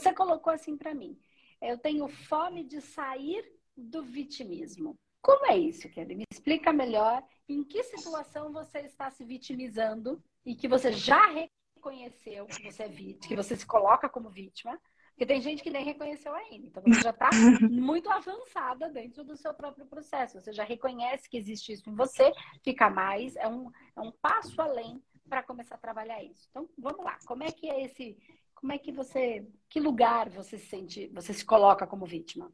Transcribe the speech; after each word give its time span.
Você 0.00 0.14
colocou 0.14 0.50
assim 0.50 0.76
para 0.76 0.94
mim: 0.94 1.18
eu 1.60 1.76
tenho 1.76 2.08
fome 2.08 2.64
de 2.64 2.80
sair 2.80 3.44
do 3.76 4.02
vitimismo. 4.02 4.96
Como 5.20 5.46
é 5.46 5.58
isso, 5.58 5.90
Kelly? 5.90 6.14
Me 6.14 6.24
explica 6.32 6.72
melhor 6.72 7.22
em 7.46 7.62
que 7.62 7.82
situação 7.82 8.50
você 8.50 8.80
está 8.80 9.10
se 9.10 9.24
vitimizando 9.24 10.22
e 10.46 10.54
que 10.54 10.66
você 10.66 10.90
já 10.90 11.20
reconheceu 11.26 12.46
que 12.46 12.62
você 12.62 12.84
é 12.84 12.88
vítima, 12.88 13.28
que 13.28 13.36
você 13.36 13.54
se 13.54 13.66
coloca 13.66 14.08
como 14.08 14.30
vítima, 14.30 14.80
porque 15.10 15.26
tem 15.26 15.42
gente 15.42 15.62
que 15.62 15.68
nem 15.68 15.84
reconheceu 15.84 16.34
ainda. 16.34 16.66
Então 16.66 16.82
você 16.82 17.02
já 17.02 17.10
está 17.10 17.28
muito 17.70 18.10
avançada 18.10 18.88
dentro 18.88 19.22
do 19.22 19.36
seu 19.36 19.52
próprio 19.52 19.84
processo. 19.84 20.40
Você 20.40 20.50
já 20.50 20.64
reconhece 20.64 21.28
que 21.28 21.36
existe 21.36 21.72
isso 21.72 21.90
em 21.90 21.94
você, 21.94 22.32
fica 22.64 22.88
mais, 22.88 23.36
é 23.36 23.46
um, 23.46 23.70
é 23.94 24.00
um 24.00 24.12
passo 24.12 24.62
além 24.62 25.02
para 25.28 25.42
começar 25.44 25.76
a 25.76 25.78
trabalhar 25.78 26.22
isso. 26.24 26.48
Então, 26.50 26.68
vamos 26.76 27.04
lá. 27.04 27.16
Como 27.24 27.44
é 27.44 27.52
que 27.52 27.70
é 27.70 27.84
esse. 27.84 28.18
Como 28.60 28.72
é 28.72 28.78
que 28.78 28.92
você. 28.92 29.44
Que 29.68 29.80
lugar 29.80 30.28
você 30.28 30.58
se 30.58 30.66
sente, 30.66 31.10
você 31.14 31.32
se 31.32 31.44
coloca 31.44 31.86
como 31.86 32.04
vítima? 32.04 32.50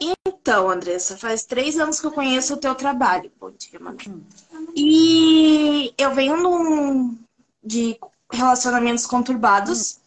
Então, 0.00 0.70
Andressa, 0.70 1.16
faz 1.16 1.44
três 1.44 1.78
anos 1.78 2.00
que 2.00 2.06
eu 2.06 2.12
conheço 2.12 2.54
o 2.54 2.58
teu 2.58 2.74
trabalho. 2.74 3.32
Mano. 3.80 3.96
Hum. 4.08 4.66
E 4.76 5.94
eu 5.96 6.14
venho 6.14 6.36
num, 6.36 7.18
de 7.62 7.98
relacionamentos 8.30 9.06
conturbados. 9.06 9.96
Hum. 9.96 10.00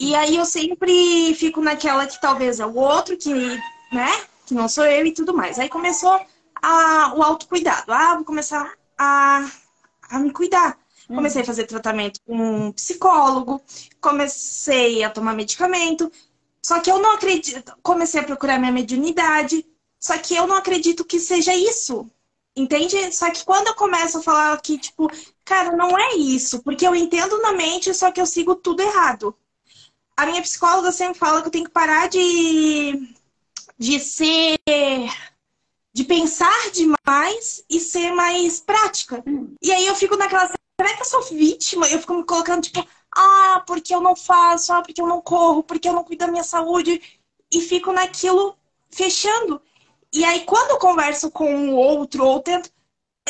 E 0.00 0.14
aí 0.14 0.36
eu 0.36 0.44
sempre 0.44 1.34
fico 1.34 1.60
naquela 1.60 2.06
que 2.06 2.20
talvez 2.20 2.58
é 2.58 2.66
o 2.66 2.74
outro, 2.74 3.16
que, 3.16 3.32
né? 3.92 4.10
Que 4.46 4.54
não 4.54 4.68
sou 4.68 4.84
eu 4.84 5.06
e 5.06 5.12
tudo 5.12 5.34
mais. 5.34 5.58
Aí 5.58 5.68
começou 5.68 6.20
a, 6.62 7.14
o 7.14 7.22
autocuidado. 7.22 7.92
Ah, 7.92 8.14
vou 8.16 8.24
começar 8.24 8.72
a, 8.98 9.46
a 10.10 10.18
me 10.18 10.32
cuidar. 10.32 10.79
Comecei 11.14 11.42
a 11.42 11.44
fazer 11.44 11.66
tratamento 11.66 12.20
com 12.26 12.36
um 12.36 12.72
psicólogo, 12.72 13.60
comecei 14.00 15.02
a 15.02 15.10
tomar 15.10 15.34
medicamento. 15.34 16.10
Só 16.62 16.80
que 16.80 16.90
eu 16.90 16.98
não 16.98 17.14
acredito. 17.14 17.72
Comecei 17.82 18.20
a 18.20 18.24
procurar 18.24 18.58
minha 18.58 18.72
mediunidade. 18.72 19.66
Só 19.98 20.16
que 20.18 20.34
eu 20.34 20.46
não 20.46 20.56
acredito 20.56 21.04
que 21.04 21.18
seja 21.18 21.54
isso. 21.54 22.08
Entende? 22.56 23.12
Só 23.12 23.30
que 23.30 23.44
quando 23.44 23.68
eu 23.68 23.74
começo 23.74 24.18
a 24.18 24.22
falar 24.22 24.60
que, 24.60 24.78
tipo, 24.78 25.08
cara, 25.44 25.76
não 25.76 25.98
é 25.98 26.14
isso. 26.14 26.62
Porque 26.62 26.86
eu 26.86 26.94
entendo 26.94 27.40
na 27.40 27.52
mente, 27.52 27.92
só 27.94 28.10
que 28.10 28.20
eu 28.20 28.26
sigo 28.26 28.54
tudo 28.54 28.82
errado 28.82 29.34
a 30.20 30.26
minha 30.26 30.42
psicóloga 30.42 30.92
sempre 30.92 31.18
fala 31.18 31.40
que 31.40 31.48
eu 31.48 31.52
tenho 31.52 31.64
que 31.64 31.70
parar 31.70 32.06
de, 32.08 33.14
de 33.78 33.98
ser. 33.98 34.58
de 35.94 36.04
pensar 36.04 36.70
demais 36.72 37.64
e 37.70 37.80
ser 37.80 38.12
mais 38.12 38.60
prática. 38.60 39.22
Hum. 39.26 39.54
E 39.62 39.72
aí 39.72 39.86
eu 39.86 39.94
fico 39.94 40.16
naquela. 40.16 40.52
Será 40.80 40.94
que 40.94 41.02
eu 41.02 41.04
sou 41.04 41.22
vítima? 41.24 41.86
Eu 41.90 41.98
fico 41.98 42.14
me 42.14 42.24
colocando, 42.24 42.62
tipo, 42.62 42.82
ah, 43.14 43.62
porque 43.66 43.94
eu 43.94 44.00
não 44.00 44.16
faço, 44.16 44.72
ah, 44.72 44.80
porque 44.80 45.02
eu 45.02 45.06
não 45.06 45.20
corro, 45.20 45.62
porque 45.62 45.86
eu 45.86 45.92
não 45.92 46.02
cuido 46.02 46.24
da 46.24 46.32
minha 46.32 46.42
saúde. 46.42 47.20
E 47.52 47.60
fico 47.60 47.92
naquilo 47.92 48.56
fechando. 48.90 49.60
E 50.10 50.24
aí, 50.24 50.40
quando 50.46 50.70
eu 50.70 50.78
converso 50.78 51.30
com 51.30 51.68
o 51.68 51.76
outro 51.76 52.24
ou 52.24 52.40
tento, 52.40 52.70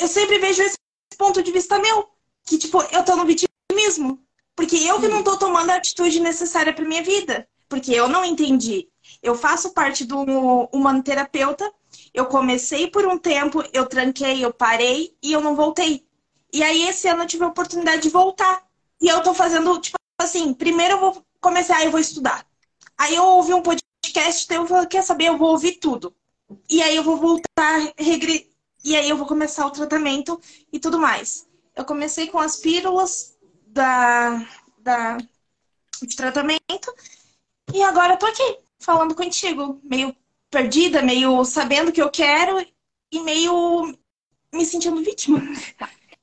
eu 0.01 0.07
sempre 0.07 0.39
vejo 0.39 0.63
esse 0.63 0.79
ponto 1.19 1.43
de 1.43 1.51
vista 1.51 1.77
meu. 1.81 2.09
Que, 2.47 2.57
tipo, 2.57 2.81
eu 2.83 3.05
tô 3.05 3.17
no 3.17 3.27
vitimismo. 3.27 4.25
Porque 4.55 4.77
eu 4.77 5.01
que 5.01 5.09
não 5.09 5.19
estou 5.19 5.37
tomando 5.37 5.71
a 5.71 5.75
atitude 5.75 6.21
necessária 6.21 6.73
para 6.73 6.85
minha 6.85 7.03
vida. 7.03 7.49
Porque 7.69 7.93
eu 7.93 8.09
não 8.09 8.25
entendi. 8.25 8.89
Eu 9.21 9.35
faço 9.35 9.75
parte 9.75 10.05
do 10.05 10.21
humanoterapeuta. 10.73 11.69
Eu 12.15 12.27
comecei 12.27 12.87
por 12.89 13.05
um 13.07 13.19
tempo, 13.19 13.65
eu 13.73 13.87
tranquei, 13.87 14.45
eu 14.45 14.53
parei 14.53 15.17
e 15.21 15.33
eu 15.33 15.41
não 15.41 15.57
voltei. 15.57 16.09
E 16.53 16.63
aí 16.63 16.89
esse 16.89 17.09
ano 17.09 17.23
eu 17.23 17.27
tive 17.27 17.45
a 17.45 17.49
oportunidade 17.49 18.03
de 18.03 18.09
voltar. 18.09 18.63
E 19.01 19.09
eu 19.09 19.23
tô 19.23 19.35
fazendo, 19.35 19.79
tipo 19.81 19.97
assim, 20.19 20.53
primeiro 20.53 20.95
eu 20.95 21.01
vou 21.01 21.25
começar, 21.41 21.85
eu 21.85 21.91
vou 21.91 22.01
estudar. 22.01 22.47
Aí 22.99 23.15
eu 23.15 23.25
ouvi 23.25 23.55
um 23.55 23.63
podcast, 23.63 24.45
então 24.45 24.63
eu 24.63 24.69
falei, 24.69 24.87
quer 24.87 25.03
saber, 25.03 25.27
eu 25.27 25.39
vou 25.39 25.51
ouvir 25.51 25.73
tudo. 25.79 26.15
E 26.69 26.83
aí 26.83 26.97
eu 26.97 27.03
vou 27.03 27.17
voltar, 27.17 27.93
regre... 27.97 28.51
e 28.85 28.97
aí 28.97 29.09
eu 29.09 29.17
vou 29.17 29.27
começar 29.27 29.67
o 29.67 29.71
tratamento 29.71 30.41
e 30.73 30.79
tudo 30.79 30.99
mais. 30.99 31.49
Eu 31.75 31.85
comecei 31.85 32.27
com 32.27 32.39
as 32.39 32.57
pílulas, 32.57 33.39
da, 33.73 34.47
da, 34.79 35.17
de 36.03 36.17
tratamento. 36.17 36.95
E 37.73 37.83
agora 37.83 38.15
eu 38.15 38.19
tô 38.19 38.27
aqui, 38.27 38.59
falando 38.79 39.15
contigo, 39.15 39.81
meio 39.83 40.15
perdida, 40.51 41.03
meio 41.03 41.45
sabendo 41.45 41.89
o 41.89 41.93
que 41.93 42.03
eu 42.03 42.11
quero 42.11 42.61
e 43.13 43.21
meio 43.21 43.97
me 44.53 44.67
sentindo 44.67 45.03
vítima 45.03 45.41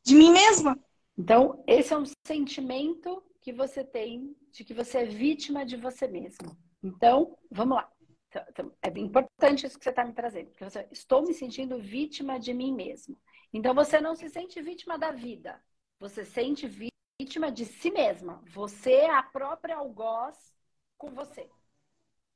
de 0.07 0.15
mim 0.15 0.31
mesma. 0.31 0.79
Então, 1.17 1.63
esse 1.67 1.93
é 1.93 1.97
um 1.97 2.05
sentimento 2.25 3.23
que 3.41 3.51
você 3.51 3.83
tem 3.83 4.35
de 4.51 4.63
que 4.63 4.73
você 4.73 4.99
é 4.99 5.05
vítima 5.05 5.65
de 5.65 5.75
você 5.75 6.07
mesmo. 6.07 6.57
Então, 6.81 7.37
vamos 7.51 7.77
lá. 7.77 7.91
Então, 8.29 8.43
então, 8.49 8.73
é 8.81 8.99
importante 8.99 9.65
isso 9.65 9.77
que 9.77 9.83
você 9.83 9.89
está 9.89 10.05
me 10.05 10.13
trazendo. 10.13 10.49
Porque 10.49 10.63
você, 10.63 10.87
estou 10.91 11.23
me 11.23 11.33
sentindo 11.33 11.79
vítima 11.79 12.39
de 12.39 12.53
mim 12.53 12.73
mesmo. 12.73 13.17
Então, 13.53 13.73
você 13.73 13.99
não 13.99 14.15
se 14.15 14.29
sente 14.29 14.61
vítima 14.61 14.97
da 14.97 15.11
vida. 15.11 15.61
Você 15.99 16.23
sente 16.23 16.67
vítima 16.67 16.97
vítima 17.19 17.51
de 17.51 17.65
si 17.65 17.89
mesma. 17.89 18.43
Você 18.53 18.91
é 18.91 19.09
a 19.09 19.23
própria 19.23 19.77
algoz 19.77 20.53
com 20.97 21.09
você. 21.15 21.49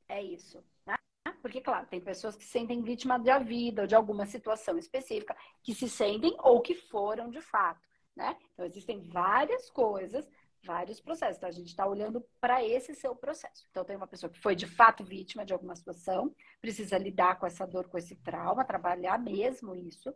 É 0.09 0.21
isso. 0.21 0.63
Né? 0.85 0.95
Porque, 1.41 1.59
claro, 1.59 1.88
tem 1.88 2.00
pessoas 2.00 2.35
que 2.35 2.44
se 2.44 2.52
sentem 2.52 2.81
vítima 2.81 3.18
da 3.18 3.40
vida 3.40 3.81
ou 3.81 3.88
de 3.88 3.96
alguma 3.96 4.25
situação 4.25 4.78
específica, 4.78 5.35
que 5.63 5.74
se 5.74 5.90
sentem 5.90 6.35
ou 6.40 6.62
que 6.62 6.75
foram 6.75 7.29
de 7.29 7.41
fato. 7.41 7.81
Né? 8.16 8.38
Então, 8.53 8.66
existem 8.66 9.02
várias 9.02 9.69
coisas, 9.69 10.30
vários 10.63 10.99
processos. 10.99 11.38
Então, 11.38 11.49
a 11.49 11.53
gente 11.53 11.67
está 11.67 11.85
olhando 11.85 12.25
para 12.39 12.63
esse 12.63 12.94
seu 12.95 13.16
processo. 13.16 13.66
Então, 13.69 13.83
tem 13.83 13.95
uma 13.95 14.07
pessoa 14.07 14.29
que 14.29 14.39
foi 14.39 14.55
de 14.55 14.67
fato 14.67 15.03
vítima 15.03 15.45
de 15.45 15.53
alguma 15.53 15.75
situação, 15.75 16.33
precisa 16.61 16.97
lidar 16.97 17.39
com 17.39 17.45
essa 17.45 17.66
dor, 17.66 17.88
com 17.88 17.97
esse 17.97 18.16
trauma, 18.17 18.66
trabalhar 18.66 19.19
mesmo 19.19 19.75
isso. 19.75 20.13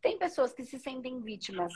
Tem 0.00 0.18
pessoas 0.18 0.52
que 0.52 0.64
se 0.64 0.78
sentem 0.78 1.20
vítimas 1.20 1.72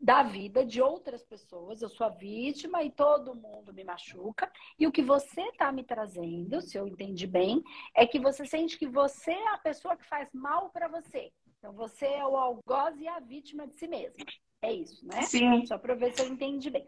da 0.00 0.22
vida 0.22 0.64
de 0.64 0.80
outras 0.80 1.24
pessoas. 1.24 1.82
Eu 1.82 1.88
sou 1.88 2.06
a 2.06 2.10
vítima 2.10 2.82
e 2.82 2.90
todo 2.90 3.34
mundo 3.34 3.72
me 3.72 3.84
machuca. 3.84 4.50
E 4.78 4.86
o 4.86 4.92
que 4.92 5.02
você 5.02 5.42
está 5.42 5.70
me 5.70 5.84
trazendo, 5.84 6.60
se 6.60 6.76
eu 6.76 6.86
entendi 6.86 7.26
bem, 7.26 7.62
é 7.94 8.06
que 8.06 8.18
você 8.18 8.44
sente 8.44 8.78
que 8.78 8.86
você 8.86 9.32
é 9.32 9.48
a 9.54 9.58
pessoa 9.58 9.96
que 9.96 10.06
faz 10.06 10.32
mal 10.32 10.70
para 10.70 10.88
você. 10.88 11.30
Então 11.58 11.72
você 11.72 12.06
é 12.06 12.24
o 12.24 12.36
algoz 12.36 13.00
e 13.00 13.08
a 13.08 13.20
vítima 13.20 13.66
de 13.66 13.74
si 13.74 13.88
mesma. 13.88 14.24
É 14.62 14.72
isso, 14.72 15.06
né? 15.06 15.22
Sim. 15.22 15.66
Só 15.66 15.78
para 15.78 15.94
ver 15.94 16.12
se 16.12 16.22
eu 16.22 16.28
entendi 16.28 16.70
bem. 16.70 16.86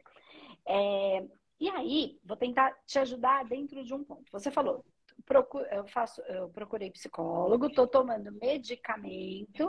É... 0.71 1.27
E 1.59 1.69
aí, 1.69 2.19
vou 2.25 2.37
tentar 2.37 2.75
te 2.87 2.99
ajudar 2.99 3.45
dentro 3.45 3.85
de 3.85 3.93
um 3.93 4.03
ponto. 4.03 4.31
Você 4.33 4.51
falou, 4.51 4.85
eu, 5.71 5.87
faço, 5.87 6.23
eu 6.23 6.49
procurei 6.49 6.91
psicólogo, 6.91 7.67
estou 7.67 7.87
tomando 7.87 8.33
medicamento 8.33 9.69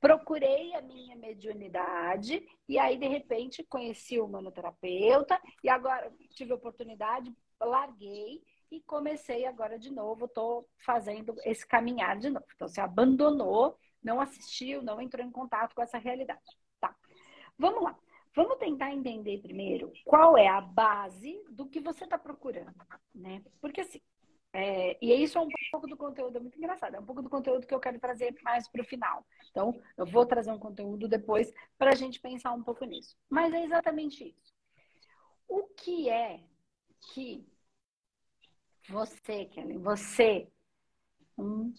procurei 0.00 0.74
a 0.74 0.80
minha 0.80 1.14
mediunidade 1.14 2.42
e 2.66 2.78
aí, 2.78 2.96
de 2.96 3.06
repente, 3.06 3.62
conheci 3.62 4.18
o 4.18 4.26
manoterapeuta 4.26 5.40
e 5.62 5.68
agora 5.68 6.10
tive 6.30 6.52
a 6.52 6.56
oportunidade, 6.56 7.32
larguei 7.60 8.42
e 8.70 8.80
comecei 8.80 9.44
agora 9.44 9.78
de 9.78 9.92
novo, 9.92 10.24
estou 10.24 10.66
fazendo 10.84 11.36
esse 11.44 11.66
caminhar 11.66 12.16
de 12.16 12.30
novo. 12.30 12.46
Então, 12.54 12.66
você 12.66 12.80
abandonou, 12.80 13.76
não 14.02 14.20
assistiu, 14.20 14.82
não 14.82 15.00
entrou 15.00 15.24
em 15.24 15.30
contato 15.30 15.74
com 15.74 15.82
essa 15.82 15.98
realidade. 15.98 16.40
Tá. 16.80 16.96
Vamos 17.58 17.82
lá. 17.82 17.98
Vamos 18.34 18.58
tentar 18.58 18.92
entender 18.92 19.38
primeiro 19.42 19.92
qual 20.04 20.38
é 20.38 20.46
a 20.46 20.60
base 20.60 21.42
do 21.50 21.68
que 21.68 21.80
você 21.80 22.04
está 22.04 22.16
procurando, 22.16 22.74
né? 23.14 23.42
Porque 23.60 23.80
assim, 23.80 24.00
é, 24.52 24.98
e 25.00 25.12
isso 25.22 25.38
é 25.38 25.40
um 25.40 25.48
pouco 25.70 25.86
do 25.86 25.96
conteúdo, 25.96 26.36
é 26.36 26.40
muito 26.40 26.58
engraçado, 26.58 26.94
é 26.96 27.00
um 27.00 27.04
pouco 27.04 27.22
do 27.22 27.30
conteúdo 27.30 27.66
que 27.66 27.74
eu 27.74 27.80
quero 27.80 28.00
trazer 28.00 28.34
mais 28.42 28.68
para 28.68 28.82
o 28.82 28.84
final. 28.84 29.24
Então, 29.50 29.80
eu 29.96 30.06
vou 30.06 30.26
trazer 30.26 30.50
um 30.50 30.58
conteúdo 30.58 31.08
depois 31.08 31.52
para 31.78 31.92
a 31.92 31.94
gente 31.94 32.20
pensar 32.20 32.52
um 32.52 32.62
pouco 32.62 32.84
nisso. 32.84 33.16
Mas 33.28 33.52
é 33.52 33.64
exatamente 33.64 34.24
isso. 34.24 34.54
O 35.48 35.64
que 35.68 36.08
é 36.08 36.40
que 37.12 37.44
você, 38.88 39.44
Kelly, 39.46 39.78
você, 39.78 40.48
hum, 41.38 41.72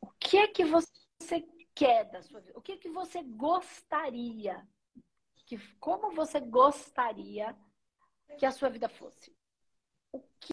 o 0.00 0.10
que 0.20 0.36
é 0.38 0.46
que 0.46 0.64
você 0.64 1.44
quer 1.74 2.04
da 2.10 2.22
sua 2.22 2.40
vida? 2.40 2.58
O 2.58 2.62
que 2.62 2.76
que 2.76 2.88
você 2.88 3.22
gostaria? 3.22 4.66
Que, 5.46 5.58
como 5.78 6.12
você 6.12 6.40
gostaria 6.40 7.54
que 8.38 8.46
a 8.46 8.50
sua 8.50 8.70
vida 8.70 8.88
fosse? 8.88 9.36
O 10.12 10.20
que 10.40 10.52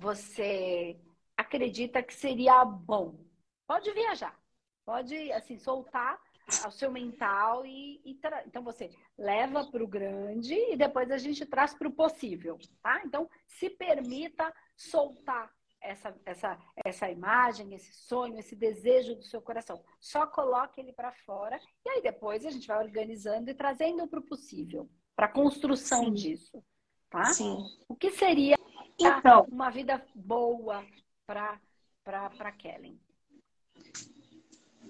você 0.00 1.00
acredita 1.36 2.02
que 2.02 2.14
seria 2.14 2.64
bom? 2.64 3.18
Pode 3.66 3.90
viajar, 3.92 4.38
pode 4.84 5.32
assim 5.32 5.58
soltar 5.58 6.20
o 6.66 6.70
seu 6.70 6.90
mental 6.90 7.64
e, 7.64 8.00
e 8.04 8.20
então 8.46 8.62
você 8.62 8.90
leva 9.16 9.64
para 9.70 9.82
o 9.82 9.88
grande 9.88 10.54
e 10.54 10.76
depois 10.76 11.10
a 11.10 11.16
gente 11.16 11.46
traz 11.46 11.74
para 11.74 11.88
o 11.88 11.92
possível, 11.92 12.58
tá? 12.82 13.02
Então 13.04 13.28
se 13.46 13.70
permita 13.70 14.54
soltar 14.76 15.50
essa, 15.84 16.14
essa, 16.24 16.58
essa 16.84 17.10
imagem, 17.10 17.74
esse 17.74 17.92
sonho, 17.92 18.38
esse 18.38 18.56
desejo 18.56 19.14
do 19.14 19.22
seu 19.22 19.40
coração. 19.40 19.80
Só 20.00 20.26
coloque 20.26 20.80
ele 20.80 20.92
para 20.92 21.12
fora 21.12 21.60
e 21.84 21.88
aí 21.90 22.02
depois 22.02 22.44
a 22.44 22.50
gente 22.50 22.66
vai 22.66 22.82
organizando 22.82 23.50
e 23.50 23.54
trazendo 23.54 24.08
para 24.08 24.18
o 24.18 24.24
possível, 24.24 24.88
para 25.14 25.26
a 25.26 25.32
construção 25.32 26.04
Sim. 26.06 26.12
disso, 26.12 26.64
tá? 27.10 27.24
Sim. 27.26 27.58
O 27.88 27.94
que 27.94 28.10
seria 28.10 28.56
então, 28.98 29.46
uma 29.50 29.70
vida 29.70 30.04
boa 30.14 30.84
para 31.26 31.60
para 32.02 32.52
Kellen? 32.52 33.00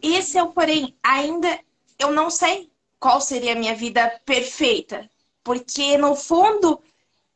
Esse 0.03 0.37
é 0.37 0.43
o 0.43 0.53
porém, 0.53 0.97
ainda 1.03 1.61
eu 1.99 2.11
não 2.11 2.29
sei 2.29 2.73
qual 2.99 3.21
seria 3.21 3.53
a 3.53 3.57
minha 3.57 3.75
vida 3.75 4.21
perfeita. 4.25 5.09
Porque, 5.45 5.97
no 5.99 6.17
fundo, 6.17 6.83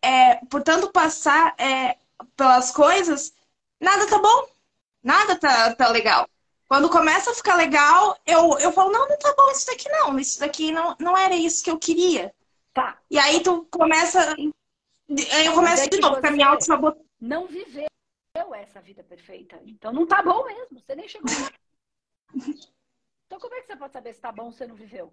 é, 0.02 0.36
por 0.46 0.62
tanto 0.62 0.90
passar 0.90 1.54
é, 1.58 1.96
pelas 2.34 2.70
coisas, 2.70 3.32
nada 3.80 4.06
tá 4.06 4.18
bom. 4.18 4.48
Nada 5.02 5.38
tá, 5.38 5.74
tá 5.74 5.88
legal. 5.88 6.28
Quando 6.68 6.90
começa 6.90 7.30
a 7.30 7.34
ficar 7.34 7.56
legal, 7.56 8.18
eu, 8.26 8.58
eu 8.58 8.70
falo, 8.72 8.92
não, 8.92 9.08
não 9.08 9.18
tá 9.18 9.34
bom 9.34 9.50
isso 9.50 9.66
daqui 9.66 9.88
não. 9.88 10.18
Isso 10.18 10.38
daqui 10.38 10.70
não, 10.70 10.94
não 11.00 11.16
era 11.16 11.34
isso 11.34 11.64
que 11.64 11.70
eu 11.70 11.78
queria. 11.78 12.34
Tá. 12.74 13.00
E 13.10 13.18
aí 13.18 13.42
tu 13.42 13.66
começa. 13.70 14.34
Aí 14.34 15.46
eu 15.46 15.54
começo 15.54 15.88
de 15.88 15.98
novo, 15.98 16.20
com 16.20 16.26
a 16.26 16.30
minha 16.30 16.48
auto 16.48 16.66
Não 17.18 17.46
viveu 17.46 17.88
essa 18.54 18.80
vida 18.80 19.02
perfeita. 19.02 19.58
Então 19.64 19.92
não 19.92 20.06
tá 20.06 20.22
bom 20.22 20.44
mesmo. 20.44 20.78
Você 20.78 20.94
nem 20.94 21.08
chegou. 21.08 21.30
então 23.26 23.40
como 23.40 23.54
é 23.54 23.60
que 23.62 23.66
você 23.66 23.76
pode 23.76 23.92
saber 23.92 24.12
se 24.12 24.20
tá 24.20 24.30
bom 24.30 24.52
se 24.52 24.58
você 24.58 24.66
não 24.66 24.74
viveu? 24.74 25.12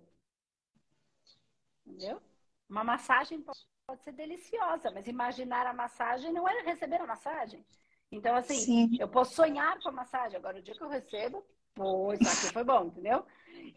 Entendeu? 1.86 2.22
Uma 2.70 2.84
massagem 2.84 3.42
pode 3.42 4.04
ser 4.04 4.12
deliciosa, 4.12 4.92
mas 4.92 5.08
imaginar 5.08 5.66
a 5.68 5.74
massagem 5.74 6.34
não 6.34 6.48
é 6.48 6.62
receber 6.64 7.00
a 7.00 7.08
massagem. 7.08 7.66
Então, 8.12 8.36
assim, 8.36 8.56
Sim. 8.56 8.98
eu 9.00 9.08
posso 9.08 9.36
sonhar 9.36 9.80
com 9.82 9.90
a 9.90 9.92
massagem. 9.92 10.38
Agora, 10.38 10.60
o 10.60 10.62
dia 10.62 10.74
que 10.74 10.82
eu 10.82 10.90
recebo, 10.90 11.46
pô, 11.74 12.14
isso 12.14 12.24
aqui 12.24 12.54
foi 12.54 12.64
bom, 12.64 12.86
entendeu? 12.86 13.26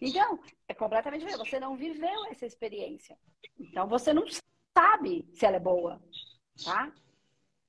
Então, 0.01 0.39
é 0.69 0.75
completamente 0.75 1.25
diferente. 1.25 1.49
Você 1.49 1.59
não 1.59 1.77
viveu 1.77 2.27
essa 2.31 2.47
experiência. 2.47 3.19
Então, 3.59 3.89
você 3.89 4.13
não 4.13 4.25
sabe 4.77 5.29
se 5.33 5.45
ela 5.45 5.57
é 5.57 5.61
boa, 5.61 6.01
tá? 6.65 6.93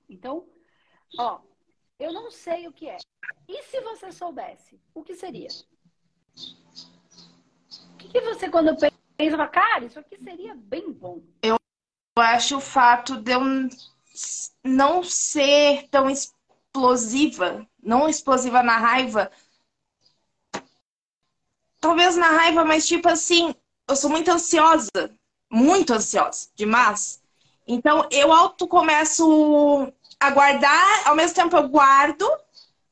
Então, 0.09 0.47
ó, 1.17 1.41
eu 1.99 2.13
não 2.13 2.29
sei 2.29 2.67
o 2.67 2.73
que 2.73 2.87
é. 2.87 2.97
E 3.47 3.63
se 3.63 3.81
você 3.81 4.11
soubesse, 4.11 4.79
o 4.93 5.03
que 5.03 5.15
seria? 5.15 5.49
O 7.93 7.97
que, 7.97 8.09
que 8.09 8.21
você, 8.21 8.49
quando 8.49 8.75
pensa, 9.17 9.47
cara, 9.47 9.85
isso 9.85 9.99
aqui 9.99 10.17
seria 10.23 10.55
bem 10.55 10.91
bom? 10.91 11.21
Eu 11.41 11.57
acho 12.15 12.57
o 12.57 12.61
fato 12.61 13.17
de 13.17 13.31
eu 13.31 13.41
não 14.63 15.03
ser 15.03 15.87
tão 15.89 16.07
explosiva, 16.79 17.67
não 17.83 18.07
explosiva 18.07 18.63
na 18.63 18.77
raiva. 18.77 19.29
Talvez 21.79 22.15
na 22.15 22.27
raiva, 22.27 22.63
mas 22.63 22.87
tipo 22.87 23.09
assim, 23.09 23.53
eu 23.87 23.95
sou 23.95 24.09
muito 24.09 24.31
ansiosa, 24.31 24.89
muito 25.51 25.93
ansiosa, 25.93 26.49
demais. 26.55 27.21
Então 27.67 28.07
eu 28.11 28.31
auto 28.31 28.67
começo 28.67 29.91
a 30.19 30.31
guardar, 30.31 31.07
ao 31.07 31.15
mesmo 31.15 31.35
tempo 31.35 31.55
eu 31.55 31.67
guardo, 31.67 32.27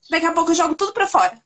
daqui 0.10 0.26
a 0.26 0.34
pouco 0.34 0.52
eu 0.52 0.56
jogo 0.56 0.76
tudo 0.76 0.94
para 0.94 1.08
fora. 1.08 1.42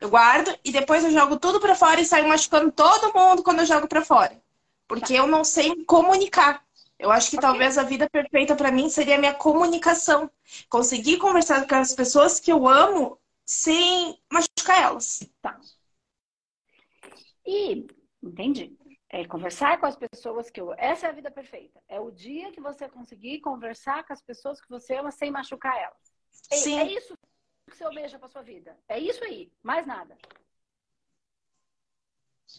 Eu 0.00 0.10
guardo 0.10 0.56
e 0.64 0.70
depois 0.70 1.04
eu 1.04 1.10
jogo 1.10 1.38
tudo 1.38 1.60
para 1.60 1.74
fora 1.74 2.00
e 2.00 2.04
saio 2.04 2.28
machucando 2.28 2.70
todo 2.70 3.12
mundo 3.14 3.42
quando 3.42 3.60
eu 3.60 3.66
jogo 3.66 3.88
para 3.88 4.04
fora. 4.04 4.40
Porque 4.86 5.14
eu 5.14 5.26
não 5.26 5.44
sei 5.44 5.84
comunicar. 5.84 6.62
Eu 7.04 7.10
acho 7.10 7.28
que 7.28 7.36
okay. 7.36 7.46
talvez 7.46 7.76
a 7.76 7.82
vida 7.82 8.08
perfeita 8.08 8.56
para 8.56 8.72
mim 8.72 8.88
seria 8.88 9.16
a 9.16 9.18
minha 9.18 9.34
comunicação. 9.34 10.30
Conseguir 10.70 11.18
conversar 11.18 11.68
com 11.68 11.74
as 11.74 11.94
pessoas 11.94 12.40
que 12.40 12.50
eu 12.50 12.66
amo 12.66 13.20
sem 13.44 14.18
machucar 14.32 14.82
elas. 14.82 15.20
Tá. 15.42 15.60
E, 17.44 17.86
entendi. 18.22 18.74
É 19.10 19.22
conversar 19.26 19.78
com 19.78 19.84
as 19.84 19.96
pessoas 19.96 20.48
que 20.48 20.58
eu. 20.58 20.72
Essa 20.78 21.08
é 21.08 21.10
a 21.10 21.12
vida 21.12 21.30
perfeita. 21.30 21.78
É 21.86 22.00
o 22.00 22.10
dia 22.10 22.50
que 22.50 22.60
você 22.60 22.88
conseguir 22.88 23.42
conversar 23.42 24.06
com 24.06 24.14
as 24.14 24.22
pessoas 24.22 24.58
que 24.58 24.70
você 24.70 24.94
ama 24.94 25.10
sem 25.10 25.30
machucar 25.30 25.76
elas. 25.76 26.14
É, 26.50 26.56
Sim. 26.56 26.78
É 26.78 26.90
isso 26.90 27.14
que 27.68 27.76
você 27.76 27.84
almeja 27.84 28.18
para 28.18 28.30
sua 28.30 28.42
vida. 28.42 28.78
É 28.88 28.98
isso 28.98 29.22
aí. 29.22 29.52
Mais 29.62 29.86
nada. 29.86 30.16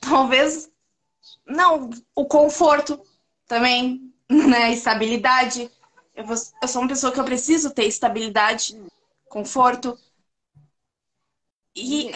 Talvez. 0.01 0.71
Não, 1.47 1.89
o 2.13 2.27
conforto 2.27 3.03
também 3.47 4.14
né? 4.29 4.71
Estabilidade. 4.73 5.69
Eu, 6.15 6.25
vou, 6.25 6.35
eu 6.61 6.67
sou 6.67 6.81
uma 6.81 6.87
pessoa 6.87 7.11
que 7.11 7.19
eu 7.19 7.25
preciso 7.25 7.71
ter 7.71 7.85
estabilidade, 7.85 8.79
conforto. 9.27 9.97
E, 11.75 12.11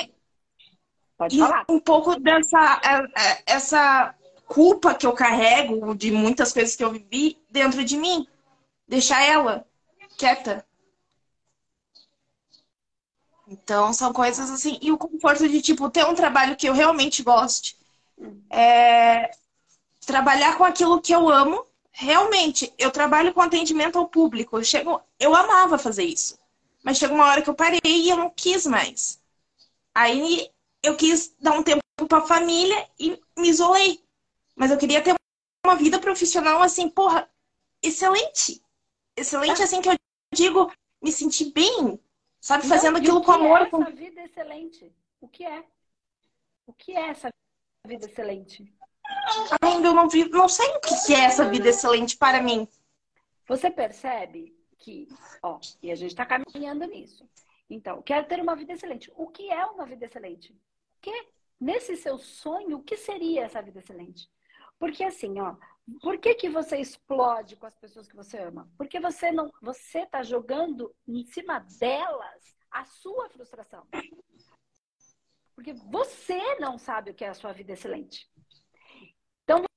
Pode 1.17 1.35
e 1.35 1.39
falar. 1.39 1.65
um 1.69 1.79
pouco 1.79 2.17
dessa 2.19 2.81
é, 2.83 3.21
é, 3.21 3.43
essa 3.45 4.15
culpa 4.47 4.95
que 4.95 5.05
eu 5.05 5.13
carrego 5.13 5.93
de 5.93 6.11
muitas 6.11 6.53
coisas 6.53 6.75
que 6.75 6.83
eu 6.83 6.91
vivi 6.91 7.37
dentro 7.49 7.83
de 7.83 7.97
mim. 7.97 8.25
Deixar 8.87 9.21
ela 9.21 9.65
quieta. 10.17 10.65
Então, 13.47 13.91
são 13.93 14.13
coisas 14.13 14.49
assim. 14.49 14.79
E 14.81 14.91
o 14.91 14.97
conforto 14.97 15.47
de, 15.47 15.61
tipo, 15.61 15.89
ter 15.89 16.05
um 16.05 16.15
trabalho 16.15 16.55
que 16.55 16.69
eu 16.69 16.73
realmente 16.73 17.21
goste. 17.21 17.77
Hum. 18.17 18.41
É... 18.49 19.31
Trabalhar 20.05 20.57
com 20.57 20.63
aquilo 20.63 21.01
que 21.01 21.13
eu 21.13 21.29
amo 21.29 21.68
realmente, 21.91 22.73
eu 22.77 22.91
trabalho 22.91 23.33
com 23.33 23.41
atendimento 23.41 23.97
ao 23.97 24.07
público. 24.07 24.57
Eu, 24.57 24.63
chego, 24.63 25.01
eu 25.19 25.35
amava 25.35 25.77
fazer 25.77 26.03
isso. 26.03 26.37
Mas 26.83 26.97
chegou 26.97 27.15
uma 27.15 27.27
hora 27.27 27.41
que 27.41 27.49
eu 27.49 27.55
parei 27.55 27.79
e 27.83 28.09
eu 28.09 28.17
não 28.17 28.29
quis 28.29 28.65
mais. 28.65 29.21
Aí 29.93 30.49
eu 30.81 30.95
quis 30.95 31.35
dar 31.39 31.51
um 31.51 31.63
tempo 31.63 31.81
para 32.07 32.19
a 32.19 32.27
família 32.27 32.87
e 32.99 33.19
me 33.37 33.49
isolei. 33.49 34.01
Mas 34.55 34.71
eu 34.71 34.77
queria 34.77 35.01
ter 35.01 35.13
uma 35.65 35.75
vida 35.75 35.99
profissional 35.99 36.61
assim, 36.61 36.89
porra, 36.89 37.29
excelente. 37.81 38.61
Excelente, 39.15 39.61
assim 39.61 39.81
que 39.81 39.89
eu 39.89 39.95
digo, 40.33 40.71
me 41.01 41.11
sentir 41.11 41.51
bem, 41.51 41.99
sabe? 42.39 42.67
Fazendo 42.67 42.93
não, 42.93 43.01
aquilo 43.01 43.21
com 43.21 43.31
amor. 43.33 43.59
É 43.59 43.61
essa 43.63 43.71
com... 43.71 43.83
vida 43.85 44.21
excelente? 44.21 44.95
O 45.19 45.27
que 45.27 45.45
é? 45.45 45.65
O 46.65 46.73
que 46.73 46.95
é 46.95 47.09
essa 47.09 47.29
vida 47.85 48.05
excelente? 48.05 48.73
Ainda 49.61 49.87
eu 49.87 49.93
não 49.93 50.07
vi, 50.07 50.27
não 50.29 50.49
sei 50.49 50.67
o 50.67 50.79
que 50.79 51.13
é 51.13 51.25
essa 51.25 51.49
vida 51.49 51.69
excelente 51.69 52.17
para 52.17 52.41
mim. 52.41 52.67
Você 53.47 53.69
percebe 53.69 54.55
que, 54.77 55.07
ó, 55.41 55.59
e 55.81 55.91
a 55.91 55.95
gente 55.95 56.11
está 56.11 56.25
caminhando 56.25 56.85
nisso. 56.85 57.27
Então, 57.69 58.01
quero 58.01 58.27
ter 58.27 58.39
uma 58.41 58.55
vida 58.55 58.73
excelente. 58.73 59.11
O 59.15 59.27
que 59.27 59.51
é 59.51 59.65
uma 59.65 59.85
vida 59.85 60.05
excelente? 60.05 60.55
Que 61.01 61.27
nesse 61.59 61.95
seu 61.95 62.17
sonho, 62.17 62.77
o 62.77 62.83
que 62.83 62.97
seria 62.97 63.45
essa 63.45 63.61
vida 63.61 63.79
excelente? 63.79 64.29
Porque 64.79 65.03
assim, 65.03 65.39
ó, 65.39 65.55
por 66.01 66.17
que, 66.17 66.33
que 66.35 66.49
você 66.49 66.77
explode 66.77 67.55
com 67.55 67.65
as 67.65 67.75
pessoas 67.75 68.07
que 68.07 68.15
você 68.15 68.37
ama? 68.37 68.69
Porque 68.77 68.99
você 68.99 69.31
não, 69.31 69.51
você 69.61 70.05
tá 70.05 70.23
jogando 70.23 70.95
em 71.07 71.23
cima 71.25 71.59
delas 71.59 72.55
a 72.71 72.85
sua 72.85 73.29
frustração. 73.29 73.85
Porque 75.53 75.73
você 75.73 76.55
não 76.59 76.77
sabe 76.77 77.11
o 77.11 77.13
que 77.13 77.25
é 77.25 77.29
a 77.29 77.33
sua 77.33 77.51
vida 77.51 77.73
excelente. 77.73 78.29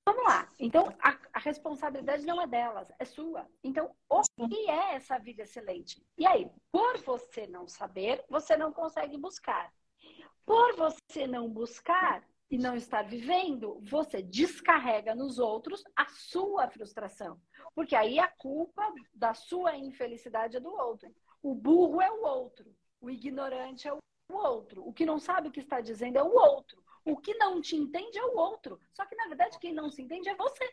Vamos 0.04 0.24
lá. 0.24 0.48
Então, 0.58 0.94
a, 1.00 1.16
a, 1.32 1.38
responsabilidade 1.38 2.26
não 2.26 2.40
é 2.40 2.46
delas, 2.46 2.90
é 2.98 3.04
sua. 3.04 3.48
Então, 3.62 3.94
o 4.08 4.22
que 4.48 4.68
é 4.68 4.94
essa 4.94 5.18
vida 5.18 5.42
excelente? 5.42 6.02
E 6.18 6.26
aí, 6.26 6.50
por 6.70 6.98
você 6.98 7.46
não 7.46 7.68
saber, 7.68 8.24
você 8.28 8.56
não 8.56 8.72
consegue 8.72 9.16
buscar. 9.16 9.72
Por 10.44 10.74
você 10.76 11.26
não 11.26 11.48
buscar 11.48 12.26
e 12.50 12.58
não 12.58 12.74
estar 12.74 13.02
vivendo, 13.02 13.80
você 13.82 14.20
descarrega 14.20 15.14
nos 15.14 15.38
outros 15.38 15.84
a 15.96 16.06
sua 16.08 16.68
frustração. 16.68 17.40
Porque 17.74 17.94
aí 17.94 18.18
a 18.18 18.28
culpa 18.28 18.82
da 19.14 19.34
sua 19.34 19.76
infelicidade 19.76 20.56
é 20.56 20.60
do 20.60 20.70
outro. 20.70 21.14
O 21.42 21.54
burro 21.54 22.02
é 22.02 22.10
o 22.10 22.22
outro. 22.24 22.74
O 23.00 23.08
ignorante 23.08 23.88
é 23.88 23.92
o 23.92 23.98
outro. 24.28 24.86
O 24.86 24.92
que 24.92 25.06
não 25.06 25.18
sabe 25.18 25.48
o 25.48 25.52
que 25.52 25.60
está 25.60 25.80
dizendo 25.80 26.18
é 26.18 26.22
o 26.22 26.34
outro. 26.34 26.81
O 27.04 27.16
que 27.16 27.34
não 27.34 27.60
te 27.60 27.76
entende 27.76 28.18
é 28.18 28.24
o 28.24 28.36
outro. 28.36 28.80
Só 28.92 29.04
que, 29.06 29.16
na 29.16 29.26
verdade, 29.26 29.58
quem 29.58 29.72
não 29.72 29.90
se 29.90 30.02
entende 30.02 30.28
é 30.28 30.34
você. 30.34 30.72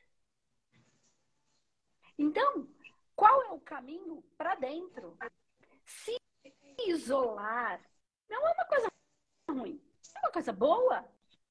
Então, 2.17 2.67
qual 3.15 3.41
é 3.43 3.51
o 3.51 3.59
caminho 3.59 4.24
para 4.38 4.55
dentro? 4.55 5.17
Se 5.86 6.15
isolar 6.88 7.81
não 8.29 8.45
é 8.48 8.51
uma 8.53 8.65
coisa 8.65 8.91
ruim, 9.50 9.81
é 10.15 10.19
uma 10.19 10.31
coisa 10.31 10.53
boa, 10.53 11.05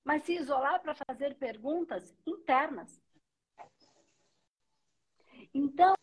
mas 0.04 0.22
se 0.22 0.34
isolar 0.34 0.80
para 0.80 0.94
fazer 0.94 1.34
perguntas 1.36 2.14
internas. 2.26 3.00
Então, 5.52 5.94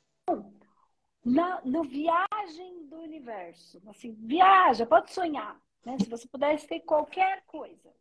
na, 1.24 1.62
no 1.62 1.84
viagem 1.84 2.88
do 2.88 2.98
universo, 2.98 3.82
assim, 3.88 4.14
viaja, 4.14 4.86
pode 4.86 5.12
sonhar, 5.12 5.60
né? 5.84 5.98
Se 6.00 6.10
você 6.10 6.28
pudesse 6.28 6.68
ter 6.68 6.82
qualquer 6.82 7.44
coisa, 7.46 7.94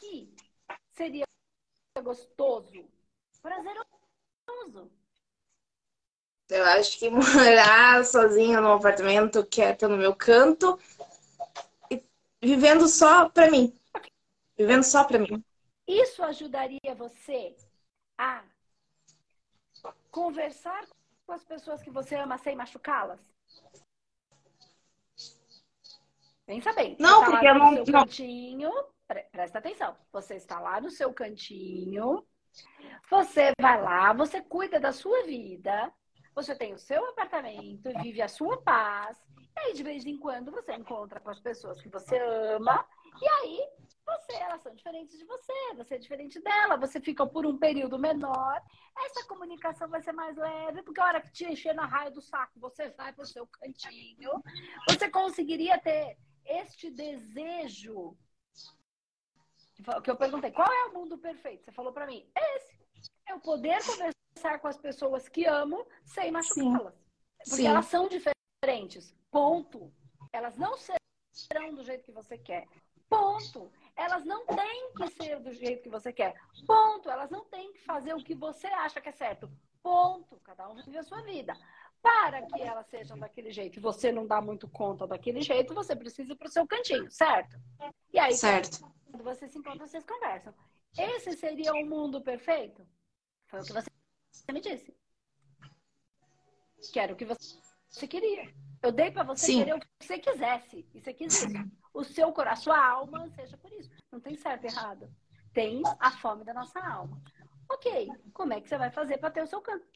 que 0.00 0.34
seria 0.92 1.24
gostoso, 2.02 2.88
prazeroso. 3.42 4.90
Eu 6.48 6.64
acho 6.64 6.98
que 6.98 7.10
morar 7.10 8.04
sozinha 8.04 8.60
num 8.60 8.72
apartamento 8.72 9.44
quieto 9.46 9.88
no 9.88 9.96
meu 9.96 10.16
canto, 10.16 10.78
e 11.90 12.02
vivendo 12.42 12.88
só 12.88 13.28
pra 13.28 13.50
mim. 13.50 13.72
Vivendo 14.56 14.82
só 14.82 15.04
pra 15.04 15.18
mim. 15.18 15.44
Isso 15.86 16.22
ajudaria 16.22 16.94
você 16.96 17.56
a 18.18 18.42
conversar 20.10 20.86
com 21.26 21.32
as 21.32 21.44
pessoas 21.44 21.82
que 21.82 21.90
você 21.90 22.16
ama 22.16 22.38
sem 22.38 22.56
machucá-las? 22.56 23.20
Pensa 26.46 26.72
bem. 26.72 26.96
Não, 26.98 27.20
tá 27.20 27.30
porque 27.30 27.46
eu 27.46 27.54
não. 27.54 27.84
seu 27.84 27.94
não. 27.94 28.90
Presta 29.32 29.58
atenção. 29.58 29.96
Você 30.12 30.36
está 30.36 30.60
lá 30.60 30.80
no 30.80 30.90
seu 30.90 31.12
cantinho, 31.12 32.26
você 33.10 33.52
vai 33.60 33.80
lá, 33.80 34.12
você 34.12 34.40
cuida 34.40 34.78
da 34.78 34.92
sua 34.92 35.22
vida, 35.24 35.92
você 36.34 36.54
tem 36.54 36.72
o 36.72 36.78
seu 36.78 37.04
apartamento, 37.06 37.90
vive 38.02 38.22
a 38.22 38.28
sua 38.28 38.60
paz. 38.62 39.18
E 39.56 39.60
aí, 39.60 39.72
de 39.74 39.82
vez 39.82 40.06
em 40.06 40.16
quando, 40.16 40.50
você 40.50 40.72
encontra 40.74 41.20
com 41.20 41.30
as 41.30 41.40
pessoas 41.40 41.80
que 41.82 41.88
você 41.88 42.18
ama, 42.18 42.86
e 43.20 43.28
aí 43.28 43.68
você, 44.06 44.34
elas 44.34 44.62
são 44.62 44.74
diferentes 44.74 45.18
de 45.18 45.24
você, 45.24 45.74
você 45.76 45.94
é 45.94 45.98
diferente 45.98 46.40
dela, 46.40 46.76
você 46.76 47.00
fica 47.00 47.26
por 47.26 47.46
um 47.46 47.58
período 47.58 47.98
menor, 47.98 48.62
essa 48.96 49.26
comunicação 49.26 49.88
vai 49.88 50.00
ser 50.02 50.12
mais 50.12 50.36
leve, 50.36 50.82
porque 50.82 51.00
a 51.00 51.04
hora 51.04 51.20
que 51.20 51.32
te 51.32 51.44
encher 51.44 51.74
na 51.74 51.86
raia 51.86 52.10
do 52.10 52.20
saco, 52.20 52.58
você 52.58 52.90
vai 52.90 53.12
para 53.12 53.22
o 53.22 53.26
seu 53.26 53.46
cantinho, 53.46 54.42
você 54.88 55.08
conseguiria 55.08 55.78
ter 55.78 56.16
este 56.44 56.90
desejo. 56.90 58.16
Que 60.02 60.10
eu 60.10 60.16
perguntei, 60.16 60.50
qual 60.50 60.70
é 60.70 60.86
o 60.86 60.94
mundo 60.94 61.18
perfeito? 61.18 61.64
Você 61.64 61.72
falou 61.72 61.92
para 61.92 62.06
mim, 62.06 62.26
esse. 62.36 62.78
É 63.28 63.34
o 63.34 63.40
poder 63.40 63.78
conversar 63.84 64.58
com 64.60 64.68
as 64.68 64.76
pessoas 64.76 65.28
que 65.28 65.46
amo 65.46 65.86
sem 66.04 66.30
machucá-las. 66.30 66.94
Porque 67.38 67.62
Sim. 67.62 67.66
elas 67.66 67.86
são 67.86 68.08
diferentes. 68.08 69.14
Ponto. 69.30 69.92
Elas 70.32 70.56
não 70.56 70.74
serão 70.76 71.74
do 71.74 71.82
jeito 71.84 72.04
que 72.04 72.12
você 72.12 72.36
quer. 72.36 72.66
Ponto. 73.08 73.70
Elas 73.96 74.24
não 74.24 74.44
têm 74.46 74.92
que 74.94 75.10
ser 75.10 75.40
do 75.40 75.52
jeito 75.52 75.82
que 75.82 75.88
você 75.88 76.12
quer. 76.12 76.34
Ponto. 76.66 77.10
Elas 77.10 77.30
não 77.30 77.44
têm 77.44 77.72
que 77.72 77.80
fazer 77.80 78.14
o 78.14 78.22
que 78.22 78.34
você 78.34 78.66
acha 78.66 79.00
que 79.00 79.08
é 79.08 79.12
certo. 79.12 79.50
Ponto. 79.82 80.38
Cada 80.40 80.68
um 80.68 80.74
vive 80.74 80.98
a 80.98 81.02
sua 81.02 81.22
vida. 81.22 81.54
Para 82.02 82.42
que 82.46 82.62
elas 82.62 82.86
sejam 82.86 83.18
daquele 83.18 83.50
jeito 83.50 83.78
e 83.78 83.82
você 83.82 84.10
não 84.10 84.26
dá 84.26 84.40
muito 84.40 84.66
conta 84.68 85.06
daquele 85.06 85.42
jeito, 85.42 85.74
você 85.74 85.94
precisa 85.94 86.32
ir 86.32 86.36
para 86.36 86.48
o 86.48 86.50
seu 86.50 86.66
cantinho, 86.66 87.10
certo? 87.10 87.58
E 88.12 88.18
aí, 88.18 88.34
Certo. 88.34 88.80
quando 89.10 89.22
você 89.22 89.46
se 89.48 89.58
encontra, 89.58 89.86
vocês 89.86 90.04
conversam. 90.04 90.54
Esse 90.98 91.32
seria 91.32 91.72
o 91.72 91.84
mundo 91.86 92.20
perfeito? 92.20 92.86
Foi 93.48 93.60
o 93.60 93.64
que 93.64 93.72
você 93.72 93.88
me 94.52 94.60
disse. 94.60 94.94
Que 96.92 96.98
era 96.98 97.12
o 97.12 97.16
que 97.16 97.26
você 97.26 98.08
queria. 98.08 98.52
Eu 98.82 98.90
dei 98.90 99.10
para 99.10 99.22
você 99.22 99.46
Sim. 99.46 99.58
querer 99.58 99.74
o 99.74 99.80
que 99.80 99.86
você 100.00 100.18
quisesse. 100.18 100.88
E 100.94 101.00
você 101.00 101.12
quis 101.12 101.34
isso. 101.34 101.70
O 101.92 102.02
seu 102.02 102.32
coração, 102.32 102.72
a 102.72 102.76
sua 102.76 102.90
alma, 102.90 103.28
seja 103.30 103.56
por 103.58 103.70
isso. 103.72 103.90
Não 104.10 104.20
tem 104.20 104.36
certo 104.36 104.64
e 104.64 104.68
errado. 104.68 105.12
Tem 105.52 105.82
a 105.98 106.10
fome 106.12 106.44
da 106.44 106.54
nossa 106.54 106.80
alma. 106.80 107.20
Ok, 107.70 108.08
como 108.32 108.52
é 108.52 108.60
que 108.60 108.68
você 108.68 108.78
vai 108.78 108.90
fazer 108.90 109.18
para 109.18 109.30
ter 109.30 109.42
o 109.42 109.46
seu 109.46 109.60
canto? 109.60 109.86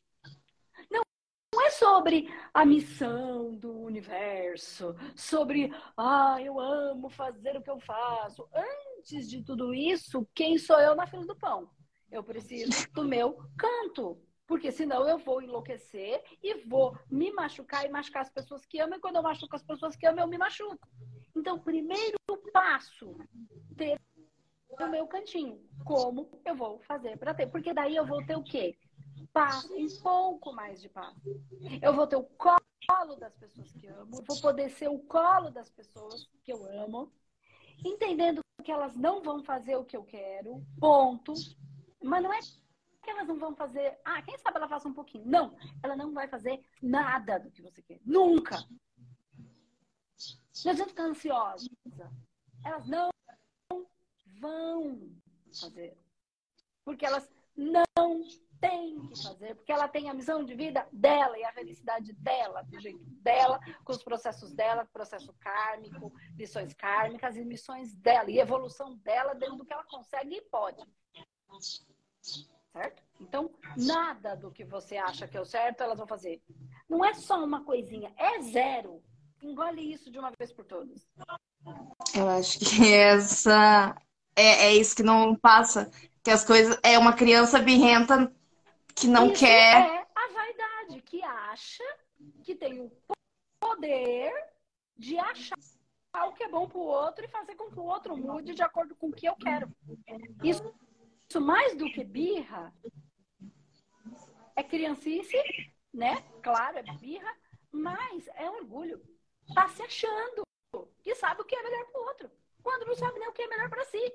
Sobre 1.78 2.32
a 2.52 2.64
missão 2.64 3.54
do 3.56 3.72
universo, 3.80 4.94
sobre, 5.16 5.72
ah, 5.96 6.36
eu 6.40 6.60
amo 6.60 7.08
fazer 7.08 7.56
o 7.56 7.62
que 7.62 7.70
eu 7.70 7.80
faço. 7.80 8.48
Antes 8.54 9.28
de 9.28 9.42
tudo 9.42 9.74
isso, 9.74 10.26
quem 10.34 10.56
sou 10.56 10.78
eu 10.80 10.94
na 10.94 11.06
fila 11.06 11.26
do 11.26 11.36
pão? 11.36 11.68
Eu 12.10 12.22
preciso 12.22 12.70
do 12.92 13.04
meu 13.04 13.36
canto. 13.58 14.16
Porque 14.46 14.70
senão 14.70 15.08
eu 15.08 15.18
vou 15.18 15.42
enlouquecer 15.42 16.22
e 16.42 16.62
vou 16.66 16.96
me 17.10 17.32
machucar 17.32 17.84
e 17.84 17.88
machucar 17.88 18.22
as 18.22 18.30
pessoas 18.30 18.64
que 18.66 18.78
amam. 18.78 18.98
E 18.98 19.00
quando 19.00 19.16
eu 19.16 19.22
machuco 19.22 19.56
as 19.56 19.62
pessoas 19.62 19.96
que 19.96 20.06
amam, 20.06 20.24
eu 20.24 20.28
me 20.28 20.38
machuco. 20.38 20.86
Então, 21.34 21.58
primeiro 21.58 22.18
passo, 22.52 23.16
ter 23.76 23.98
o 24.70 24.86
meu 24.88 25.06
cantinho. 25.06 25.60
Como 25.84 26.40
eu 26.44 26.54
vou 26.54 26.80
fazer 26.82 27.16
para 27.18 27.34
ter? 27.34 27.46
Porque 27.46 27.72
daí 27.72 27.96
eu 27.96 28.06
vou 28.06 28.24
ter 28.24 28.36
o 28.36 28.44
quê? 28.44 28.76
Paz, 29.32 29.70
um 29.70 29.88
pouco 30.02 30.52
mais 30.52 30.80
de 30.80 30.88
paz. 30.88 31.14
Eu 31.82 31.94
vou 31.94 32.06
ter 32.06 32.16
o 32.16 32.24
colo 32.24 33.16
das 33.18 33.34
pessoas 33.34 33.72
que 33.72 33.86
amo, 33.86 34.22
vou 34.26 34.40
poder 34.40 34.70
ser 34.70 34.88
o 34.88 34.98
colo 34.98 35.50
das 35.50 35.70
pessoas 35.70 36.28
que 36.42 36.52
eu 36.52 36.64
amo, 36.82 37.12
entendendo 37.84 38.40
que 38.62 38.72
elas 38.72 38.96
não 38.96 39.22
vão 39.22 39.42
fazer 39.42 39.76
o 39.76 39.84
que 39.84 39.96
eu 39.96 40.04
quero, 40.04 40.64
ponto. 40.78 41.34
Mas 42.02 42.22
não 42.22 42.32
é 42.32 42.40
que 42.40 43.10
elas 43.10 43.28
não 43.28 43.38
vão 43.38 43.54
fazer. 43.54 43.98
Ah, 44.04 44.22
quem 44.22 44.36
sabe 44.38 44.56
ela 44.56 44.68
faça 44.68 44.88
um 44.88 44.94
pouquinho. 44.94 45.26
Não, 45.26 45.56
ela 45.82 45.94
não 45.94 46.12
vai 46.12 46.26
fazer 46.26 46.64
nada 46.82 47.38
do 47.38 47.50
que 47.50 47.62
você 47.62 47.82
quer. 47.82 48.00
Nunca. 48.04 48.56
Não 50.64 50.72
adianta 50.72 50.90
ficar 50.90 51.04
ansiosa. 51.04 51.68
Elas 52.64 52.86
não 52.86 53.10
vão 54.40 55.10
fazer. 55.60 55.96
Porque 56.84 57.04
elas 57.04 57.28
não 57.56 58.24
têm 58.64 59.06
que 59.08 59.22
fazer. 59.22 59.54
Porque 59.54 59.72
ela 59.72 59.86
tem 59.86 60.08
a 60.08 60.14
missão 60.14 60.42
de 60.42 60.54
vida 60.54 60.86
dela 60.90 61.38
e 61.38 61.44
a 61.44 61.52
felicidade 61.52 62.12
dela, 62.14 62.62
do 62.62 62.80
jeito 62.80 63.04
dela, 63.20 63.60
com 63.84 63.92
os 63.92 64.02
processos 64.02 64.52
dela, 64.52 64.88
processo 64.92 65.32
kármico, 65.34 66.12
lições 66.36 66.72
kármicas 66.72 67.36
e 67.36 67.44
missões 67.44 67.94
dela. 67.94 68.30
E 68.30 68.38
evolução 68.38 68.96
dela 68.96 69.34
dentro 69.34 69.56
do 69.56 69.64
que 69.64 69.72
ela 69.72 69.84
consegue 69.84 70.36
e 70.36 70.42
pode. 70.42 70.82
Certo? 72.72 73.02
Então, 73.20 73.50
nada 73.76 74.34
do 74.34 74.50
que 74.50 74.64
você 74.64 74.96
acha 74.96 75.28
que 75.28 75.36
é 75.36 75.40
o 75.40 75.44
certo, 75.44 75.82
elas 75.82 75.98
vão 75.98 76.06
fazer. 76.06 76.42
Não 76.88 77.04
é 77.04 77.14
só 77.14 77.44
uma 77.44 77.64
coisinha, 77.64 78.12
é 78.16 78.40
zero. 78.40 79.02
Engole 79.42 79.92
isso 79.92 80.10
de 80.10 80.18
uma 80.18 80.32
vez 80.38 80.50
por 80.52 80.64
todas. 80.64 81.06
Eu 82.14 82.28
acho 82.28 82.58
que 82.58 82.64
essa 82.92 83.94
é, 84.34 84.66
é 84.66 84.74
isso 84.74 84.96
que 84.96 85.02
não 85.02 85.36
passa. 85.36 85.90
Que 86.22 86.30
as 86.30 86.44
coisas. 86.44 86.78
É 86.82 86.98
uma 86.98 87.12
criança 87.12 87.60
birrenta 87.60 88.32
que 88.94 89.06
não 89.06 89.26
isso 89.26 89.40
quer. 89.40 89.86
é 89.86 90.06
a 90.14 90.28
vaidade, 90.32 91.02
que 91.02 91.22
acha 91.22 91.84
que 92.42 92.54
tem 92.54 92.80
o 92.80 92.92
poder 93.58 94.32
de 94.96 95.18
achar 95.18 95.56
o 96.26 96.32
que 96.32 96.44
é 96.44 96.48
bom 96.48 96.68
pro 96.68 96.78
outro 96.80 97.24
e 97.24 97.28
fazer 97.28 97.56
com 97.56 97.70
que 97.70 97.78
o 97.78 97.84
outro 97.84 98.16
mude 98.16 98.54
de 98.54 98.62
acordo 98.62 98.94
com 98.94 99.08
o 99.08 99.12
que 99.12 99.26
eu 99.26 99.34
quero. 99.36 99.68
Isso, 100.42 100.62
isso 101.28 101.40
mais 101.40 101.76
do 101.76 101.90
que 101.90 102.04
birra, 102.04 102.72
é 104.54 104.62
criancice, 104.62 105.36
né? 105.92 106.22
Claro, 106.42 106.78
é 106.78 106.82
birra, 106.82 107.32
mas 107.72 108.28
é 108.36 108.48
orgulho. 108.48 109.02
Tá 109.52 109.68
se 109.68 109.82
achando 109.82 110.42
que 111.02 111.14
sabe 111.14 111.42
o 111.42 111.44
que 111.44 111.56
é 111.56 111.62
melhor 111.62 111.84
pro 111.86 112.02
outro, 112.02 112.30
quando 112.62 112.86
não 112.86 112.94
sabe 112.94 113.18
nem 113.18 113.28
o 113.28 113.32
que 113.32 113.42
é 113.42 113.48
melhor 113.48 113.68
para 113.68 113.84
si. 113.84 114.12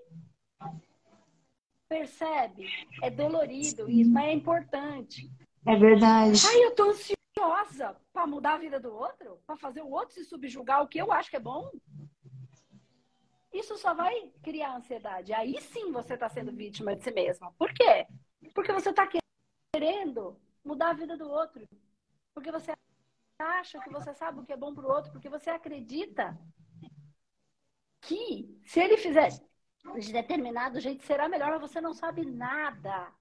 Percebe? 1.90 2.70
É 3.02 3.10
dolorido 3.10 3.90
isso, 3.90 4.12
mas 4.12 4.28
é 4.28 4.32
importante. 4.32 5.30
É 5.66 5.76
verdade. 5.76 6.40
Ai, 6.48 6.64
eu 6.64 6.76
tô 6.76 6.92
ansiosa 6.92 8.00
para 8.14 8.28
mudar 8.28 8.54
a 8.54 8.58
vida 8.60 8.80
do 8.80 8.94
outro? 8.94 9.42
Para 9.48 9.58
fazer 9.58 9.82
o 9.82 9.90
outro 9.90 10.14
se 10.14 10.24
subjugar 10.24 10.84
o 10.84 10.88
que 10.88 11.00
eu 11.00 11.12
acho 11.12 11.32
que 11.32 11.36
é 11.36 11.40
bom? 11.40 11.72
Isso 13.52 13.76
só 13.78 13.96
vai 13.96 14.32
criar 14.44 14.76
ansiedade. 14.76 15.34
Aí 15.34 15.60
sim 15.60 15.92
você 15.92 16.14
está 16.14 16.30
sendo 16.30 16.52
vítima 16.52 16.96
de 16.96 17.04
si 17.04 17.12
mesma. 17.12 17.52
Por 17.58 17.74
quê? 17.74 18.06
Porque 18.54 18.72
você 18.72 18.92
está 18.92 19.10
querendo 19.74 20.40
mudar 20.64 20.92
a 20.92 20.94
vida 20.94 21.18
do 21.18 21.28
outro. 21.28 21.68
Porque 22.36 22.52
você 22.52 22.72
acha 23.40 23.80
que 23.80 23.90
você 23.90 24.14
sabe 24.14 24.40
o 24.40 24.46
que 24.46 24.54
é 24.54 24.58
bom 24.58 24.76
para 24.76 24.86
o 24.86 24.92
outro. 24.92 25.12
Porque 25.12 25.28
você 25.28 25.50
acredita 25.50 26.40
que 28.02 28.62
se 28.64 28.80
ele 28.80 28.98
fizer 28.98 29.30
de 30.00 30.14
determinado 30.14 30.80
jeito 30.80 31.04
será 31.04 31.28
melhor, 31.28 31.52
mas 31.52 31.62
você 31.62 31.82
não 31.82 31.94
sabe 31.94 32.26
nada 32.26 33.14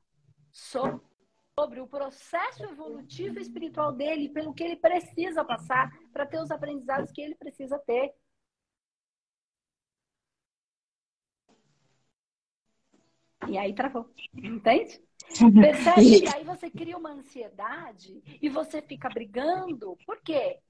sobre 0.50 1.80
o 1.80 1.86
processo 1.86 2.64
evolutivo 2.64 3.38
e 3.38 3.42
espiritual 3.42 3.92
dele, 3.92 4.28
pelo 4.28 4.54
que 4.54 4.64
ele 4.64 4.76
precisa 4.76 5.44
passar 5.44 5.90
para 6.12 6.26
ter 6.26 6.40
os 6.40 6.50
aprendizados 6.50 7.10
que 7.12 7.20
ele 7.20 7.34
precisa 7.34 7.78
ter. 7.80 8.14
E 13.48 13.56
aí 13.56 13.74
travou. 13.74 14.12
Entende? 14.34 15.00
Percebe 15.60 16.20
que 16.20 16.36
aí 16.36 16.44
você 16.44 16.70
cria 16.70 16.96
uma 16.96 17.12
ansiedade 17.12 18.22
e 18.40 18.48
você 18.48 18.82
fica 18.82 19.08
brigando. 19.08 19.96
Por 20.04 20.20
quê? 20.22 20.60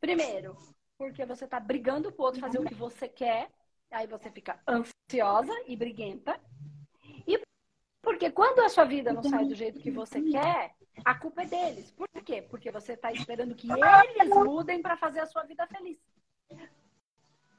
Primeiro, 0.00 0.56
porque 0.98 1.24
você 1.24 1.44
está 1.44 1.58
brigando 1.58 2.12
pro 2.12 2.24
outro 2.24 2.40
fazer 2.40 2.58
o 2.58 2.64
que 2.64 2.74
você 2.74 3.08
quer. 3.08 3.50
Aí 3.92 4.06
você 4.06 4.30
fica 4.30 4.58
ansiosa 4.66 5.52
e 5.66 5.76
briguenta. 5.76 6.40
E 7.26 7.40
porque 8.02 8.30
quando 8.30 8.60
a 8.60 8.68
sua 8.68 8.84
vida 8.84 9.12
não 9.12 9.22
sai 9.22 9.44
do 9.44 9.54
jeito 9.54 9.80
que 9.80 9.90
você 9.90 10.20
quer, 10.20 10.74
a 11.04 11.14
culpa 11.14 11.42
é 11.42 11.46
deles. 11.46 11.90
Por 11.90 12.08
quê? 12.24 12.42
Porque 12.42 12.70
você 12.70 12.94
está 12.94 13.12
esperando 13.12 13.54
que 13.54 13.68
eles 13.70 14.28
mudem 14.28 14.80
para 14.80 14.96
fazer 14.96 15.20
a 15.20 15.26
sua 15.26 15.44
vida 15.44 15.66
feliz. 15.66 15.98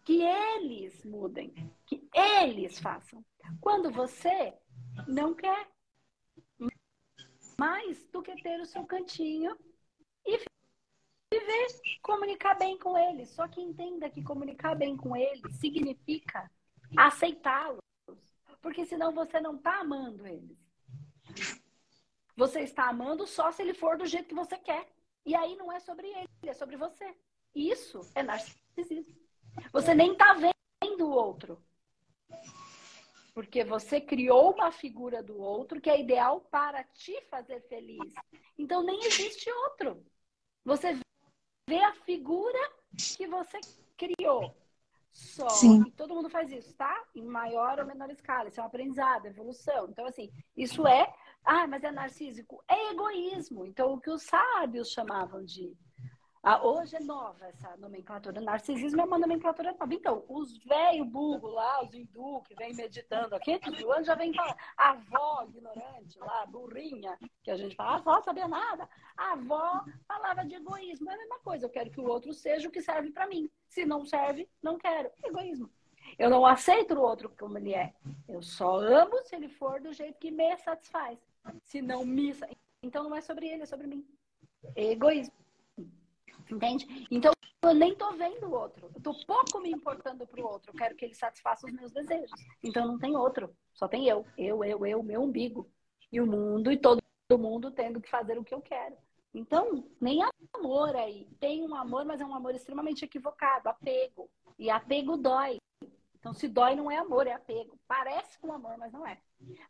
Que 0.04 0.22
eles 0.22 1.06
mudem. 1.06 1.54
Que 1.86 2.08
eles 2.14 2.80
façam. 2.80 3.24
Quando 3.62 3.92
você 3.92 4.54
não 5.08 5.34
quer 5.34 5.68
mais 7.58 8.04
do 8.08 8.22
que 8.22 8.36
ter 8.42 8.60
o 8.60 8.66
seu 8.66 8.84
cantinho 8.86 9.56
comunicar 12.02 12.56
bem 12.56 12.78
com 12.78 12.98
eles. 12.98 13.30
Só 13.30 13.48
que 13.48 13.62
entenda 13.62 14.10
que 14.10 14.24
comunicar 14.24 14.76
bem 14.76 14.96
com 14.96 15.16
eles 15.16 15.42
significa 15.60 16.50
aceitá-los. 16.98 17.80
Porque 18.62 18.86
senão 18.86 19.12
você 19.12 19.42
não 19.42 19.56
está 19.56 19.80
amando 19.80 20.26
eles. 20.26 20.58
Você 22.36 22.62
está 22.62 22.90
amando 22.90 23.28
só 23.28 23.52
se 23.52 23.62
ele 23.62 23.74
for 23.74 23.98
do 23.98 24.06
jeito 24.06 24.30
que 24.30 24.36
você 24.36 24.58
quer. 24.58 24.88
E 25.26 25.36
aí 25.36 25.56
não 25.56 25.72
é 25.72 25.80
sobre 25.80 26.08
ele, 26.08 26.30
é 26.44 26.54
sobre 26.54 26.76
você. 26.76 27.16
Isso 27.54 28.02
é 28.16 28.24
narcisismo. 28.24 29.16
Você 29.72 29.94
nem 29.94 30.16
tá 30.16 30.34
vendo 30.34 31.06
o 31.06 31.12
outro. 31.12 31.64
Porque 33.34 33.64
você 33.64 34.00
criou 34.00 34.54
uma 34.54 34.72
figura 34.72 35.22
do 35.24 35.40
outro 35.40 35.82
que 35.82 35.90
é 35.90 36.00
ideal 36.00 36.42
para 36.42 36.84
te 36.84 37.20
fazer 37.30 37.62
feliz. 37.68 38.14
Então 38.58 38.84
nem 38.84 39.04
existe 39.06 39.50
outro. 39.52 40.06
Você 40.64 40.98
vê 41.68 41.82
a 41.84 41.94
figura 41.94 42.72
que 42.98 43.28
você 43.28 43.60
criou. 43.98 44.56
Só 45.12 45.48
Sim. 45.50 45.84
que 45.84 45.92
todo 45.92 46.16
mundo 46.16 46.30
faz 46.30 46.52
isso, 46.52 46.76
tá? 46.76 47.04
Em 47.14 47.24
maior 47.24 47.80
ou 47.80 47.86
menor 47.86 48.10
escala. 48.10 48.50
Isso 48.50 48.60
é 48.60 48.64
um 48.64 48.68
aprendizado, 48.68 49.28
evolução. 49.28 49.88
Então, 49.90 50.08
assim, 50.08 50.32
isso 50.58 50.88
é. 50.88 51.14
Ah, 51.46 51.68
mas 51.68 51.84
é 51.84 51.92
narcísico. 51.92 52.64
É 52.68 52.92
egoísmo. 52.92 53.66
Então, 53.66 53.94
o 53.94 54.02
que 54.02 54.10
os 54.10 54.24
sábios 54.24 54.92
chamavam 54.92 55.44
de 55.46 55.78
ah, 56.46 56.62
hoje 56.62 56.98
é 56.98 57.00
nova 57.00 57.46
essa 57.46 57.78
nomenclatura. 57.78 58.42
Narcisismo 58.42 59.00
é 59.00 59.06
uma 59.06 59.18
nomenclatura 59.18 59.72
nova. 59.72 59.94
Então, 59.94 60.26
os 60.28 60.58
velho 60.66 61.06
burro 61.06 61.48
lá, 61.48 61.82
os 61.82 61.94
hindu 61.94 62.42
que 62.42 62.54
vem 62.56 62.76
meditando 62.76 63.34
aqui, 63.34 63.58
o 63.82 63.92
ano 63.94 64.04
já 64.04 64.14
vem 64.14 64.34
falar. 64.34 64.58
A 64.76 64.90
avó 64.90 65.46
ignorante 65.48 66.20
lá, 66.20 66.46
burrinha, 66.46 67.18
que 67.42 67.50
a 67.50 67.56
gente 67.56 67.78
fala, 67.78 67.92
a 67.92 67.96
avó 67.96 68.22
sabia 68.22 68.46
nada. 68.46 68.90
A 69.16 69.32
avó 69.32 69.86
falava 70.24 70.46
de 70.46 70.56
egoísmo. 70.56 71.12
É 71.12 71.16
a 71.16 71.18
mesma 71.18 71.40
coisa. 71.40 71.66
Eu 71.66 71.70
quero 71.70 71.92
que 71.92 72.00
o 72.00 72.08
outro 72.08 72.34
seja 72.34 72.70
o 72.70 72.72
que 72.72 72.82
serve 72.82 73.12
para 73.12 73.28
mim. 73.28 73.50
Se 73.68 73.86
não 73.86 74.06
serve, 74.06 74.50
não 74.62 74.78
quero. 74.78 75.12
Egoísmo. 75.22 75.70
Eu 76.18 76.30
não 76.30 76.46
aceito 76.46 76.94
o 76.94 77.02
outro 77.02 77.30
como 77.38 77.58
ele 77.58 77.74
é. 77.74 77.94
Eu 78.28 78.42
só 78.42 78.80
amo 78.80 79.22
se 79.24 79.36
ele 79.36 79.50
for 79.50 79.82
do 79.82 79.92
jeito 79.92 80.18
que 80.20 80.32
me 80.32 80.56
satisfaz. 80.58 81.20
Se 81.64 81.82
não 81.82 82.06
me. 82.06 82.34
Então 82.82 83.04
não 83.04 83.16
é 83.16 83.22
sobre 83.22 83.48
ele, 83.48 83.64
é 83.64 83.66
sobre 83.66 83.88
mim. 83.88 84.06
Egoísmo. 84.76 85.34
Entende? 86.50 87.08
Então, 87.10 87.32
eu 87.62 87.74
nem 87.74 87.96
tô 87.96 88.12
vendo 88.12 88.48
o 88.48 88.54
outro. 88.54 88.92
Eu 88.94 89.02
tô 89.02 89.14
pouco 89.26 89.60
me 89.60 89.72
importando 89.72 90.28
pro 90.28 90.46
outro. 90.46 90.72
Eu 90.72 90.78
quero 90.78 90.96
que 90.96 91.06
ele 91.06 91.16
satisfaça 91.16 91.66
os 91.66 91.74
meus 91.74 91.92
desejos. 91.92 92.32
Então, 92.62 92.86
não 92.86 93.00
tem 93.00 93.16
outro. 93.16 93.56
Só 93.74 93.88
tem 93.88 94.08
eu. 94.08 94.26
Eu, 94.38 94.64
eu, 94.64 94.86
eu, 94.86 95.02
meu 95.02 95.24
umbigo. 95.24 95.70
E 96.12 96.20
o 96.20 96.28
mundo 96.28 96.72
e 96.72 96.78
todo 96.78 97.02
mundo 97.32 97.72
tendo 97.72 98.02
que 98.02 98.10
fazer 98.10 98.38
o 98.38 98.44
que 98.44 98.54
eu 98.54 98.62
quero. 98.62 98.96
Então, 99.34 99.84
nem 100.00 100.20
amor 100.54 100.96
aí. 100.96 101.28
Tem 101.40 101.68
um 101.68 101.76
amor, 101.76 102.06
mas 102.06 102.22
é 102.22 102.26
um 102.26 102.36
amor 102.36 102.54
extremamente 102.54 103.04
equivocado. 103.04 103.68
Apego. 103.68 104.30
E 104.60 104.70
apego 104.70 105.18
dói. 105.18 105.58
Então, 106.20 106.34
se 106.34 106.48
dói, 106.48 106.76
não 106.76 106.90
é 106.90 106.98
amor, 106.98 107.28
é 107.28 107.34
apego. 107.34 107.78
Parece 107.88 108.38
com 108.40 108.54
amor, 108.54 108.78
mas 108.78 108.94
não 108.94 109.06
é. 109.06 109.20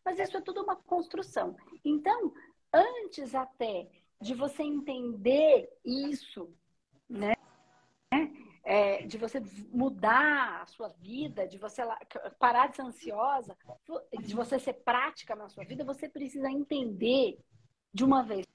Mas 0.04 0.20
isso 0.20 0.38
é 0.38 0.42
tudo 0.42 0.62
uma 0.62 0.76
construção. 0.76 1.56
Então, 1.84 2.34
antes 2.72 3.34
até 3.34 3.90
de 4.22 4.36
você 4.36 4.64
entender 4.64 5.70
isso, 5.84 6.54
né? 7.10 7.34
É, 8.66 9.02
de 9.06 9.18
você 9.18 9.42
mudar 9.74 10.62
a 10.62 10.66
sua 10.68 10.88
vida, 10.88 11.48
de 11.48 11.58
você 11.58 11.82
parar 12.40 12.68
de 12.68 12.78
ser 12.78 12.82
ansiosa, 12.84 13.58
de 14.22 14.34
você 14.34 14.58
ser 14.58 14.74
prática 14.74 15.36
na 15.36 15.50
sua 15.50 15.66
vida, 15.66 15.84
você 15.84 16.08
precisa 16.08 16.50
entender 16.50 17.40
de 17.94 18.06
uma 18.06 18.24
vez 18.24 18.46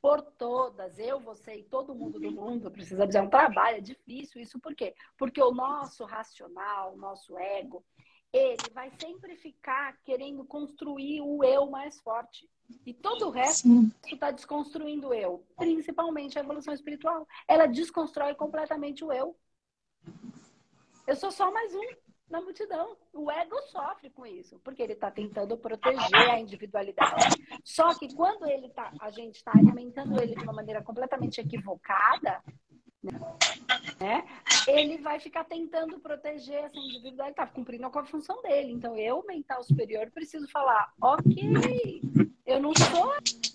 por 0.00 0.22
todas, 0.22 0.98
eu, 0.98 1.18
você 1.20 1.56
e 1.56 1.62
todo 1.62 1.94
mundo 1.94 2.20
do 2.20 2.30
mundo 2.30 2.70
precisa 2.70 3.06
dizer 3.06 3.22
um 3.22 3.30
trabalho, 3.30 3.78
é 3.78 3.80
difícil 3.80 4.40
isso, 4.40 4.58
por 4.60 4.74
quê? 4.74 4.94
Porque 5.16 5.42
o 5.42 5.52
nosso 5.52 6.04
racional, 6.04 6.94
o 6.94 6.98
nosso 6.98 7.38
ego, 7.38 7.84
ele 8.32 8.56
vai 8.72 8.90
sempre 9.00 9.36
ficar 9.36 9.96
querendo 10.02 10.44
construir 10.44 11.20
o 11.22 11.42
eu 11.42 11.68
mais 11.70 11.98
forte. 12.00 12.48
E 12.86 12.94
todo 12.94 13.26
o 13.26 13.30
resto 13.30 13.68
está 14.06 14.30
desconstruindo 14.30 15.08
o 15.08 15.14
eu, 15.14 15.44
principalmente 15.56 16.38
a 16.38 16.42
evolução 16.42 16.72
espiritual. 16.72 17.26
Ela 17.48 17.66
desconstrói 17.66 18.34
completamente 18.34 19.04
o 19.04 19.12
eu. 19.12 19.36
Eu 21.06 21.16
sou 21.16 21.32
só 21.32 21.50
mais 21.50 21.74
um 21.74 22.09
na 22.30 22.40
multidão. 22.40 22.96
O 23.12 23.30
ego 23.30 23.60
sofre 23.70 24.08
com 24.10 24.24
isso, 24.24 24.58
porque 24.64 24.82
ele 24.82 24.92
está 24.92 25.10
tentando 25.10 25.56
proteger 25.58 26.30
a 26.30 26.38
individualidade. 26.38 27.36
Só 27.64 27.92
que 27.98 28.14
quando 28.14 28.46
ele 28.46 28.68
tá, 28.70 28.92
a 29.00 29.10
gente 29.10 29.36
está 29.36 29.52
alimentando 29.52 30.20
ele 30.22 30.34
de 30.34 30.44
uma 30.44 30.52
maneira 30.52 30.82
completamente 30.82 31.40
equivocada, 31.40 32.42
né? 33.02 34.26
Ele 34.68 34.98
vai 34.98 35.18
ficar 35.18 35.44
tentando 35.44 35.98
proteger 36.00 36.64
essa 36.64 36.78
individualidade, 36.78 37.34
tá 37.34 37.46
cumprindo 37.46 37.90
com 37.90 37.98
a 37.98 38.04
função 38.04 38.40
dele. 38.42 38.72
Então, 38.72 38.96
eu, 38.96 39.24
mental 39.26 39.64
superior, 39.64 40.10
preciso 40.10 40.48
falar, 40.48 40.92
ok, 41.00 42.02
eu 42.50 42.60
não 42.60 42.72
sou 42.74 43.14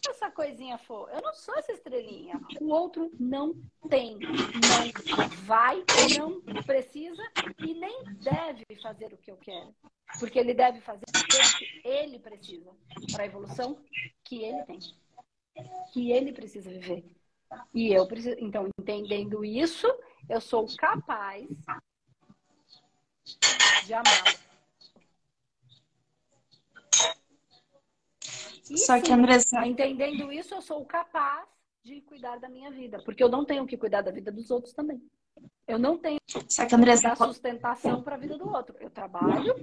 essa 0.10 0.32
coisinha 0.32 0.78
for, 0.78 1.10
eu 1.10 1.22
não 1.22 1.34
sou 1.34 1.54
essa 1.56 1.72
estrelinha. 1.72 2.40
O 2.62 2.70
outro 2.70 3.12
não 3.20 3.54
tem, 3.90 4.18
não 4.18 5.28
vai, 5.46 5.84
não 6.18 6.42
precisa 6.64 7.22
e 7.60 7.74
nem 7.74 8.04
deve 8.22 8.64
fazer 8.82 9.14
o 9.14 9.18
que 9.18 9.32
eu 9.32 9.38
quero. 9.38 9.76
Porque 10.20 10.40
ele 10.40 10.54
deve 10.54 10.80
fazer 10.82 11.04
o 11.10 11.58
que 11.58 11.88
ele 11.88 12.20
precisa 12.20 12.72
para 13.12 13.24
a 13.24 13.26
evolução 13.26 13.78
que 14.24 14.44
ele 14.44 14.64
tem, 14.64 14.80
que 15.92 16.12
ele 16.12 16.32
precisa 16.32 16.70
viver. 16.70 17.04
E 17.74 17.94
eu 17.94 18.08
preciso, 18.08 18.38
então, 18.40 18.70
entendendo 18.80 19.44
isso, 19.44 19.88
eu 20.30 20.40
sou 20.40 20.68
capaz 20.78 21.48
de 23.86 23.94
amá-lo. 23.94 24.45
Só 28.76 29.00
que, 29.00 29.12
Andressa... 29.12 29.66
entendendo 29.66 30.32
isso, 30.32 30.54
eu 30.54 30.62
sou 30.62 30.84
capaz 30.86 31.48
de 31.84 32.02
cuidar 32.02 32.40
da 32.40 32.50
minha 32.50 32.72
vida, 32.72 33.02
porque 33.06 33.24
eu 33.24 33.30
não 33.30 33.46
tenho 33.46 33.66
que 33.68 33.78
cuidar 33.78 34.02
da 34.02 34.12
vida 34.12 34.32
dos 34.32 34.50
outros 34.50 34.74
também. 34.74 35.02
Eu 35.68 35.78
não 35.78 35.98
tenho 35.98 36.20
Só 36.50 36.66
que, 36.66 36.74
Andressa... 36.74 37.10
dar 37.10 37.16
sustentação 37.16 38.02
para 38.02 38.16
a 38.16 38.18
vida 38.18 38.38
do 38.38 38.50
outro. 38.50 38.76
Eu 38.80 38.90
trabalho 38.90 39.54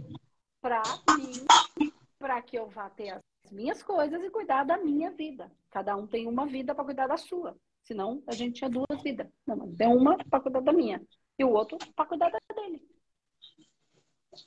para 0.60 0.82
mim, 1.16 1.90
para 2.18 2.40
que 2.42 2.56
eu 2.56 2.68
vá 2.68 2.88
ter 2.90 3.10
as 3.10 3.50
minhas 3.50 3.82
coisas 3.82 4.22
e 4.22 4.30
cuidar 4.30 4.64
da 4.64 4.78
minha 4.78 5.10
vida. 5.10 5.50
Cada 5.70 5.96
um 5.96 6.06
tem 6.06 6.28
uma 6.28 6.46
vida 6.46 6.74
para 6.74 6.84
cuidar 6.84 7.08
da 7.08 7.16
sua. 7.16 7.56
Senão 7.82 8.22
a 8.28 8.32
gente 8.32 8.58
tinha 8.58 8.70
duas 8.70 9.02
vidas. 9.02 9.26
Não, 9.44 9.56
mas 9.56 9.76
tem 9.76 9.88
uma 9.88 10.16
para 10.16 10.40
cuidar 10.40 10.60
da 10.60 10.72
minha 10.72 11.02
e 11.38 11.44
o 11.44 11.50
outro 11.50 11.76
para 11.96 12.06
cuidar 12.06 12.30
da 12.30 12.38
dele. 12.54 12.80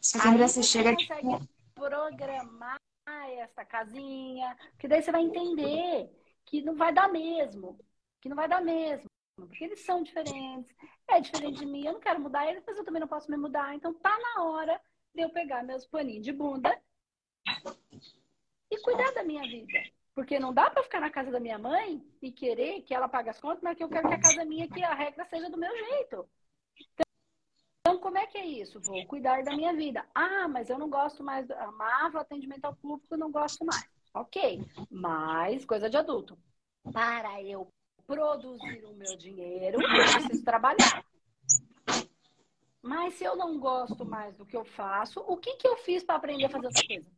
Só 0.01 0.19
que 0.19 0.37
você 0.37 0.63
chega 0.63 0.95
consegue 0.95 1.47
programar 1.73 2.79
essa 3.29 3.65
casinha, 3.65 4.57
que 4.79 4.87
daí 4.87 5.01
você 5.01 5.11
vai 5.11 5.21
entender 5.21 6.09
que 6.45 6.61
não 6.61 6.75
vai 6.75 6.93
dar 6.93 7.09
mesmo, 7.09 7.79
que 8.21 8.29
não 8.29 8.35
vai 8.35 8.47
dar 8.47 8.61
mesmo, 8.61 9.09
porque 9.35 9.63
eles 9.63 9.81
são 9.81 10.03
diferentes, 10.03 10.73
é 11.07 11.19
diferente 11.19 11.59
de 11.59 11.65
mim, 11.65 11.85
eu 11.85 11.93
não 11.93 11.99
quero 11.99 12.21
mudar 12.21 12.47
eles, 12.47 12.63
mas 12.65 12.77
eu 12.77 12.85
também 12.85 12.99
não 12.99 13.07
posso 13.07 13.29
me 13.29 13.37
mudar, 13.37 13.75
então 13.75 13.93
tá 13.93 14.17
na 14.19 14.43
hora 14.43 14.79
de 15.13 15.21
eu 15.21 15.29
pegar 15.29 15.63
meus 15.63 15.85
paninhos 15.85 16.23
de 16.23 16.31
bunda 16.31 16.81
e 18.71 18.81
cuidar 18.81 19.11
da 19.13 19.23
minha 19.23 19.43
vida. 19.43 19.79
Porque 20.13 20.39
não 20.39 20.53
dá 20.53 20.69
para 20.69 20.83
ficar 20.83 21.01
na 21.01 21.09
casa 21.09 21.29
da 21.29 21.41
minha 21.41 21.57
mãe 21.57 22.01
e 22.21 22.31
querer 22.31 22.81
que 22.83 22.93
ela 22.93 23.09
pague 23.09 23.29
as 23.29 23.39
contas, 23.39 23.61
mas 23.61 23.77
que 23.77 23.83
eu 23.83 23.89
quero 23.89 24.07
que 24.07 24.13
a 24.15 24.21
casa 24.21 24.45
minha, 24.45 24.67
que 24.67 24.81
a 24.81 24.93
regra 24.93 25.25
seja 25.25 25.49
do 25.49 25.57
meu 25.57 25.75
jeito. 25.75 26.27
Então, 26.79 27.04
como 27.93 28.17
é 28.17 28.25
que 28.25 28.37
é 28.37 28.45
isso? 28.45 28.79
Vou 28.79 29.05
cuidar 29.05 29.43
da 29.43 29.55
minha 29.55 29.73
vida. 29.73 30.05
Ah, 30.13 30.47
mas 30.47 30.69
eu 30.69 30.79
não 30.79 30.89
gosto 30.89 31.23
mais, 31.23 31.49
amava 31.51 32.21
atendimento 32.21 32.65
ao 32.65 32.75
público, 32.75 33.15
não 33.15 33.31
gosto 33.31 33.63
mais. 33.63 33.85
Ok, 34.13 34.63
mas 34.89 35.65
coisa 35.65 35.89
de 35.89 35.97
adulto. 35.97 36.37
Para 36.91 37.41
eu 37.43 37.67
produzir 38.07 38.85
o 38.85 38.93
meu 38.93 39.17
dinheiro, 39.17 39.81
eu 39.81 40.13
preciso 40.13 40.43
trabalhar. 40.43 41.05
Mas 42.81 43.15
se 43.15 43.23
eu 43.23 43.35
não 43.35 43.59
gosto 43.59 44.05
mais 44.05 44.35
do 44.35 44.45
que 44.45 44.55
eu 44.55 44.63
faço, 44.63 45.19
o 45.21 45.37
que, 45.37 45.55
que 45.57 45.67
eu 45.67 45.75
fiz 45.77 46.03
para 46.03 46.15
aprender 46.15 46.45
a 46.45 46.49
fazer 46.49 46.67
essa 46.67 46.87
coisa? 46.87 47.11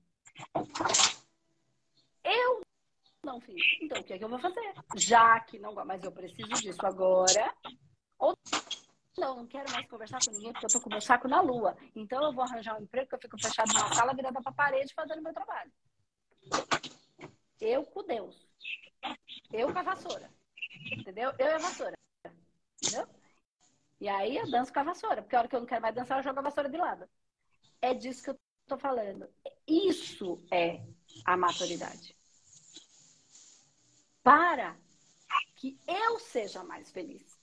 Eu 2.23 2.61
não 3.23 3.39
fiz. 3.41 3.61
Então, 3.81 4.01
o 4.01 4.03
que 4.03 4.13
é 4.13 4.17
que 4.17 4.23
eu 4.23 4.29
vou 4.29 4.39
fazer? 4.39 4.73
Já 4.95 5.39
que 5.41 5.59
não 5.59 5.73
mas 5.85 6.03
eu 6.03 6.11
preciso 6.11 6.49
disso 6.49 6.85
agora. 6.85 7.53
Ou 8.17 8.33
não, 9.17 9.37
não 9.37 9.47
quero 9.47 9.71
mais 9.71 9.87
conversar 9.87 10.19
com 10.23 10.31
ninguém 10.31 10.51
porque 10.51 10.65
eu 10.65 10.69
tô 10.69 10.81
com 10.81 10.89
meu 10.89 11.01
saco 11.01 11.27
na 11.27 11.41
lua. 11.41 11.77
Então 11.95 12.23
eu 12.23 12.33
vou 12.33 12.43
arranjar 12.43 12.77
um 12.77 12.83
emprego 12.83 13.09
que 13.09 13.15
eu 13.15 13.19
fico 13.19 13.41
fechado 13.41 13.73
numa 13.73 13.93
sala 13.93 14.13
virada 14.13 14.41
pra 14.41 14.51
parede 14.51 14.93
fazendo 14.93 15.21
meu 15.21 15.33
trabalho. 15.33 15.71
Eu 17.59 17.83
com 17.85 18.03
Deus. 18.03 18.47
Eu 19.51 19.71
com 19.73 19.79
a 19.79 19.83
vassoura. 19.83 20.29
Entendeu? 20.91 21.31
Eu 21.37 21.47
e 21.47 21.53
a 21.53 21.57
vassoura. 21.57 21.93
Entendeu? 22.81 23.07
E 23.99 24.07
aí 24.07 24.37
eu 24.37 24.49
danço 24.49 24.71
com 24.71 24.79
a 24.79 24.83
vassoura. 24.83 25.21
Porque 25.21 25.35
a 25.35 25.39
hora 25.39 25.47
que 25.47 25.55
eu 25.55 25.59
não 25.59 25.67
quero 25.67 25.81
mais 25.81 25.95
dançar, 25.95 26.19
eu 26.19 26.23
jogo 26.23 26.39
a 26.39 26.43
vassoura 26.43 26.69
de 26.69 26.77
lado. 26.77 27.09
É 27.81 27.93
disso 27.93 28.23
que 28.23 28.29
eu 28.29 28.39
tô 28.67 28.77
falando. 28.77 29.27
Isso 29.67 30.41
é 30.51 30.81
a 31.25 31.35
maturidade 31.35 32.17
para 34.27 34.75
que 35.55 35.79
eu 35.87 36.19
seja 36.19 36.61
mais 36.61 36.91
feliz. 36.91 37.36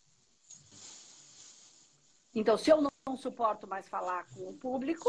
Então, 2.35 2.59
se 2.59 2.71
eu 2.71 2.81
não 2.81 3.17
suporto 3.17 3.67
mais 3.67 3.89
falar 3.89 4.27
com 4.35 4.49
o 4.49 4.55
público, 4.55 5.09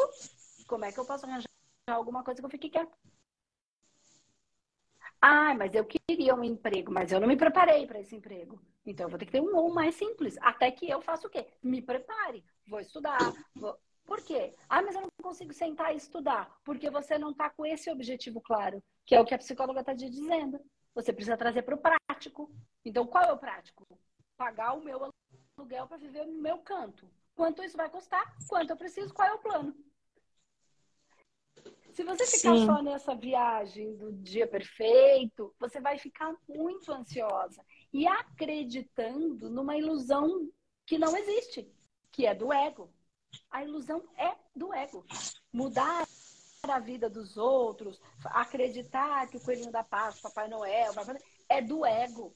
como 0.68 0.86
é 0.86 0.92
que 0.92 1.00
eu 1.00 1.06
posso 1.06 1.26
arranjar 1.26 1.48
alguma 1.88 2.24
coisa 2.24 2.40
que 2.40 2.46
eu 2.46 2.50
fique 2.50 2.70
quieta? 2.70 2.96
Ah, 5.22 5.56
mas 5.56 5.74
eu 5.74 5.86
queria 5.86 6.36
um 6.36 6.44
emprego, 6.44 6.92
mas 6.92 7.12
eu 7.12 7.20
não 7.20 7.28
me 7.28 7.36
preparei 7.36 7.88
para 7.88 8.00
esse 8.00 8.16
emprego. 8.16 8.62
Então 8.86 9.08
eu 9.08 9.10
vou 9.10 9.18
ter 9.18 9.26
que 9.26 9.32
ter 9.32 9.42
um 9.42 9.56
ou 9.56 9.74
mais 9.74 9.96
simples. 9.96 10.38
Até 10.40 10.70
que 10.70 10.88
eu 10.88 11.02
faça 11.02 11.26
o 11.26 11.30
quê? 11.30 11.48
Me 11.64 11.82
prepare. 11.82 12.46
Vou 12.68 12.80
estudar. 12.80 13.18
Vou... 13.56 13.76
Por 14.06 14.22
quê? 14.24 14.54
Ah, 14.70 14.84
mas 14.84 14.94
eu 14.94 15.02
não 15.02 15.10
consigo 15.24 15.52
sentar 15.52 15.94
e 15.94 15.98
estudar. 15.98 16.56
Porque 16.64 16.92
você 16.92 17.18
não 17.18 17.32
está 17.32 17.50
com 17.50 17.66
esse 17.66 17.90
objetivo 17.90 18.40
claro, 18.40 18.84
que 19.04 19.16
é 19.16 19.20
o 19.20 19.26
que 19.26 19.34
a 19.34 19.40
psicóloga 19.40 19.80
está 19.80 19.96
te 19.96 20.08
dizendo. 20.08 20.60
Você 20.94 21.12
precisa 21.12 21.36
trazer 21.36 21.64
para 21.64 21.76
o 21.76 21.80
prático. 21.80 22.52
Então, 22.86 23.08
qual 23.08 23.24
é 23.24 23.34
o 23.34 23.38
prático? 23.38 23.84
Pagar 24.38 24.74
o 24.74 24.84
meu 24.84 25.12
aluguel 25.66 25.88
para 25.88 25.98
viver 25.98 26.26
no 26.26 26.42
meu 26.42 26.60
canto. 26.60 27.10
Quanto 27.36 27.64
isso 27.64 27.76
vai 27.76 27.90
custar? 27.90 28.24
Quanto 28.48 28.70
eu 28.70 28.78
preciso? 28.78 29.14
Qual 29.14 29.28
é 29.28 29.34
o 29.34 29.40
plano? 29.40 29.76
Se 31.92 32.04
você 32.04 32.26
ficar 32.26 32.56
Sim. 32.56 32.66
só 32.66 32.82
nessa 32.82 33.16
viagem 33.16 33.96
do 33.96 34.12
dia 34.12 34.48
perfeito, 34.48 35.54
você 35.60 35.80
vai 35.80 35.98
ficar 35.98 36.34
muito 36.48 36.92
ansiosa 36.92 37.66
e 37.92 38.06
acreditando 38.06 39.50
numa 39.50 39.78
ilusão 39.78 40.50
que 40.86 40.98
não 40.98 41.16
existe, 41.18 41.68
que 42.12 42.26
é 42.26 42.36
do 42.36 42.54
ego. 42.54 42.94
A 43.50 43.64
ilusão 43.64 44.04
é 44.18 44.36
do 44.56 44.74
ego. 44.74 45.06
Mudar 45.52 46.06
a 46.64 46.80
vida 46.80 47.10
dos 47.10 47.38
outros, 47.38 48.00
acreditar 48.26 49.28
que 49.28 49.38
o 49.38 49.42
coelhinho 49.42 49.72
da 49.72 49.84
Páscoa, 49.84 50.30
Papai 50.30 50.50
Noel, 50.50 50.94
é 51.48 51.62
do 51.62 51.86
ego. 51.86 52.36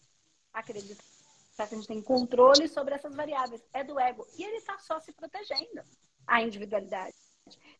Acreditar 0.53 1.18
que 1.67 1.75
a 1.75 1.77
gente 1.77 1.87
tem 1.87 2.01
controle 2.01 2.67
sobre 2.67 2.95
essas 2.95 3.15
variáveis. 3.15 3.63
É 3.73 3.83
do 3.83 3.99
ego. 3.99 4.25
E 4.37 4.43
ele 4.43 4.57
está 4.57 4.77
só 4.79 4.99
se 4.99 5.11
protegendo. 5.13 5.83
A 6.27 6.41
individualidade. 6.41 7.15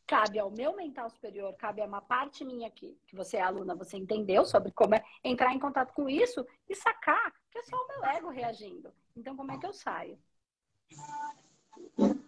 Cabe 0.07 0.39
ao 0.39 0.49
meu 0.49 0.75
mental 0.75 1.09
superior, 1.09 1.53
cabe 1.55 1.81
a 1.81 1.85
uma 1.85 2.01
parte 2.01 2.43
minha 2.43 2.67
aqui, 2.67 2.97
que 3.05 3.15
você 3.15 3.37
é 3.37 3.41
aluna, 3.41 3.75
você 3.75 3.97
entendeu 3.97 4.43
sobre 4.43 4.71
como 4.71 4.95
é 4.95 5.03
entrar 5.23 5.53
em 5.53 5.59
contato 5.59 5.93
com 5.93 6.09
isso 6.09 6.43
e 6.67 6.75
sacar 6.75 7.31
que 7.51 7.59
é 7.59 7.63
só 7.63 7.75
o 7.75 7.87
meu 7.87 8.05
ego 8.05 8.29
reagindo. 8.29 8.91
Então, 9.15 9.35
como 9.35 9.51
é 9.51 9.57
que 9.59 9.67
eu 9.67 9.73
saio? 9.73 10.17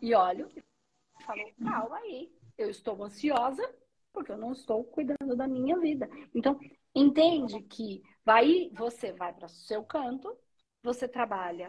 E 0.02 0.14
olho 0.14 0.50
e 0.56 0.64
falo, 1.24 1.42
calma 1.64 1.98
aí, 1.98 2.32
eu 2.58 2.70
estou 2.70 3.04
ansiosa 3.04 3.68
porque 4.14 4.32
eu 4.32 4.38
não 4.38 4.52
estou 4.52 4.84
cuidando 4.84 5.36
da 5.36 5.48
minha 5.48 5.80
vida. 5.80 6.10
Então, 6.36 6.60
entende 6.94 7.62
que 7.64 8.04
vai, 8.26 8.70
você 8.74 9.12
vai 9.14 9.34
para 9.34 9.46
o 9.46 9.50
seu 9.50 9.84
canto, 9.84 10.38
você 10.84 11.08
trabalha 11.08 11.68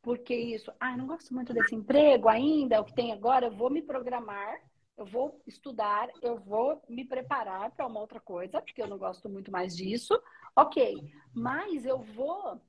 porque 0.00 0.34
isso, 0.34 0.72
ah, 0.80 0.96
não 0.96 1.06
gosto 1.06 1.34
muito 1.34 1.52
desse 1.52 1.74
emprego 1.74 2.28
ainda, 2.28 2.76
é 2.76 2.80
o 2.80 2.84
que 2.84 2.94
tem 2.94 3.12
agora, 3.12 3.46
eu 3.46 3.50
vou 3.50 3.68
me 3.68 3.82
programar 3.82 4.56
eu 4.98 5.06
vou 5.06 5.40
estudar, 5.46 6.08
eu 6.20 6.36
vou 6.36 6.82
me 6.88 7.04
preparar 7.04 7.70
para 7.70 7.86
uma 7.86 8.00
outra 8.00 8.20
coisa, 8.20 8.60
porque 8.60 8.82
eu 8.82 8.88
não 8.88 8.98
gosto 8.98 9.28
muito 9.28 9.50
mais 9.50 9.76
disso. 9.76 10.20
Ok, 10.56 11.00
mas 11.32 11.86
eu 11.86 12.00
vou. 12.00 12.60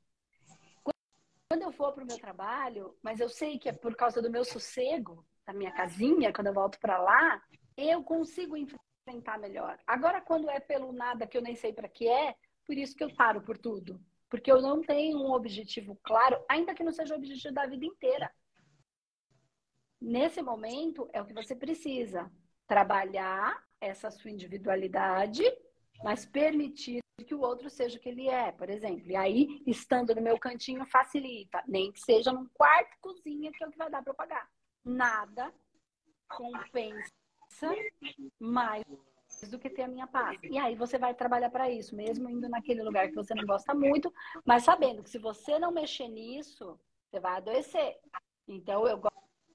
Quando 1.52 1.64
eu 1.64 1.72
for 1.72 1.92
para 1.92 2.04
o 2.04 2.08
meu 2.08 2.20
trabalho, 2.20 2.96
mas 3.02 3.20
eu 3.20 3.28
sei 3.28 3.58
que 3.58 3.68
é 3.68 3.74
por 3.74 3.96
causa 3.96 4.22
do 4.22 4.30
meu 4.30 4.46
sossego, 4.46 5.26
da 5.44 5.52
minha 5.52 5.72
casinha, 5.72 6.32
quando 6.32 6.48
eu 6.48 6.54
volto 6.54 6.80
para 6.80 7.02
lá, 7.02 7.42
eu 7.76 8.04
consigo 8.04 8.56
enfrentar 8.56 9.40
melhor. 9.40 9.80
Agora, 9.88 10.22
quando 10.22 10.48
é 10.52 10.60
pelo 10.60 10.92
nada 10.92 11.26
que 11.26 11.36
eu 11.36 11.42
nem 11.42 11.56
sei 11.56 11.74
para 11.74 11.90
que 11.90 12.08
é, 12.08 12.36
por 12.64 12.78
isso 12.78 12.96
que 12.96 13.04
eu 13.04 13.16
paro 13.16 13.42
por 13.42 13.58
tudo. 13.58 14.00
Porque 14.30 14.52
eu 14.52 14.62
não 14.62 14.82
tenho 14.82 15.18
um 15.18 15.32
objetivo 15.32 16.00
claro, 16.04 16.44
ainda 16.48 16.74
que 16.74 16.84
não 16.84 16.92
seja 16.92 17.14
o 17.14 17.18
objetivo 17.18 17.54
da 17.54 17.66
vida 17.66 17.86
inteira. 17.86 18.32
Nesse 20.00 20.42
momento, 20.42 21.10
é 21.12 21.22
o 21.22 21.26
que 21.26 21.34
você 21.34 21.56
precisa. 21.56 22.32
Trabalhar 22.68 23.62
essa 23.82 24.12
sua 24.12 24.30
individualidade, 24.30 25.44
mas 26.04 26.26
permitir 26.26 27.00
que 27.26 27.36
o 27.36 27.42
outro 27.42 27.70
seja 27.70 27.98
o 27.98 28.00
que 28.00 28.10
ele 28.10 28.30
é, 28.30 28.52
por 28.52 28.70
exemplo. 28.70 29.12
E 29.12 29.16
aí, 29.16 29.62
estando 29.68 30.16
no 30.16 30.22
meu 30.22 30.40
cantinho, 30.40 30.86
facilita. 30.86 31.64
Nem 31.68 31.92
que 31.92 32.00
seja 32.00 32.32
num 32.32 32.48
quarto 32.54 32.96
cozinha, 33.02 33.52
que 33.52 33.64
é 33.64 33.68
o 33.68 33.72
que 33.72 33.78
vai 33.78 33.90
dar 33.90 34.02
para 34.02 34.12
eu 34.12 34.16
pagar. 34.16 34.50
Nada 34.86 35.54
compensa 36.28 37.12
mais 38.40 38.86
do 39.48 39.60
que 39.60 39.70
ter 39.70 39.84
a 39.84 39.88
minha 39.88 40.08
paz. 40.08 40.40
E 40.44 40.58
aí 40.58 40.76
você 40.76 40.98
vai 40.98 41.14
trabalhar 41.14 41.50
para 41.50 41.70
isso, 41.70 41.96
mesmo 41.96 42.30
indo 42.30 42.50
naquele 42.50 42.84
lugar 42.84 43.08
que 43.08 43.16
você 43.16 43.34
não 43.34 43.46
gosta 43.46 43.74
muito, 43.74 44.14
mas 44.46 44.64
sabendo 44.64 45.04
que 45.04 45.10
se 45.10 45.18
você 45.18 45.58
não 45.60 45.72
mexer 45.72 46.08
nisso, 46.08 46.80
você 47.10 47.20
vai 47.20 47.38
adoecer. 47.38 47.98
Então 48.48 48.88
eu 48.88 49.00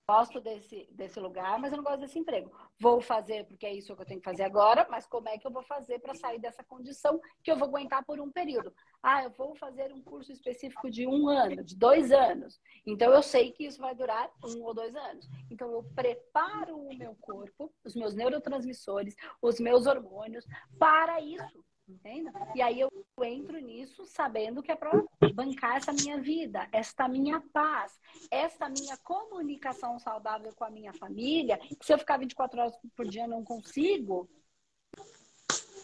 gosto 0.08 0.40
desse, 0.40 0.86
desse 0.92 1.18
lugar, 1.18 1.58
mas 1.58 1.72
eu 1.72 1.78
não 1.78 1.84
gosto 1.84 2.00
desse 2.00 2.18
emprego. 2.18 2.52
Vou 2.78 3.00
fazer 3.00 3.44
porque 3.46 3.64
é 3.64 3.74
isso 3.74 3.94
que 3.96 4.02
eu 4.02 4.06
tenho 4.06 4.20
que 4.20 4.28
fazer 4.28 4.42
agora, 4.42 4.86
mas 4.90 5.06
como 5.06 5.28
é 5.28 5.38
que 5.38 5.46
eu 5.46 5.50
vou 5.50 5.62
fazer 5.62 5.98
para 5.98 6.14
sair 6.14 6.38
dessa 6.38 6.62
condição 6.62 7.18
que 7.42 7.50
eu 7.50 7.56
vou 7.56 7.68
aguentar 7.68 8.04
por 8.04 8.20
um 8.20 8.30
período? 8.30 8.72
Ah, 9.02 9.24
eu 9.24 9.30
vou 9.30 9.56
fazer 9.56 9.92
um 9.92 10.02
curso 10.02 10.30
específico 10.30 10.90
de 10.90 11.06
um 11.06 11.28
ano, 11.28 11.64
de 11.64 11.76
dois 11.76 12.12
anos. 12.12 12.60
Então 12.86 13.12
eu 13.12 13.22
sei 13.22 13.52
que 13.52 13.64
isso 13.64 13.80
vai 13.80 13.94
durar 13.94 14.30
um 14.44 14.62
ou 14.62 14.74
dois 14.74 14.94
anos. 14.94 15.26
Então 15.50 15.72
eu 15.72 15.82
preparo 15.94 16.76
o 16.76 16.94
meu 16.96 17.16
corpo, 17.20 17.72
os 17.82 17.94
meus 17.94 18.14
neurotransmissores, 18.14 19.14
os 19.40 19.58
meus 19.58 19.86
hormônios 19.86 20.44
para 20.78 21.20
isso. 21.20 21.64
Entenda? 21.86 22.32
E 22.54 22.62
aí 22.62 22.80
eu 22.80 22.90
entro 23.22 23.58
nisso 23.58 24.06
sabendo 24.06 24.62
que 24.62 24.72
é 24.72 24.76
para 24.76 24.90
bancar 25.34 25.76
essa 25.76 25.92
minha 25.92 26.18
vida, 26.18 26.66
esta 26.72 27.06
minha 27.06 27.42
paz, 27.52 27.98
esta 28.30 28.68
minha 28.70 28.96
comunicação 28.98 29.98
saudável 29.98 30.52
com 30.54 30.64
a 30.64 30.70
minha 30.70 30.94
família, 30.94 31.58
que 31.58 31.84
se 31.84 31.92
eu 31.92 31.98
ficar 31.98 32.18
24 32.18 32.58
horas 32.58 32.78
por 32.96 33.06
dia 33.06 33.26
não 33.26 33.44
consigo, 33.44 34.28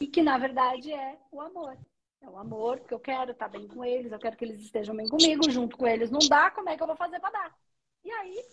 e 0.00 0.06
que 0.06 0.22
na 0.22 0.38
verdade 0.38 0.90
é 0.92 1.18
o 1.30 1.40
amor. 1.40 1.76
É 2.22 2.28
o 2.28 2.38
amor 2.38 2.80
que 2.80 2.92
eu 2.92 3.00
quero 3.00 3.32
estar 3.32 3.48
bem 3.48 3.66
com 3.66 3.84
eles, 3.84 4.12
eu 4.12 4.18
quero 4.18 4.36
que 4.36 4.44
eles 4.44 4.60
estejam 4.60 4.94
bem 4.94 5.08
comigo, 5.08 5.50
junto 5.50 5.76
com 5.76 5.86
eles 5.86 6.10
não 6.10 6.20
dá, 6.28 6.50
como 6.50 6.68
é 6.68 6.76
que 6.76 6.82
eu 6.82 6.86
vou 6.86 6.96
fazer 6.96 7.20
para 7.20 7.30
dar? 7.30 7.58
E 8.04 8.10
aí, 8.10 8.44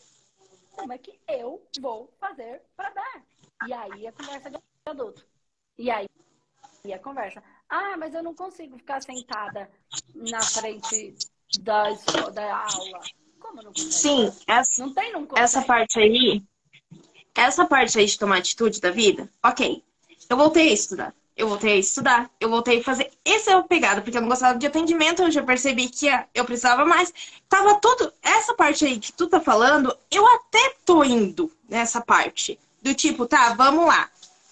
como 0.71 0.91
é 0.91 0.97
que 0.97 1.19
eu 1.27 1.65
vou 1.79 2.13
fazer 2.19 2.61
para 2.75 2.89
dar? 2.91 3.25
E 3.67 3.73
aí 3.73 4.07
a 4.07 4.11
conversa 4.11 4.49
de 4.49 4.57
adulto. 4.85 5.25
E 5.77 5.91
aí 5.91 6.07
e 6.87 6.93
a 6.93 6.99
conversa. 6.99 7.43
Ah, 7.69 7.95
mas 7.97 8.13
eu 8.13 8.23
não 8.23 8.33
consigo 8.33 8.77
ficar 8.77 9.01
sentada 9.01 9.69
na 10.15 10.41
frente 10.41 11.15
da, 11.59 11.83
da 12.33 12.57
aula. 12.57 13.01
Como 13.39 13.61
não 13.61 13.71
consegue? 13.71 13.91
Sim, 13.91 14.33
essa, 14.47 14.85
não 14.85 14.93
tem, 14.93 15.11
não 15.11 15.27
essa 15.35 15.61
parte 15.61 15.99
aí, 15.99 16.43
essa 17.35 17.65
parte 17.65 17.99
aí 17.99 18.05
de 18.05 18.17
tomar 18.17 18.37
atitude 18.37 18.81
da 18.81 18.89
vida, 18.89 19.29
ok. 19.43 19.83
Eu 20.29 20.37
voltei 20.37 20.69
a 20.69 20.73
estudar. 20.73 21.13
Eu 21.35 21.47
voltei 21.47 21.73
a 21.73 21.77
estudar, 21.77 22.31
eu 22.39 22.49
voltei 22.49 22.79
a 22.79 22.83
fazer. 22.83 23.11
Esse 23.23 23.51
é 23.51 23.55
o 23.55 23.63
pegado, 23.63 24.01
porque 24.01 24.17
eu 24.17 24.21
não 24.21 24.27
gostava 24.27 24.57
de 24.57 24.65
atendimento, 24.65 25.21
eu 25.21 25.29
já 25.29 25.43
percebi 25.43 25.87
que 25.87 26.07
eu 26.33 26.43
precisava 26.43 26.83
mais. 26.83 27.13
Tava 27.47 27.79
tudo. 27.79 28.11
Essa 28.23 28.55
parte 28.55 28.83
aí 28.83 28.97
que 28.99 29.13
tu 29.13 29.27
tá 29.27 29.39
falando, 29.39 29.95
eu 30.09 30.25
até 30.25 30.73
tô 30.83 31.03
indo 31.03 31.51
nessa 31.69 32.01
parte. 32.01 32.59
Do 32.81 32.91
tipo, 32.95 33.27
tá, 33.27 33.53
vamos 33.53 33.85
lá. 33.85 34.09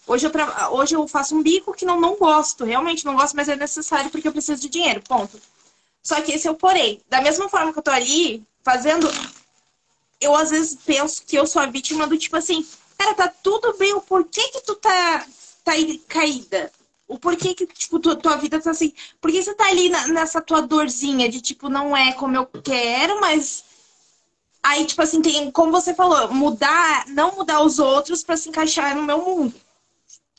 Hoje 0.08 0.28
eu, 0.28 0.32
tra... 0.32 0.70
Hoje 0.70 0.96
eu 0.96 1.08
faço 1.08 1.36
um 1.36 1.42
bico 1.42 1.74
que 1.74 1.86
não, 1.86 2.00
não 2.00 2.16
gosto, 2.16 2.64
realmente 2.64 3.06
não 3.06 3.16
gosto, 3.16 3.36
mas 3.36 3.50
é 3.50 3.56
necessário 3.56 4.12
porque 4.12 4.28
eu 4.28 4.32
preciso 4.32 4.62
de 4.62 4.70
dinheiro, 4.70 5.02
ponto. 5.02 5.42
Só 6.04 6.22
que 6.22 6.32
esse 6.32 6.48
eu 6.48 6.54
porei. 6.54 7.02
Da 7.10 7.22
mesma 7.22 7.50
forma 7.50 7.74
que 7.74 7.80
eu 7.80 7.84
tô 7.84 7.90
ali 7.90 8.46
fazendo, 8.64 9.10
eu 10.22 10.36
às 10.36 10.52
vezes 10.52 10.78
penso 10.86 11.24
que 11.26 11.36
eu 11.36 11.48
sou 11.48 11.62
a 11.62 11.66
vítima 11.66 12.06
do 12.06 12.18
tipo 12.18 12.38
assim, 12.38 12.66
cara, 12.98 13.16
tá 13.16 13.28
tudo 13.28 13.76
bem, 13.78 13.94
o 13.94 14.02
porquê 14.02 14.48
que 14.50 14.62
tu 14.62 14.76
tá, 14.76 15.26
tá 15.64 15.72
aí 15.72 15.98
caída? 16.08 16.72
O 17.08 17.18
porquê 17.18 17.56
que, 17.56 17.66
tipo, 17.68 18.00
tua, 18.00 18.16
tua 18.16 18.36
vida 18.36 18.62
tá 18.62 18.72
assim? 18.72 18.94
Por 19.20 19.32
que 19.32 19.42
você 19.42 19.54
tá 19.56 19.68
ali 19.68 19.90
na, 19.90 20.08
nessa 20.08 20.42
tua 20.42 20.62
dorzinha 20.62 21.30
de, 21.30 21.42
tipo, 21.42 21.68
não 21.70 21.98
é 21.98 22.14
como 22.14 22.36
eu 22.36 22.46
quero, 22.46 23.20
mas 23.20 23.64
Aí, 24.62 24.84
tipo 24.84 25.00
assim, 25.04 25.22
tem, 25.22 25.52
como 25.52 25.72
você 25.72 25.94
falou, 25.94 26.34
mudar, 26.34 27.06
não 27.10 27.36
mudar 27.36 27.62
os 27.62 27.78
outros 27.78 28.24
para 28.24 28.36
se 28.36 28.50
encaixar 28.50 28.96
no 28.96 29.04
meu 29.04 29.24
mundo 29.24 29.54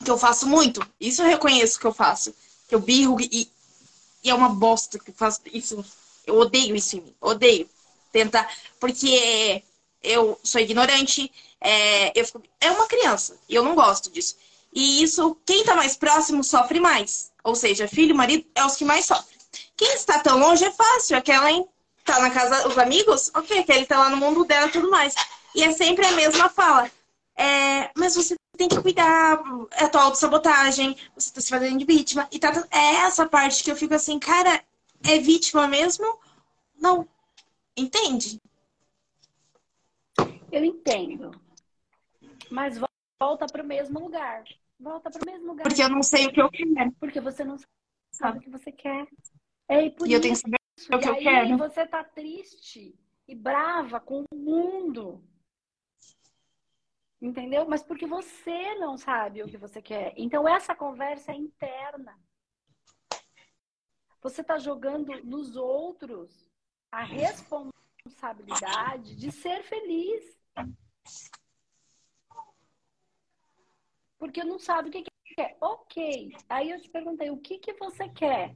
que 0.03 0.11
eu 0.11 0.17
faço 0.17 0.47
muito. 0.47 0.81
Isso 0.99 1.21
eu 1.21 1.27
reconheço 1.27 1.79
que 1.79 1.85
eu 1.85 1.93
faço. 1.93 2.33
Que 2.67 2.75
eu 2.75 2.79
birro 2.79 3.19
e, 3.19 3.49
e 4.23 4.29
é 4.29 4.33
uma 4.33 4.49
bosta 4.49 4.99
que 4.99 5.11
eu 5.11 5.15
faço 5.15 5.41
isso. 5.51 5.83
Eu 6.25 6.37
odeio 6.37 6.75
isso 6.75 6.97
em 6.97 7.01
mim. 7.01 7.15
Odeio. 7.21 7.69
Tentar. 8.11 8.49
Porque 8.79 9.63
eu 10.03 10.39
sou 10.43 10.61
ignorante. 10.61 11.31
É, 11.59 12.19
eu 12.19 12.25
fico, 12.25 12.43
é 12.59 12.71
uma 12.71 12.87
criança. 12.87 13.37
E 13.47 13.55
eu 13.55 13.63
não 13.63 13.75
gosto 13.75 14.11
disso. 14.11 14.35
E 14.73 15.01
isso, 15.01 15.35
quem 15.45 15.63
tá 15.63 15.75
mais 15.75 15.95
próximo 15.95 16.43
sofre 16.43 16.79
mais. 16.79 17.31
Ou 17.43 17.55
seja, 17.55 17.87
filho, 17.87 18.15
marido, 18.15 18.45
é 18.53 18.65
os 18.65 18.75
que 18.75 18.85
mais 18.85 19.05
sofrem. 19.05 19.37
Quem 19.75 19.93
está 19.93 20.19
tão 20.19 20.37
longe 20.37 20.63
é 20.65 20.71
fácil. 20.71 21.17
Aquela, 21.17 21.51
hein? 21.51 21.67
Tá 22.03 22.19
na 22.19 22.29
casa 22.29 22.67
dos 22.67 22.77
amigos? 22.77 23.31
Ok, 23.33 23.57
aquele 23.57 23.85
tá 23.85 23.97
lá 23.97 24.09
no 24.09 24.17
mundo 24.17 24.45
dela 24.45 24.67
e 24.67 24.71
tudo 24.71 24.89
mais. 24.89 25.15
E 25.55 25.63
é 25.63 25.71
sempre 25.71 26.05
a 26.05 26.11
mesma 26.11 26.49
fala. 26.49 26.89
É, 27.35 27.89
mas 27.95 28.15
você 28.15 28.35
tem 28.57 28.67
que 28.67 28.81
cuidar, 28.81 29.41
é 29.71 29.85
a 29.85 29.89
tua 29.89 30.03
autossabotagem, 30.03 30.97
você 31.15 31.33
tá 31.33 31.39
se 31.39 31.49
fazendo 31.49 31.77
de 31.77 31.85
vítima. 31.85 32.27
E 32.31 32.39
tá, 32.39 32.51
é 32.71 32.95
essa 33.05 33.27
parte 33.27 33.63
que 33.63 33.71
eu 33.71 33.75
fico 33.75 33.93
assim, 33.93 34.19
cara, 34.19 34.63
é 35.07 35.19
vítima 35.19 35.67
mesmo? 35.67 36.19
Não. 36.79 37.07
Entende? 37.75 38.41
Eu 40.51 40.63
entendo. 40.63 41.31
Mas 42.49 42.79
volta 43.19 43.45
para 43.45 43.63
o 43.63 43.67
mesmo 43.67 43.99
lugar. 43.99 44.43
Volta 44.79 45.09
para 45.09 45.21
o 45.21 45.31
mesmo 45.31 45.47
lugar. 45.47 45.63
Porque 45.63 45.83
eu 45.83 45.89
não 45.89 46.03
sei 46.03 46.27
o 46.27 46.33
que 46.33 46.41
eu 46.41 46.49
quero. 46.49 46.91
Porque 46.99 47.21
você 47.21 47.43
não 47.43 47.57
sabe 48.11 48.39
o 48.39 48.41
que 48.41 48.49
você 48.49 48.71
quer. 48.71 49.07
É, 49.67 49.85
e, 49.85 49.91
por 49.91 50.07
e 50.07 50.13
eu 50.13 50.21
tenho 50.21 50.33
que 50.33 50.41
saber 50.41 50.57
o 50.91 50.99
que 50.99 51.09
eu 51.09 51.15
quero. 51.17 51.57
você 51.57 51.85
tá 51.85 52.03
triste 52.03 52.95
e 53.27 53.35
brava 53.35 53.99
com 53.99 54.23
o 54.31 54.35
mundo. 54.35 55.21
Entendeu? 57.19 57.67
Mas 57.67 57.81
porque 57.81 58.05
você 58.05 58.75
não 58.75 58.95
sabe 58.97 59.41
o 59.41 59.47
que 59.47 59.57
você 59.57 59.81
quer. 59.81 60.13
Então, 60.15 60.47
essa 60.47 60.75
conversa 60.75 61.31
é 61.31 61.35
interna. 61.35 62.15
Você 64.21 64.41
está 64.41 64.59
jogando 64.59 65.07
nos 65.23 65.55
outros 65.55 66.47
a 66.91 67.03
responsabilidade 67.03 69.15
de 69.15 69.31
ser 69.31 69.63
feliz. 69.63 70.37
Porque 74.19 74.43
não 74.43 74.59
sabe 74.59 74.89
o 74.89 74.91
que 74.91 75.05
quer. 75.35 75.57
Ok. 75.59 76.31
Aí 76.49 76.69
eu 76.69 76.81
te 76.81 76.89
perguntei, 76.89 77.31
o 77.31 77.37
que, 77.37 77.57
que 77.57 77.73
você 77.73 78.07
quer? 78.09 78.55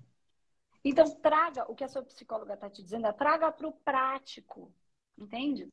Então, 0.83 1.15
traga 1.19 1.63
o 1.71 1.75
que 1.75 1.83
a 1.83 1.87
sua 1.87 2.03
psicóloga 2.03 2.55
está 2.55 2.67
te 2.69 2.83
dizendo, 2.83 3.07
é 3.07 3.13
traga 3.13 3.51
para 3.51 3.67
o 3.67 3.71
prático. 3.71 4.71
Entende? 5.17 5.67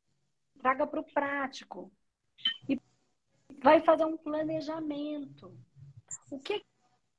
Traga 0.59 0.87
para 0.87 1.01
o 1.01 1.05
prático. 1.05 1.93
E 2.69 2.81
vai 3.63 3.81
fazer 3.83 4.05
um 4.05 4.17
planejamento. 4.17 5.57
O 6.31 6.39
que 6.39 6.65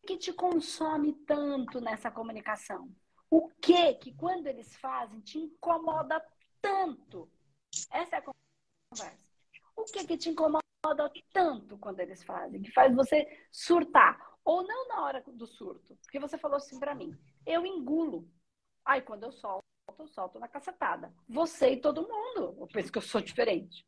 que 0.06 0.18
te 0.18 0.34
consome 0.34 1.14
tanto 1.26 1.80
nessa 1.80 2.10
comunicação? 2.10 2.90
O 3.30 3.50
que 3.62 3.94
que 3.96 4.14
quando 4.14 4.48
eles 4.48 4.76
fazem 4.78 5.20
te 5.22 5.38
incomoda 5.38 6.24
tanto? 6.62 7.30
Essa 7.92 8.16
é 8.16 8.20
a 8.20 8.24
conversa. 8.92 9.30
O 9.76 9.84
que 9.86 10.06
que 10.06 10.18
te 10.18 10.30
incomoda 10.30 10.64
tanto 11.32 11.78
quando 11.78 12.00
eles 12.00 12.24
fazem? 12.24 12.62
Que 12.62 12.72
faz 12.72 12.96
você 12.96 13.28
surtar 13.52 14.20
ou 14.44 14.64
não 14.64 14.88
na 14.88 15.04
hora 15.04 15.24
do 15.28 15.46
surto? 15.46 15.96
Porque 15.98 16.20
você 16.20 16.38
falou 16.38 16.58
assim 16.58 16.80
para 16.80 16.96
mim: 16.96 17.16
"Eu 17.46 17.66
engulo". 17.66 18.28
Aí 18.84 19.02
quando 19.02 19.24
eu 19.24 19.32
solto, 19.32 19.64
eu 19.98 20.08
solto 20.08 20.40
na 20.40 20.48
cacetada. 20.48 21.14
Você 21.28 21.74
e 21.74 21.82
todo 21.82 22.08
mundo. 22.08 22.56
Eu 22.60 22.68
penso 22.68 22.92
que 22.92 22.98
eu 22.98 23.02
sou 23.02 23.22
diferente. 23.22 23.86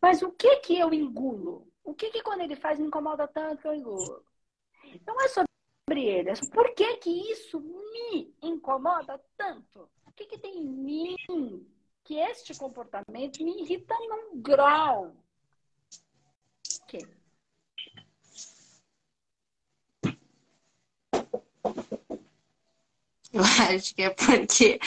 Mas 0.00 0.22
o 0.22 0.30
que 0.32 0.56
que 0.56 0.78
eu 0.78 0.92
engulo? 0.92 1.66
O 1.84 1.94
que 1.94 2.10
que 2.10 2.22
quando 2.22 2.42
ele 2.42 2.56
faz 2.56 2.78
me 2.78 2.86
incomoda 2.86 3.26
tanto 3.28 3.62
que 3.62 3.68
eu 3.68 3.74
engulo? 3.74 4.24
Não 5.06 5.20
é 5.20 5.28
sobre 5.28 6.04
ele, 6.04 6.30
é 6.30 6.34
sobre 6.34 6.54
por 6.54 6.74
que 6.74 6.96
que 6.96 7.10
isso 7.32 7.60
me 7.60 8.34
incomoda 8.42 9.20
tanto? 9.36 9.88
O 10.06 10.12
que 10.12 10.26
que 10.26 10.38
tem 10.38 10.58
em 10.58 10.66
mim 10.66 11.16
que 12.04 12.14
este 12.14 12.56
comportamento 12.56 13.42
me 13.42 13.62
irrita 13.62 13.94
num 14.08 14.40
grau? 14.40 15.16
O? 16.92 17.16
Eu 23.32 23.42
acho 23.42 23.94
que 23.94 24.02
é 24.02 24.10
porque 24.10 24.78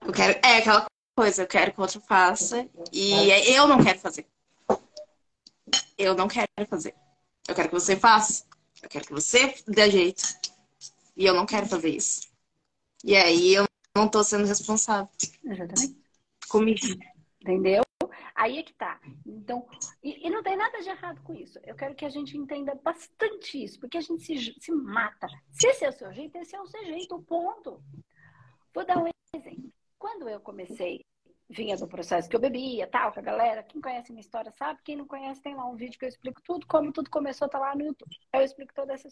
eu 0.00 0.12
quero. 0.12 0.38
É 0.44 0.58
aquela 0.58 0.91
coisa, 1.14 1.42
eu 1.42 1.46
quero 1.46 1.72
que 1.72 1.78
o 1.78 1.82
outro 1.82 2.00
faça 2.00 2.68
e 2.92 3.30
eu 3.54 3.66
não 3.66 3.82
quero 3.82 3.98
fazer. 3.98 4.26
Eu 5.96 6.14
não 6.14 6.28
quero 6.28 6.48
fazer. 6.68 6.94
Eu 7.48 7.54
quero 7.54 7.68
que 7.68 7.74
você 7.74 7.96
faça. 7.96 8.44
Eu 8.82 8.88
quero 8.88 9.06
que 9.06 9.12
você 9.12 9.54
dê 9.68 9.90
jeito. 9.90 10.22
E 11.16 11.24
eu 11.24 11.34
não 11.34 11.46
quero 11.46 11.66
fazer 11.66 11.90
isso. 11.90 12.28
E 13.04 13.14
aí 13.16 13.54
eu 13.54 13.66
não 13.96 14.08
tô 14.08 14.24
sendo 14.24 14.46
responsável. 14.46 15.08
Exatamente. 15.44 15.96
Comigo. 16.48 16.80
Entendeu? 17.40 17.82
Aí 18.34 18.58
é 18.58 18.62
que 18.62 18.72
tá. 18.74 19.00
Então, 19.26 19.66
e, 20.02 20.26
e, 20.26 20.30
não 20.30 20.42
tem 20.42 20.56
nada 20.56 20.80
de 20.80 20.88
errado 20.88 21.20
com 21.22 21.34
isso. 21.34 21.58
Eu 21.64 21.74
quero 21.74 21.94
que 21.94 22.04
a 22.04 22.08
gente 22.08 22.36
entenda 22.36 22.74
bastante 22.74 23.62
isso, 23.62 23.78
porque 23.78 23.98
a 23.98 24.00
gente 24.00 24.24
se, 24.24 24.56
se 24.58 24.72
mata. 24.72 25.28
Se 25.50 25.68
esse 25.68 25.84
é 25.84 25.88
o 25.88 25.92
seu 25.92 26.12
jeito, 26.12 26.36
esse 26.38 26.56
é 26.56 26.60
o 26.60 26.66
seu 26.66 26.84
jeito, 26.84 27.22
ponto. 27.22 27.82
Vou 28.74 28.86
dar 28.86 28.98
um 28.98 29.08
exemplo. 29.36 29.72
Quando 30.02 30.28
eu 30.28 30.40
comecei, 30.40 31.06
vinha 31.48 31.76
do 31.76 31.86
processo 31.86 32.28
que 32.28 32.34
eu 32.34 32.40
bebia, 32.40 32.88
tal, 32.88 33.12
com 33.12 33.20
a 33.20 33.22
galera, 33.22 33.62
quem 33.62 33.80
conhece 33.80 34.10
minha 34.10 34.20
história 34.20 34.50
sabe, 34.50 34.80
quem 34.82 34.96
não 34.96 35.06
conhece 35.06 35.40
tem 35.40 35.54
lá 35.54 35.64
um 35.64 35.76
vídeo 35.76 35.96
que 35.96 36.04
eu 36.04 36.08
explico 36.08 36.42
tudo, 36.42 36.66
como 36.66 36.92
tudo 36.92 37.08
começou, 37.08 37.48
tá 37.48 37.56
lá 37.56 37.72
no 37.76 37.84
YouTube. 37.84 38.10
Eu 38.32 38.40
explico 38.40 38.74
toda 38.74 38.94
essa. 38.94 39.08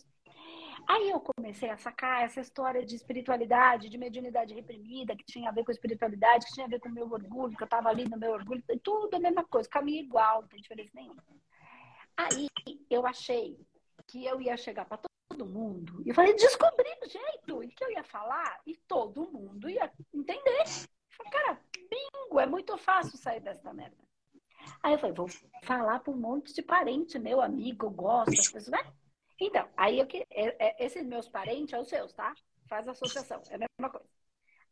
Aí 0.89 1.11
eu 1.11 1.21
comecei 1.21 1.71
a 1.71 1.77
sacar 1.77 2.25
essa 2.25 2.41
história 2.41 2.85
de 2.85 2.97
espiritualidade, 2.97 3.89
de 3.89 3.97
mediunidade 3.97 4.53
reprimida, 4.53 5.15
que 5.15 5.25
tinha 5.25 5.49
a 5.49 5.53
ver 5.53 5.63
com 5.63 5.71
espiritualidade, 5.71 6.47
que 6.47 6.55
tinha 6.55 6.67
a 6.67 6.69
ver 6.69 6.81
com 6.81 6.89
o 6.89 6.93
meu 6.93 7.09
orgulho, 7.09 7.57
que 7.57 7.63
eu 7.63 7.69
tava 7.69 7.89
ali 7.89 8.09
no 8.09 8.19
meu 8.19 8.33
orgulho, 8.33 8.61
tudo 8.83 9.15
a 9.15 9.21
mesma 9.21 9.45
coisa, 9.45 9.69
caminho 9.69 10.03
igual, 10.03 10.41
não 10.41 10.49
tem 10.49 10.61
diferença 10.61 10.91
nenhuma. 10.93 11.23
Aí 12.17 12.49
eu 12.91 13.07
achei 13.07 13.57
que 14.09 14.27
eu 14.27 14.41
ia 14.41 14.57
chegar 14.57 14.87
para 14.87 14.99
todo 15.31 15.47
mundo. 15.47 16.03
E 16.05 16.09
eu 16.09 16.15
falei, 16.15 16.35
descobri 16.35 16.89
o 17.03 17.09
jeito. 17.09 17.61
Que 17.77 17.85
eu 17.85 17.91
ia 17.93 18.05
falar 18.05 18.61
e 18.67 18.77
todo 18.77 19.31
mundo 19.31 19.69
ia 19.69 19.91
entender. 20.13 20.61
Eu 20.61 21.27
falei, 21.27 21.33
cara, 21.33 21.61
bingo, 21.89 22.41
é 22.41 22.47
muito 22.47 22.77
fácil 22.77 23.17
sair 23.17 23.41
dessa 23.41 23.73
merda. 23.73 23.97
Aí 24.83 24.93
eu 24.93 24.99
falei, 24.99 25.15
vou 25.15 25.29
falar 25.63 26.01
para 26.01 26.13
um 26.13 26.17
monte 26.17 26.53
de 26.53 26.63
parente, 26.63 27.19
meu 27.19 27.41
amigo, 27.41 27.95
pessoas. 28.27 28.69
Né? 28.69 28.79
Então, 29.41 29.69
aí 29.77 29.99
eu 29.99 30.07
que. 30.07 30.27
É, 30.31 30.67
é, 30.67 30.85
esses 30.85 31.05
meus 31.07 31.29
parentes 31.29 31.71
são 31.71 31.81
os 31.81 31.89
seus, 31.89 32.13
tá? 32.13 32.35
Faz 32.69 32.87
associação, 32.87 33.43
é 33.49 33.55
a 33.55 33.59
mesma 33.59 33.91
coisa. 33.91 34.09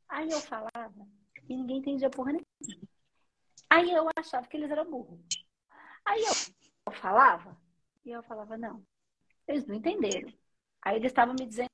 Aí 0.09 0.31
eu 0.31 0.41
falava 0.41 1.07
e 1.49 1.57
ninguém 1.57 1.79
entendia 1.79 2.11
porra 2.11 2.33
nenhuma. 2.33 2.89
Aí 3.71 3.91
eu 3.91 4.09
achava 4.17 4.47
que 4.47 4.57
eles 4.57 4.71
eram 4.71 4.91
burros. 4.91 5.21
Aí 6.05 6.23
eu, 6.23 6.33
eu 6.87 6.93
falava 6.93 7.57
e 8.05 8.11
eu 8.11 8.23
falava, 8.23 8.57
não, 8.57 8.83
eles 9.47 9.67
não 9.67 9.75
entenderam. 9.75 10.33
Aí 10.89 10.97
eles 10.97 11.13
estavam 11.13 11.35
me 11.39 11.45
dizendo, 11.45 11.69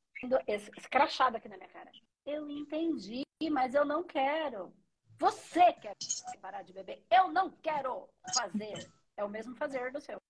escrachado 0.77 1.37
aqui 1.37 1.49
na 1.49 1.57
minha 1.57 1.69
cara. 1.69 1.89
Eu 2.27 2.51
entendi, 2.51 3.23
mas 3.49 3.73
eu 3.73 3.85
não 3.85 4.03
quero. 4.03 4.75
Você 5.21 5.73
quer 5.75 5.95
parar 6.41 6.63
de 6.63 6.73
beber? 6.73 7.07
Eu 7.09 7.29
não 7.29 7.49
quero 7.49 8.09
fazer. 8.35 8.91
É 9.17 9.23
o 9.23 9.29
mesmo 9.29 9.55
fazer 9.55 9.93
do 9.93 10.01
seu. 10.01 10.21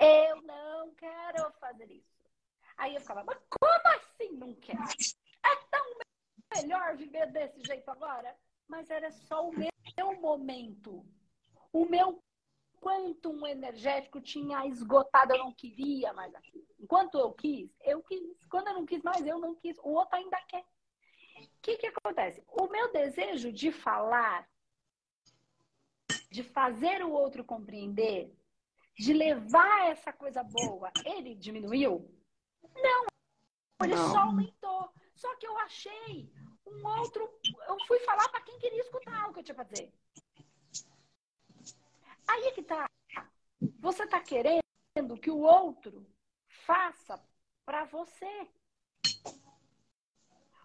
Eu 0.00 0.42
não 0.42 0.92
quero 0.96 1.52
fazer 1.60 1.88
isso. 1.88 2.28
Aí 2.76 2.96
eu 2.96 3.00
ficava, 3.00 3.22
mas 3.22 3.38
como 3.48 3.96
assim 3.96 4.32
não 4.32 4.52
quer? 4.56 4.74
É 4.74 5.56
tão 5.70 5.86
melhor 6.56 6.96
viver 6.96 7.30
desse 7.30 7.62
jeito 7.62 7.88
agora? 7.88 8.36
Mas 8.66 8.90
era 8.90 9.12
só 9.12 9.48
o 9.48 9.52
meu 9.56 10.20
momento. 10.20 11.06
O 11.72 11.86
meu 11.86 12.20
quanto 12.80 13.30
um 13.30 13.46
energético 13.46 14.20
tinha 14.20 14.66
esgotado, 14.66 15.34
eu 15.34 15.38
não 15.38 15.52
queria 15.52 16.12
mais 16.12 16.34
aquilo. 16.34 16.66
Enquanto 16.78 17.18
eu 17.18 17.32
quis, 17.32 17.70
eu 17.82 18.02
quis. 18.02 18.20
Quando 18.48 18.68
eu 18.68 18.74
não 18.74 18.86
quis 18.86 19.02
mais, 19.02 19.26
eu 19.26 19.38
não 19.38 19.54
quis. 19.54 19.78
O 19.78 19.90
outro 19.90 20.16
ainda 20.16 20.40
quer. 20.48 20.64
O 21.38 21.48
que, 21.62 21.76
que 21.76 21.86
acontece? 21.86 22.42
O 22.48 22.68
meu 22.68 22.92
desejo 22.92 23.52
de 23.52 23.72
falar, 23.72 24.48
de 26.30 26.42
fazer 26.42 27.04
o 27.04 27.10
outro 27.10 27.44
compreender, 27.44 28.32
de 28.98 29.12
levar 29.12 29.90
essa 29.90 30.12
coisa 30.12 30.42
boa, 30.42 30.90
ele 31.04 31.34
diminuiu? 31.34 32.10
Não, 32.74 33.06
ele 33.82 33.94
não. 33.94 34.10
só 34.10 34.18
aumentou. 34.18 34.90
Só 35.14 35.34
que 35.36 35.46
eu 35.46 35.58
achei 35.58 36.30
um 36.66 36.86
outro. 36.86 37.28
Eu 37.68 37.76
fui 37.86 37.98
falar 38.00 38.28
para 38.28 38.42
quem 38.42 38.58
queria 38.58 38.80
escutar 38.80 39.28
o 39.28 39.32
que 39.32 39.40
eu 39.40 39.44
tinha 39.44 39.54
para 39.54 39.64
dizer. 39.64 39.92
Aí 42.28 42.44
é 42.44 42.52
que 42.52 42.62
tá. 42.62 42.86
Você 43.80 44.06
tá 44.06 44.20
querendo 44.20 44.62
que 45.20 45.30
o 45.30 45.38
outro 45.38 46.06
faça 46.48 47.20
para 47.64 47.84
você. 47.84 48.48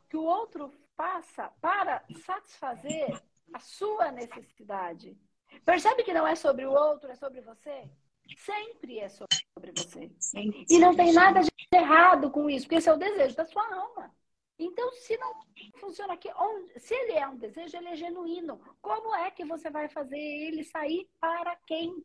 Que 0.10 0.18
o 0.18 0.24
outro 0.24 0.74
faça 0.96 1.50
para 1.62 2.04
satisfazer 2.26 3.22
a 3.54 3.60
sua 3.60 4.12
necessidade. 4.12 5.18
Percebe 5.66 6.04
que 6.04 6.14
não 6.14 6.28
é 6.28 6.36
sobre 6.36 6.66
o 6.66 6.72
outro, 6.72 7.10
é 7.10 7.16
sobre 7.16 7.42
você? 7.42 7.90
Sempre 8.38 9.00
é 9.00 9.10
sobre 9.10 9.72
você. 9.76 10.12
E 10.70 10.80
não 10.80 10.96
tem 10.96 11.12
nada 11.14 11.42
de 11.42 11.50
errado 11.74 12.30
com 12.32 12.50
isso, 12.50 12.66
porque 12.66 12.76
esse 12.76 12.90
é 12.90 12.94
o 12.94 12.98
desejo 12.98 13.36
da 13.36 13.46
sua 13.46 13.64
alma. 13.76 14.14
Então, 14.58 14.92
se 14.92 15.18
não 15.18 15.34
funciona 15.78 16.14
aqui, 16.14 16.30
se 16.78 16.94
ele 16.94 17.14
é 17.14 17.28
um 17.28 17.38
desejo, 17.38 17.78
ele 17.78 17.90
é 17.90 17.96
genuíno. 17.96 18.60
Como 18.82 19.16
é 19.16 19.32
que 19.32 19.44
você 19.44 19.70
vai 19.70 19.90
fazer 19.90 20.20
ele 20.20 20.64
sair 20.64 21.10
para 21.20 21.56
quem? 21.66 22.04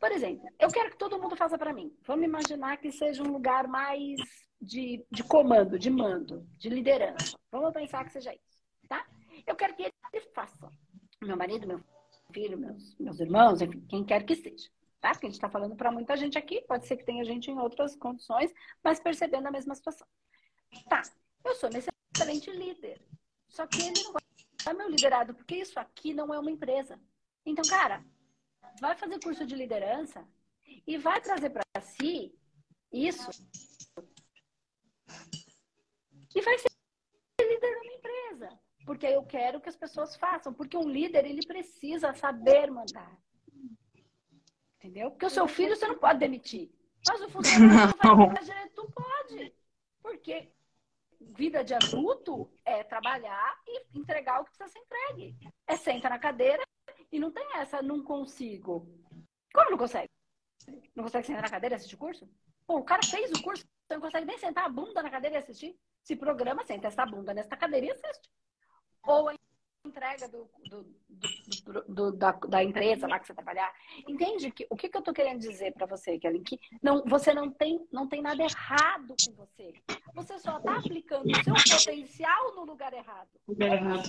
Por 0.00 0.10
exemplo, 0.10 0.48
eu 0.58 0.68
quero 0.68 0.90
que 0.90 0.98
todo 0.98 1.20
mundo 1.20 1.36
faça 1.36 1.58
para 1.58 1.72
mim. 1.72 1.94
Vamos 2.06 2.24
imaginar 2.24 2.76
que 2.78 2.90
seja 2.90 3.22
um 3.22 3.30
lugar 3.30 3.68
mais 3.68 4.18
de, 4.60 5.04
de 5.10 5.22
comando, 5.24 5.78
de 5.78 5.90
mando, 5.90 6.46
de 6.58 6.68
liderança. 6.68 7.38
Vamos 7.50 7.72
pensar 7.72 8.04
que 8.04 8.12
seja 8.12 8.34
isso, 8.34 8.64
tá? 8.88 9.06
Eu 9.46 9.54
quero 9.54 9.74
que 9.74 9.82
ele 10.12 10.26
faça. 10.34 10.70
Meu 11.20 11.36
marido, 11.36 11.66
meu 11.66 11.80
filho, 12.32 12.58
meus, 12.58 12.96
meus 12.98 13.20
irmãos, 13.20 13.60
enfim, 13.60 13.80
quem 13.88 14.04
quer 14.04 14.24
que 14.24 14.34
seja. 14.34 14.68
Tá? 15.00 15.10
Porque 15.10 15.26
a 15.26 15.28
gente 15.28 15.36
está 15.36 15.48
falando 15.48 15.76
para 15.76 15.90
muita 15.90 16.16
gente 16.16 16.38
aqui, 16.38 16.62
pode 16.62 16.86
ser 16.86 16.96
que 16.96 17.04
tenha 17.04 17.24
gente 17.24 17.50
em 17.50 17.58
outras 17.58 17.96
condições, 17.96 18.52
mas 18.82 19.00
percebendo 19.00 19.48
a 19.48 19.50
mesma 19.50 19.74
situação. 19.74 20.06
Tá, 20.88 21.02
eu 21.44 21.54
sou 21.54 21.70
um 21.70 21.76
excelente 21.76 22.50
líder, 22.50 23.00
só 23.48 23.66
que 23.66 23.82
ele 23.82 24.02
não 24.02 24.14
é 24.66 24.72
meu 24.74 24.88
liderado, 24.88 25.34
porque 25.34 25.56
isso 25.56 25.78
aqui 25.78 26.14
não 26.14 26.32
é 26.32 26.38
uma 26.38 26.50
empresa. 26.50 27.00
Então, 27.44 27.64
cara, 27.68 28.04
vai 28.80 28.96
fazer 28.96 29.20
curso 29.20 29.44
de 29.46 29.54
liderança 29.54 30.26
e 30.86 30.96
vai 30.96 31.20
trazer 31.20 31.50
para 31.50 31.62
si 31.80 32.34
isso 32.92 33.30
E 36.34 36.40
vai 36.40 36.58
ser 36.58 36.68
líder 37.40 37.80
minha 37.80 37.96
empresa. 37.96 38.60
Porque 38.86 39.06
eu 39.06 39.22
quero 39.24 39.60
que 39.60 39.68
as 39.68 39.76
pessoas 39.76 40.16
façam. 40.16 40.52
Porque 40.52 40.76
um 40.76 40.88
líder, 40.88 41.24
ele 41.24 41.46
precisa 41.46 42.14
saber 42.14 42.70
mandar. 42.70 43.18
Entendeu? 44.76 45.10
Porque 45.10 45.26
o 45.26 45.30
seu 45.30 45.46
filho 45.46 45.76
você 45.76 45.86
não 45.86 45.98
pode 45.98 46.18
demitir. 46.18 46.70
Mas 47.06 47.20
o 47.20 47.28
funcionário 47.30 47.94
não 48.02 48.34
direito, 48.34 48.74
tu 48.74 48.90
pode. 48.92 49.54
Porque 50.02 50.52
vida 51.30 51.64
de 51.64 51.74
adulto 51.74 52.50
é 52.64 52.82
trabalhar 52.82 53.60
e 53.66 53.98
entregar 53.98 54.40
o 54.40 54.44
que 54.44 54.50
precisa 54.50 54.68
ser 54.68 54.78
entregue. 54.78 55.36
É 55.66 55.76
senta 55.76 56.08
na 56.08 56.18
cadeira 56.18 56.62
e 57.10 57.18
não 57.18 57.30
tem 57.30 57.46
essa, 57.54 57.82
não 57.82 58.02
consigo. 58.02 58.86
Como 59.54 59.70
não 59.70 59.78
consegue? 59.78 60.10
Não 60.94 61.04
consegue 61.04 61.26
sentar 61.26 61.42
na 61.42 61.50
cadeira 61.50 61.74
e 61.74 61.76
assistir 61.76 61.96
curso? 61.96 62.28
Pô, 62.66 62.78
o 62.78 62.84
cara 62.84 63.02
fez 63.04 63.30
o 63.32 63.42
curso, 63.42 63.64
não 63.90 64.00
consegue 64.00 64.26
nem 64.26 64.38
sentar 64.38 64.64
a 64.64 64.68
bunda 64.68 65.02
na 65.02 65.10
cadeira 65.10 65.36
e 65.36 65.38
assistir? 65.38 65.78
Se 66.02 66.16
programa, 66.16 66.64
senta 66.64 66.88
essa 66.88 67.04
bunda 67.04 67.34
nessa 67.34 67.56
cadeira 67.56 67.86
e 67.86 67.90
assiste. 67.90 68.30
Ou 69.06 69.28
entrega 69.84 70.28
do, 70.28 70.48
do, 70.68 70.86
do, 71.66 71.82
do 71.88 72.12
da, 72.12 72.32
da, 72.32 72.62
empresa 72.62 73.06
lá 73.06 73.18
que 73.18 73.26
você 73.26 73.34
trabalhar. 73.34 73.72
Entende 74.08 74.50
que, 74.50 74.66
o 74.70 74.76
que, 74.76 74.88
que 74.88 74.96
eu 74.96 75.00
estou 75.00 75.14
querendo 75.14 75.40
dizer 75.40 75.72
para 75.72 75.86
você, 75.86 76.18
Kelly? 76.18 76.40
Que 76.40 76.58
não, 76.82 77.02
você 77.04 77.34
não 77.34 77.50
tem, 77.50 77.86
não 77.92 78.06
tem 78.08 78.22
nada 78.22 78.42
errado 78.42 79.14
com 79.24 79.32
você. 79.32 79.74
Você 80.14 80.38
só 80.38 80.58
está 80.58 80.76
aplicando 80.76 81.26
o 81.26 81.44
seu 81.44 81.54
potencial 81.54 82.54
no 82.54 82.64
lugar 82.64 82.92
errado. 82.92 83.28
Lugar 83.48 83.72
errado. 83.72 84.02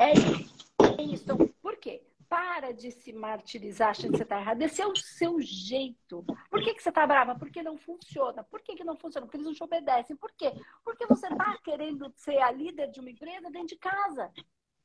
É 0.00 0.12
isso. 0.12 1.24
Então, 1.24 1.38
por 1.62 1.76
quê? 1.76 2.02
Para 2.34 2.72
de 2.72 2.90
se 2.90 3.12
martirizar 3.12 3.90
achando 3.90 4.10
que 4.10 4.16
você 4.16 4.24
está 4.24 4.40
errado. 4.40 4.60
Esse 4.60 4.82
é 4.82 4.86
o 4.88 4.96
seu 4.96 5.40
jeito. 5.40 6.24
Por 6.50 6.60
que, 6.64 6.74
que 6.74 6.82
você 6.82 6.88
está 6.88 7.06
brava? 7.06 7.38
Porque 7.38 7.62
não 7.62 7.78
funciona. 7.78 8.42
Por 8.42 8.60
que, 8.60 8.74
que 8.74 8.82
não 8.82 8.96
funciona? 8.96 9.24
Porque 9.24 9.36
eles 9.36 9.46
não 9.46 9.54
te 9.54 9.62
obedecem. 9.62 10.16
Por 10.16 10.32
quê? 10.32 10.52
Porque 10.82 11.06
você 11.06 11.28
está 11.28 11.56
querendo 11.58 12.12
ser 12.16 12.38
a 12.38 12.50
líder 12.50 12.90
de 12.90 12.98
uma 12.98 13.08
empresa 13.10 13.48
dentro 13.52 13.68
de 13.68 13.76
casa. 13.76 14.32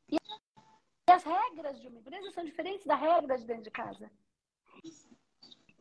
E 0.08 0.18
as 1.12 1.24
regras 1.24 1.82
de 1.82 1.88
uma 1.88 1.98
empresa 1.98 2.30
são 2.30 2.46
diferentes 2.46 2.86
das 2.86 3.00
regras 3.00 3.42
de 3.42 3.48
dentro 3.48 3.64
de 3.64 3.72
casa. 3.72 4.12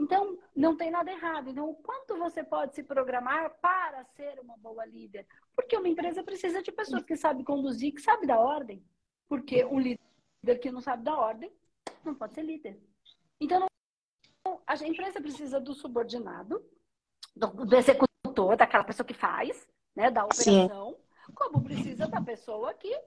Então, 0.00 0.38
não 0.56 0.74
tem 0.74 0.90
nada 0.90 1.12
errado. 1.12 1.50
Então, 1.50 1.68
o 1.68 1.74
quanto 1.74 2.16
você 2.16 2.42
pode 2.42 2.74
se 2.74 2.82
programar 2.82 3.50
para 3.60 4.06
ser 4.16 4.40
uma 4.40 4.56
boa 4.56 4.86
líder? 4.86 5.26
Porque 5.54 5.76
uma 5.76 5.88
empresa 5.88 6.22
precisa 6.22 6.62
de 6.62 6.72
pessoas 6.72 7.04
que 7.04 7.14
sabem 7.14 7.44
conduzir, 7.44 7.92
que 7.92 8.00
sabem 8.00 8.26
da 8.26 8.40
ordem. 8.40 8.82
Porque 9.28 9.66
um 9.66 9.78
líder 9.78 10.07
que 10.60 10.70
não 10.70 10.80
sabe 10.80 11.02
da 11.02 11.16
ordem 11.16 11.52
não 12.04 12.14
pode 12.14 12.34
ser 12.34 12.42
líder. 12.42 12.80
Então, 13.40 13.66
não, 14.44 14.60
a 14.66 14.74
empresa 14.86 15.20
precisa 15.20 15.60
do 15.60 15.74
subordinado, 15.74 16.62
do, 17.34 17.46
do, 17.66 17.76
executor, 17.76 18.56
daquela 18.56 18.84
pessoa 18.84 19.06
que 19.06 19.14
faz, 19.14 19.68
né, 19.94 20.10
da 20.10 20.24
operação, 20.24 20.96
Sim. 21.26 21.32
como 21.34 21.62
precisa 21.62 22.06
da 22.06 22.20
pessoa 22.20 22.74
que 22.74 22.98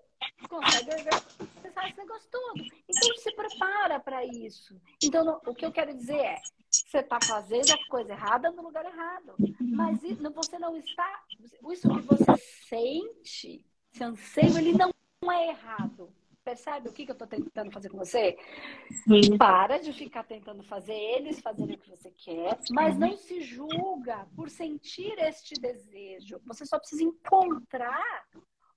consegue 0.48 0.92
organizar 0.92 1.88
esse 1.88 1.98
negócio 1.98 2.30
todo. 2.30 2.64
Então, 2.88 3.16
se 3.18 3.36
prepara 3.36 4.00
para 4.00 4.24
isso. 4.26 4.80
Então, 5.04 5.24
não, 5.24 5.42
o 5.46 5.56
que 5.56 5.66
eu 5.66 5.72
quero 5.72 5.94
dizer 5.94 6.20
é, 6.20 6.42
você 6.70 7.00
está 7.00 7.20
fazendo 7.22 7.72
a 7.72 7.90
coisa 7.90 8.12
errada 8.14 8.52
no 8.52 8.62
lugar 8.62 8.86
errado. 8.86 9.36
Mas 9.60 10.00
você 10.02 10.60
não 10.60 10.78
está. 10.78 11.24
Isso 11.70 11.90
que 11.90 12.02
você 12.02 12.38
sente, 12.68 13.66
esse 13.94 14.04
anseio, 14.04 14.58
ele 14.58 14.74
não 14.74 14.92
é 15.32 15.50
errado. 15.50 16.14
Percebe 16.44 16.90
o 16.90 16.92
que, 16.94 17.06
que 17.06 17.12
eu 17.12 17.14
estou 17.14 17.28
tentando 17.28 17.72
fazer 17.72 17.90
com 17.90 17.98
você? 17.98 18.36
Sim. 19.04 19.38
Para 19.38 19.78
de 19.78 19.94
ficar 19.94 20.24
tentando 20.24 20.64
fazer 20.64 20.94
eles 20.94 21.40
fazerem 21.40 21.76
o 21.76 21.78
que 21.78 21.90
você 21.90 22.10
quer, 22.12 22.58
mas 22.72 22.98
não 22.98 23.16
se 23.16 23.42
julga 23.42 24.28
por 24.36 24.50
sentir 24.50 25.14
este 25.20 25.54
desejo. 25.62 26.42
Você 26.46 26.66
só 26.66 26.80
precisa 26.80 27.04
encontrar 27.04 28.26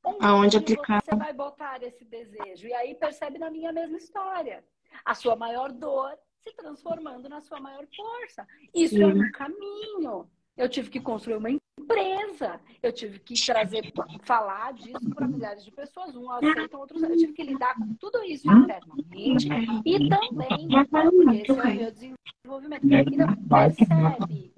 onde, 0.04 0.26
Aonde 0.26 0.56
aplicar. 0.58 1.02
você 1.02 1.16
vai 1.16 1.32
botar 1.32 1.82
esse 1.82 2.04
desejo. 2.04 2.68
E 2.68 2.74
aí 2.74 2.94
percebe 2.94 3.38
na 3.38 3.50
minha 3.50 3.72
mesma 3.72 3.96
história. 3.96 4.62
A 5.02 5.14
sua 5.14 5.34
maior 5.34 5.72
dor 5.72 6.14
se 6.42 6.54
transformando 6.54 7.30
na 7.30 7.40
sua 7.40 7.58
maior 7.58 7.86
força. 7.96 8.46
Isso 8.74 8.96
Sim. 8.96 9.02
é 9.02 9.06
um 9.06 9.30
caminho. 9.32 10.30
Eu 10.54 10.68
tive 10.68 10.90
que 10.90 11.00
construir 11.00 11.36
uma 11.36 11.50
empresa. 11.78 12.60
Eu 12.82 12.92
tive 12.92 13.18
que 13.18 13.34
trazer, 13.46 13.92
falar 14.22 14.72
disso 14.74 15.10
para 15.14 15.26
milhares 15.26 15.64
de 15.64 15.70
pessoas. 15.70 16.14
Um 16.16 16.30
aceitam, 16.30 16.80
outros 16.80 17.02
Eu 17.02 17.16
tive 17.16 17.32
que 17.32 17.42
lidar 17.42 17.74
com 17.74 17.94
tudo 17.94 18.22
isso 18.24 18.50
internamente 18.50 19.48
e 19.84 20.08
também, 20.08 20.68
esse 20.80 20.96
é 20.96 21.08
o 21.08 21.76
meu 21.76 21.92
desenvolvimento. 21.92 22.84
E 22.84 23.16
não 23.16 23.36
percebe 23.48 24.52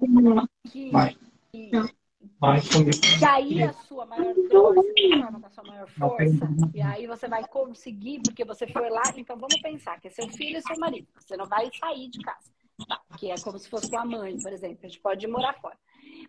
que, 0.71 0.91
que 1.51 1.71
que 3.17 3.25
aí 3.25 3.63
a 3.63 3.73
sua 3.73 4.05
maior 4.05 4.35
força 4.35 5.39
da 5.39 5.49
sua 5.49 5.63
maior 5.63 5.87
força. 5.89 6.47
E 6.73 6.81
aí 6.81 7.07
você 7.07 7.27
vai 7.27 7.47
conseguir, 7.47 8.21
porque 8.21 8.43
você 8.45 8.67
foi 8.67 8.89
lá. 8.89 9.01
Então 9.15 9.37
vamos 9.37 9.59
pensar 9.61 9.99
que 9.99 10.07
é 10.07 10.11
seu 10.11 10.27
filho 10.29 10.57
e 10.57 10.61
seu 10.61 10.77
marido. 10.77 11.07
Você 11.15 11.35
não 11.35 11.45
vai 11.45 11.69
sair 11.79 12.09
de 12.09 12.19
casa. 12.19 12.51
Tá? 12.87 13.01
Que 13.17 13.31
é 13.31 13.35
como 13.39 13.57
se 13.57 13.67
fosse 13.69 13.89
com 13.89 13.97
a 13.97 14.05
mãe, 14.05 14.37
por 14.39 14.53
exemplo. 14.53 14.77
A 14.83 14.87
gente 14.87 14.99
pode 14.99 15.25
morar 15.25 15.53
fora. 15.53 15.77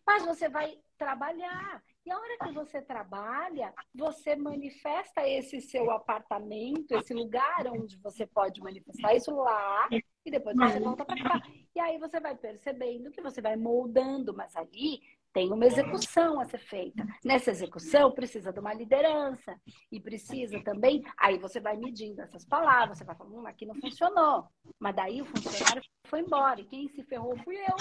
Mas 0.09 0.25
você 0.25 0.49
vai 0.49 0.75
trabalhar. 0.97 1.83
E 2.07 2.11
a 2.11 2.17
hora 2.17 2.39
que 2.43 2.53
você 2.55 2.81
trabalha, 2.81 3.75
você 3.95 4.35
manifesta 4.35 5.29
esse 5.29 5.61
seu 5.61 5.91
apartamento, 5.91 6.93
esse 6.93 7.13
lugar 7.13 7.67
onde 7.67 7.99
você 7.99 8.27
pode 8.27 8.59
manifestar 8.63 9.15
isso 9.15 9.31
lá, 9.37 9.87
e 9.93 10.31
depois 10.31 10.57
você 10.57 10.81
volta 10.81 11.05
para 11.05 11.23
cá. 11.23 11.43
E 11.77 11.79
aí 11.79 11.99
você 11.99 12.19
vai 12.21 12.35
percebendo 12.35 13.11
que 13.11 13.21
você 13.21 13.43
vai 13.43 13.55
moldando, 13.55 14.35
mas 14.35 14.57
ali 14.57 14.99
tem 15.31 15.53
uma 15.53 15.67
execução 15.67 16.41
a 16.41 16.47
ser 16.47 16.59
feita. 16.59 17.07
Nessa 17.23 17.51
execução 17.51 18.11
precisa 18.11 18.51
de 18.51 18.61
uma 18.61 18.73
liderança 18.73 19.61
e 19.93 20.01
precisa 20.01 20.59
também. 20.65 21.05
Aí 21.19 21.39
você 21.39 21.61
vai 21.61 21.77
medindo 21.77 22.23
essas 22.23 22.47
palavras, 22.47 22.97
você 22.97 23.05
vai 23.05 23.15
falando, 23.15 23.41
hum, 23.41 23.47
aqui 23.47 23.67
não 23.67 23.75
funcionou. 23.75 24.49
Mas 24.81 24.97
daí 24.97 25.21
o 25.21 25.27
funcionário 25.27 25.83
foi 26.07 26.21
embora 26.21 26.63
e 26.63 26.65
quem 26.65 26.89
se 26.89 27.05
ferrou 27.05 27.37
fui 27.45 27.59
eu 27.59 27.77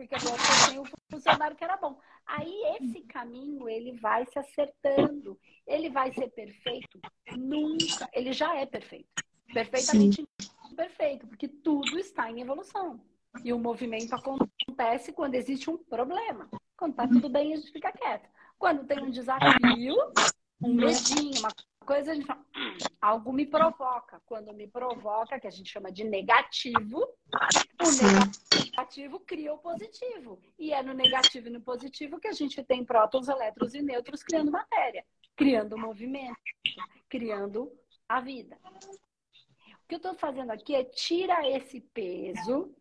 porque 0.00 0.14
agora 0.14 0.40
eu 0.40 0.68
tenho 0.68 0.82
um 0.82 0.86
funcionário 1.10 1.56
que 1.56 1.62
era 1.64 1.76
bom. 1.76 1.98
Aí 2.24 2.78
esse 2.80 3.02
caminho 3.02 3.68
ele 3.68 3.92
vai 3.98 4.24
se 4.24 4.38
acertando. 4.38 5.38
Ele 5.66 5.90
vai 5.90 6.10
ser 6.14 6.30
perfeito? 6.30 6.98
Nunca. 7.36 8.08
Ele 8.14 8.32
já 8.32 8.56
é 8.56 8.64
perfeito. 8.64 9.08
Perfeitamente 9.52 10.26
Sim. 10.40 10.74
perfeito, 10.74 11.26
porque 11.26 11.48
tudo 11.48 11.98
está 11.98 12.30
em 12.30 12.40
evolução. 12.40 12.98
E 13.44 13.52
o 13.52 13.58
movimento 13.58 14.14
acontece 14.14 15.12
quando 15.12 15.34
existe 15.34 15.68
um 15.68 15.76
problema. 15.76 16.48
Quando 16.78 16.94
tá 16.94 17.06
tudo 17.06 17.28
bem, 17.28 17.52
a 17.52 17.56
gente 17.56 17.70
fica 17.70 17.92
quieto. 17.92 18.26
Quando 18.58 18.86
tem 18.86 19.02
um 19.02 19.10
desafio, 19.10 19.94
um 20.62 20.74
medinho, 20.74 21.38
uma 21.40 21.50
coisa, 21.84 22.12
a 22.12 22.14
gente 22.14 22.26
fala, 22.26 22.44
hum, 22.56 22.76
algo 23.00 23.32
me 23.32 23.46
provoca. 23.46 24.20
Quando 24.26 24.52
me 24.52 24.66
provoca, 24.66 25.40
que 25.40 25.46
a 25.46 25.50
gente 25.50 25.70
chama 25.70 25.90
de 25.90 26.04
negativo, 26.04 26.98
o 26.98 28.64
negativo 28.64 29.20
cria 29.20 29.52
o 29.52 29.58
positivo. 29.58 30.40
E 30.58 30.72
é 30.72 30.82
no 30.82 30.92
negativo 30.92 31.48
e 31.48 31.50
no 31.50 31.60
positivo 31.60 32.20
que 32.20 32.28
a 32.28 32.32
gente 32.32 32.62
tem 32.62 32.84
prótons, 32.84 33.28
elétrons 33.28 33.74
e 33.74 33.82
nêutrons 33.82 34.22
criando 34.22 34.50
matéria, 34.50 35.04
criando 35.36 35.78
movimento, 35.78 36.38
criando 37.08 37.72
a 38.08 38.20
vida. 38.20 38.58
O 38.64 39.88
que 39.88 39.94
eu 39.94 39.98
estou 39.98 40.14
fazendo 40.14 40.50
aqui 40.50 40.74
é 40.74 40.84
tira 40.84 41.48
esse 41.48 41.80
peso 41.80 42.74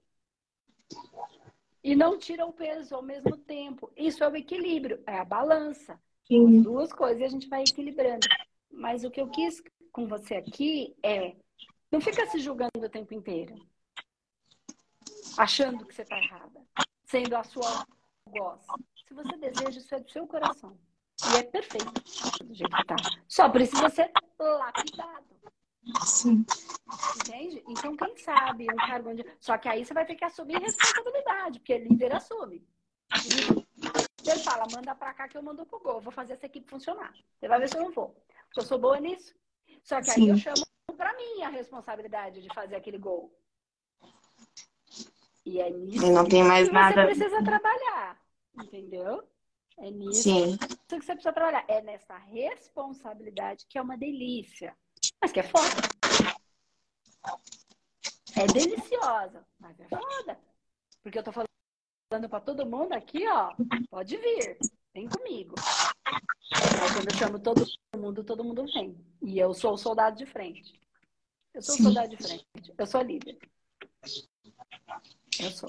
e 1.84 1.96
não 1.96 2.18
tira 2.18 2.46
o 2.46 2.54
peso 2.54 2.96
ao 2.96 3.02
mesmo 3.02 3.38
tempo. 3.38 3.92
Isso 3.96 4.24
é 4.24 4.28
o 4.28 4.36
equilíbrio, 4.36 5.02
é 5.08 5.18
a 5.18 5.26
balança. 5.26 6.00
Sim. 6.28 6.62
Duas 6.62 6.94
coisas 6.94 7.20
e 7.22 7.24
a 7.24 7.30
gente 7.30 7.48
vai 7.48 7.64
equilibrando. 7.64 8.28
Mas 8.72 9.04
o 9.04 9.12
que 9.12 9.22
eu 9.22 9.30
quis 9.30 9.62
com 9.92 10.08
você 10.08 10.36
aqui 10.36 10.96
é 11.04 11.36
não 11.92 12.00
fica 12.00 12.26
se 12.28 12.40
julgando 12.40 12.72
o 12.78 12.90
tempo 12.90 13.14
inteiro. 13.14 13.56
Achando 15.38 15.86
que 15.86 15.94
você 15.94 16.04
está 16.04 16.18
errada. 16.18 16.62
Sendo 17.06 17.36
a 17.36 17.44
sua 17.44 17.86
voz. 18.28 18.62
Se 19.08 19.14
você 19.14 19.38
deseja, 19.38 19.80
isso 19.80 19.96
é 19.96 20.00
do 20.00 20.12
seu 20.12 20.28
coração. 20.28 20.78
E 21.34 21.38
é 21.38 21.44
perfeito 21.44 21.92
do 22.46 22.54
jeito 22.54 22.76
que 22.76 22.86
tá. 22.86 22.96
Só 23.28 23.50
precisa 23.50 23.90
ser 23.90 24.12
lapidado. 24.40 25.26
Sim. 26.06 26.46
Entende? 27.18 27.64
Então, 27.68 27.96
quem 27.96 28.18
sabe 28.18 28.68
um 28.72 28.76
cargo 28.76 29.10
onde. 29.10 29.26
Só 29.40 29.58
que 29.58 29.68
aí 29.68 29.84
você 29.84 29.94
vai 29.94 30.06
ter 30.06 30.16
que 30.16 30.26
assumir 30.26 30.60
responsabilidade, 30.60 31.60
porque 31.60 31.78
líder 31.78 32.16
assume. 32.16 32.66
Ele 34.26 34.40
fala, 34.44 34.66
manda 34.72 34.94
pra 34.94 35.14
cá 35.14 35.28
que 35.28 35.38
eu 35.38 35.42
mando 35.42 35.66
pro 35.66 35.80
gol. 35.80 36.00
Vou 36.00 36.12
fazer 36.12 36.34
essa 36.34 36.46
equipe 36.46 36.70
funcionar. 36.70 37.14
Você 37.40 37.48
vai 37.48 37.60
ver 37.60 37.70
se 37.70 37.78
eu 37.78 37.84
não 37.84 37.92
vou. 37.92 38.16
Eu 38.56 38.64
sou 38.64 38.80
boa 38.80 39.00
nisso. 39.00 39.34
Só 39.84 40.02
que 40.02 40.10
aí 40.10 40.16
Sim. 40.16 40.30
eu 40.30 40.38
chamo 40.38 40.64
para 40.98 41.16
mim 41.16 41.44
a 41.44 41.50
responsabilidade 41.50 42.42
de 42.42 42.54
fazer 42.54 42.76
aquele 42.76 42.98
gol. 42.98 43.34
E 45.46 45.60
é 45.62 45.70
nisso 45.70 46.06
e 46.06 46.10
não 46.12 46.28
tem 46.28 46.44
mais 46.44 46.68
que 46.68 46.74
nada. 46.74 47.02
você 47.02 47.16
precisa 47.16 47.44
trabalhar. 47.44 48.22
Entendeu? 48.62 49.28
É 49.78 49.90
nisso 49.90 50.24
Sim. 50.24 50.58
que 50.58 50.68
você 50.90 51.16
precisa 51.16 51.34
trabalhar. 51.34 51.66
É 51.68 51.82
nessa 51.82 52.18
responsabilidade 52.18 53.66
que 53.68 53.78
é 53.78 53.82
uma 53.82 53.98
delícia. 53.98 54.76
Mas 55.22 55.32
que 55.32 55.40
é 55.40 55.44
foda. 55.44 55.70
É 58.36 58.46
deliciosa, 58.48 59.46
mas 59.60 59.80
é 59.80 59.88
foda. 59.88 60.40
Porque 61.02 61.18
eu 61.18 61.24
tô 61.24 61.32
falando 61.32 62.30
para 62.30 62.40
todo 62.40 62.66
mundo 62.66 62.94
aqui, 62.94 63.28
ó, 63.28 63.54
pode 63.90 64.18
vir. 64.18 64.58
Vem 65.00 65.08
comigo. 65.08 65.56
Aí 66.06 66.94
quando 66.94 67.10
eu 67.10 67.18
chamo 67.18 67.40
todo 67.40 67.66
mundo, 67.96 68.24
todo 68.24 68.44
mundo 68.44 68.66
vem. 68.74 68.98
E 69.22 69.40
eu 69.40 69.54
sou 69.54 69.74
o 69.74 69.78
soldado 69.78 70.18
de 70.18 70.26
frente. 70.26 70.80
Eu 71.54 71.62
sou 71.62 71.76
o 71.76 71.78
soldado 71.84 72.10
de 72.10 72.18
frente. 72.18 72.46
Eu 72.78 72.86
sou 72.86 73.02
líder. 73.02 73.38
Eu 75.40 75.52
sou. 75.52 75.68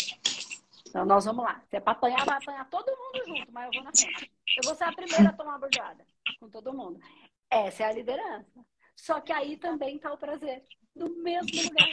Então 0.88 1.04
nós 1.04 1.24
vamos 1.24 1.44
lá. 1.44 1.62
Se 1.70 1.76
é 1.76 1.80
pra 1.80 1.92
apanhar, 1.92 2.24
vai 2.24 2.38
apanhar 2.38 2.68
todo 2.68 2.90
mundo 2.90 3.24
junto, 3.26 3.52
mas 3.52 3.66
eu 3.66 3.72
vou 3.74 3.84
na 3.84 3.96
frente. 3.96 4.32
Eu 4.56 4.62
vou 4.64 4.74
ser 4.74 4.84
a 4.84 4.92
primeira 4.92 5.28
a 5.28 5.32
tomar 5.32 5.54
a 5.54 5.58
bordada 5.58 6.04
com 6.40 6.48
todo 6.48 6.72
mundo. 6.72 7.00
Essa 7.48 7.84
é 7.84 7.86
a 7.86 7.92
liderança. 7.92 8.66
Só 8.96 9.20
que 9.20 9.32
aí 9.32 9.56
também 9.56 9.96
está 9.96 10.12
o 10.12 10.18
prazer. 10.18 10.64
No 10.94 11.08
mesmo 11.22 11.48
lugar. 11.62 11.88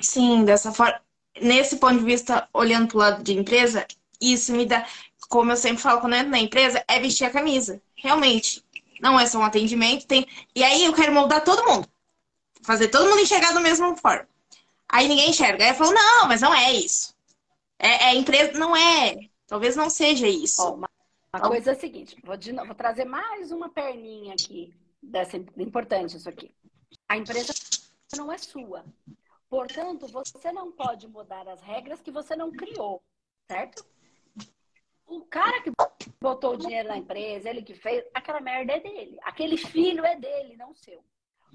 Sim, 0.00 0.44
dessa 0.44 0.72
forma. 0.72 1.00
Nesse 1.40 1.76
ponto 1.78 1.98
de 1.98 2.04
vista, 2.04 2.48
olhando 2.52 2.88
para 2.88 2.96
o 2.96 3.00
lado 3.00 3.22
de 3.22 3.32
empresa, 3.32 3.86
isso 4.20 4.52
me 4.52 4.66
dá, 4.66 4.84
como 5.28 5.52
eu 5.52 5.56
sempre 5.56 5.82
falo 5.82 6.00
quando 6.00 6.14
eu 6.14 6.20
entro 6.20 6.30
na 6.30 6.38
empresa, 6.38 6.82
é 6.88 6.98
vestir 6.98 7.24
a 7.24 7.30
camisa. 7.30 7.80
Realmente. 7.94 8.64
Não 9.00 9.18
é 9.18 9.26
só 9.26 9.38
um 9.38 9.44
atendimento, 9.44 10.06
tem. 10.06 10.26
E 10.54 10.64
aí 10.64 10.84
eu 10.84 10.92
quero 10.92 11.12
moldar 11.12 11.44
todo 11.44 11.64
mundo. 11.64 11.88
Fazer 12.62 12.88
todo 12.88 13.08
mundo 13.08 13.20
enxergar 13.20 13.52
da 13.52 13.60
mesma 13.60 13.96
forma. 13.96 14.28
Aí 14.88 15.06
ninguém 15.06 15.30
enxerga. 15.30 15.64
Aí 15.64 15.70
eu 15.70 15.76
falo, 15.76 15.92
não, 15.92 16.26
mas 16.26 16.40
não 16.40 16.52
é 16.54 16.72
isso. 16.72 17.14
É, 17.78 18.06
é 18.06 18.14
empresa, 18.16 18.58
não 18.58 18.74
é. 18.74 19.28
Talvez 19.46 19.76
não 19.76 19.88
seja 19.88 20.26
isso. 20.26 20.62
Ó, 20.62 20.74
uma, 20.74 20.88
uma 21.32 21.48
coisa 21.48 21.70
é 21.70 21.74
a 21.74 21.78
seguinte, 21.78 22.16
vou, 22.24 22.36
de, 22.36 22.52
vou 22.52 22.74
trazer 22.74 23.04
mais 23.04 23.52
uma 23.52 23.68
perninha 23.68 24.34
aqui. 24.34 24.74
Dessa, 25.00 25.36
importante 25.36 26.16
isso 26.16 26.28
aqui. 26.28 26.50
A 27.08 27.16
empresa 27.16 27.54
não 28.16 28.32
é 28.32 28.38
sua. 28.38 28.84
Portanto, 29.48 30.06
você 30.08 30.50
não 30.50 30.72
pode 30.72 31.06
mudar 31.06 31.48
as 31.48 31.62
regras 31.62 32.00
que 32.00 32.10
você 32.10 32.34
não 32.34 32.50
criou, 32.50 33.00
certo? 33.50 33.86
O 35.08 35.22
cara 35.22 35.62
que 35.62 35.72
botou 36.20 36.52
o 36.52 36.56
dinheiro 36.56 36.88
na 36.88 36.98
empresa, 36.98 37.48
ele 37.48 37.62
que 37.62 37.74
fez, 37.74 38.04
aquela 38.12 38.40
merda 38.40 38.74
é 38.74 38.80
dele. 38.80 39.18
Aquele 39.22 39.56
filho 39.56 40.04
é 40.04 40.14
dele, 40.14 40.54
não 40.56 40.74
seu. 40.74 41.02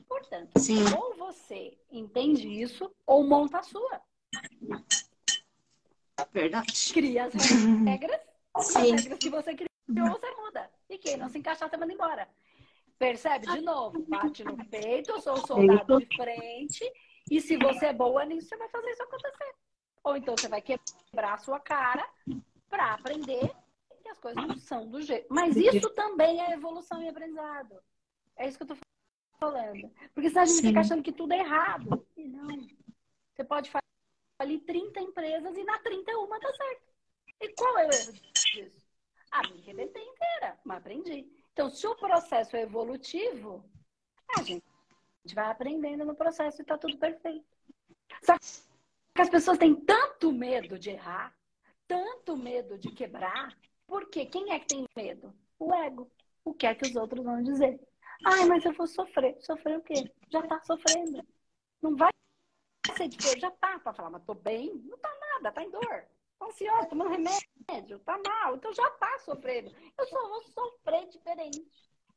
Portanto, 0.08 0.60
Sim. 0.60 0.84
ou 0.98 1.16
você 1.16 1.78
entende 1.92 2.48
isso, 2.48 2.92
ou 3.06 3.24
monta 3.24 3.60
a 3.60 3.64
sua. 3.64 4.02
Verdade. 6.32 6.94
Cria 6.94 7.26
as 7.26 7.34
regras, 7.86 8.22
Sim. 8.60 8.96
as 8.96 9.02
regras 9.02 9.20
que 9.20 9.30
você 9.30 9.56
criou, 9.56 9.70
você 9.88 10.32
muda. 10.36 10.70
E 10.90 10.98
quem 10.98 11.16
não 11.16 11.30
se 11.30 11.38
encaixar, 11.38 11.70
você 11.70 11.78
manda 11.78 11.94
embora. 11.94 12.28
Percebe? 12.98 13.46
De 13.46 13.62
novo, 13.62 14.04
bate 14.08 14.44
no 14.44 14.66
peito, 14.66 15.12
eu 15.12 15.22
sou 15.22 15.34
o 15.34 15.48
soldado 15.48 16.00
de 16.00 16.16
frente, 16.16 16.92
e 17.30 17.40
se 17.40 17.56
você 17.58 17.88
é 17.88 17.94
boa 17.94 18.26
nisso, 18.26 18.48
você 18.48 18.58
vai 18.58 18.70
fazer 18.70 18.90
isso 18.90 19.04
acontecer. 19.04 19.54
Ou 20.04 20.18
então 20.18 20.36
você 20.36 20.48
vai 20.48 20.62
quebrar 20.62 21.34
a 21.34 21.38
sua 21.38 21.60
cara 21.60 22.08
para 22.74 22.96
aprender 22.96 23.56
que 24.02 24.10
as 24.10 24.18
coisas 24.18 24.48
não 24.48 24.58
são 24.58 24.90
do 24.90 25.00
jeito. 25.00 25.28
Mas 25.30 25.56
isso 25.56 25.92
também 25.92 26.42
é 26.42 26.54
evolução 26.54 27.04
e 27.04 27.08
aprendizado. 27.08 27.80
É 28.36 28.48
isso 28.48 28.58
que 28.58 28.64
eu 28.64 28.68
tô 28.70 28.78
falando. 29.40 29.94
Porque 30.12 30.30
senão 30.30 30.42
a 30.42 30.46
gente 30.46 30.58
Sim. 30.58 30.68
fica 30.70 30.80
achando 30.80 31.04
que 31.04 31.12
tudo 31.12 31.34
é 31.34 31.38
errado. 31.38 32.04
E 32.18 32.28
não. 32.28 32.48
Você 33.32 33.44
pode 33.44 33.70
falir 33.70 34.60
30 34.66 35.00
empresas 35.02 35.56
e 35.56 35.64
na 35.64 35.78
31 35.78 36.28
tá 36.28 36.52
certo. 36.52 36.94
E 37.42 37.50
qual 37.54 37.78
é 37.78 37.88
o 37.88 37.92
erro 37.94 38.14
disso? 38.34 38.88
Ah, 39.32 39.48
me 39.50 39.62
arrebentei 39.62 40.04
inteira, 40.04 40.60
mas 40.64 40.78
aprendi. 40.78 41.32
Então, 41.54 41.70
se 41.70 41.86
o 41.86 41.96
processo 41.96 42.56
é 42.56 42.64
evolutivo, 42.64 43.64
a 44.36 44.42
gente 44.42 44.64
vai 45.36 45.52
aprendendo 45.52 46.04
no 46.06 46.16
processo 46.16 46.64
e 46.64 46.66
tá 46.66 46.76
tudo 46.76 46.98
perfeito. 46.98 47.46
Só 48.24 48.36
que 48.40 49.22
as 49.22 49.30
pessoas 49.30 49.60
têm 49.60 49.76
tanto 49.76 50.32
medo 50.32 50.80
de 50.80 50.90
errar, 50.90 51.36
tanto 51.94 52.36
medo 52.36 52.78
de 52.80 52.90
quebrar, 52.92 53.56
porque 53.86 54.26
quem 54.26 54.52
é 54.52 54.60
que 54.60 54.68
tem 54.68 54.86
medo? 54.96 55.32
O 55.60 55.72
ego. 55.74 56.10
O 56.44 56.54
que 56.54 56.66
é 56.66 56.74
que 56.74 56.88
os 56.88 56.96
outros 56.96 57.24
vão 57.24 57.42
dizer? 57.44 57.80
Ai, 58.26 58.46
mas 58.46 58.66
eu 58.66 58.74
vou 58.74 58.88
sofrer. 58.88 59.38
Sofrer 59.42 59.78
o 59.78 59.82
quê? 59.82 60.12
Já 60.30 60.42
tá 60.42 60.60
sofrendo. 60.62 61.24
Não 61.82 61.96
vai 61.96 62.10
ser 62.98 63.08
diferente. 63.08 63.42
Já 63.42 63.52
tá 63.52 63.80
para 63.80 63.94
falar, 63.94 64.10
mas 64.10 64.24
tô 64.24 64.34
bem. 64.34 64.74
Não 64.86 64.98
tá 64.98 65.10
nada, 65.20 65.52
tá 65.52 65.64
em 65.64 65.70
dor. 65.70 66.06
Tá 66.40 66.46
ansiosa, 66.48 66.88
tomando 66.88 67.12
remédio, 67.12 68.00
tá 68.00 68.20
mal. 68.26 68.56
Então 68.56 68.74
já 68.74 68.90
tá 68.92 69.20
sofrendo. 69.20 69.72
Eu 69.98 70.08
só 70.08 70.28
vou 70.28 70.42
sofrer 70.44 71.08
diferente. 71.10 71.64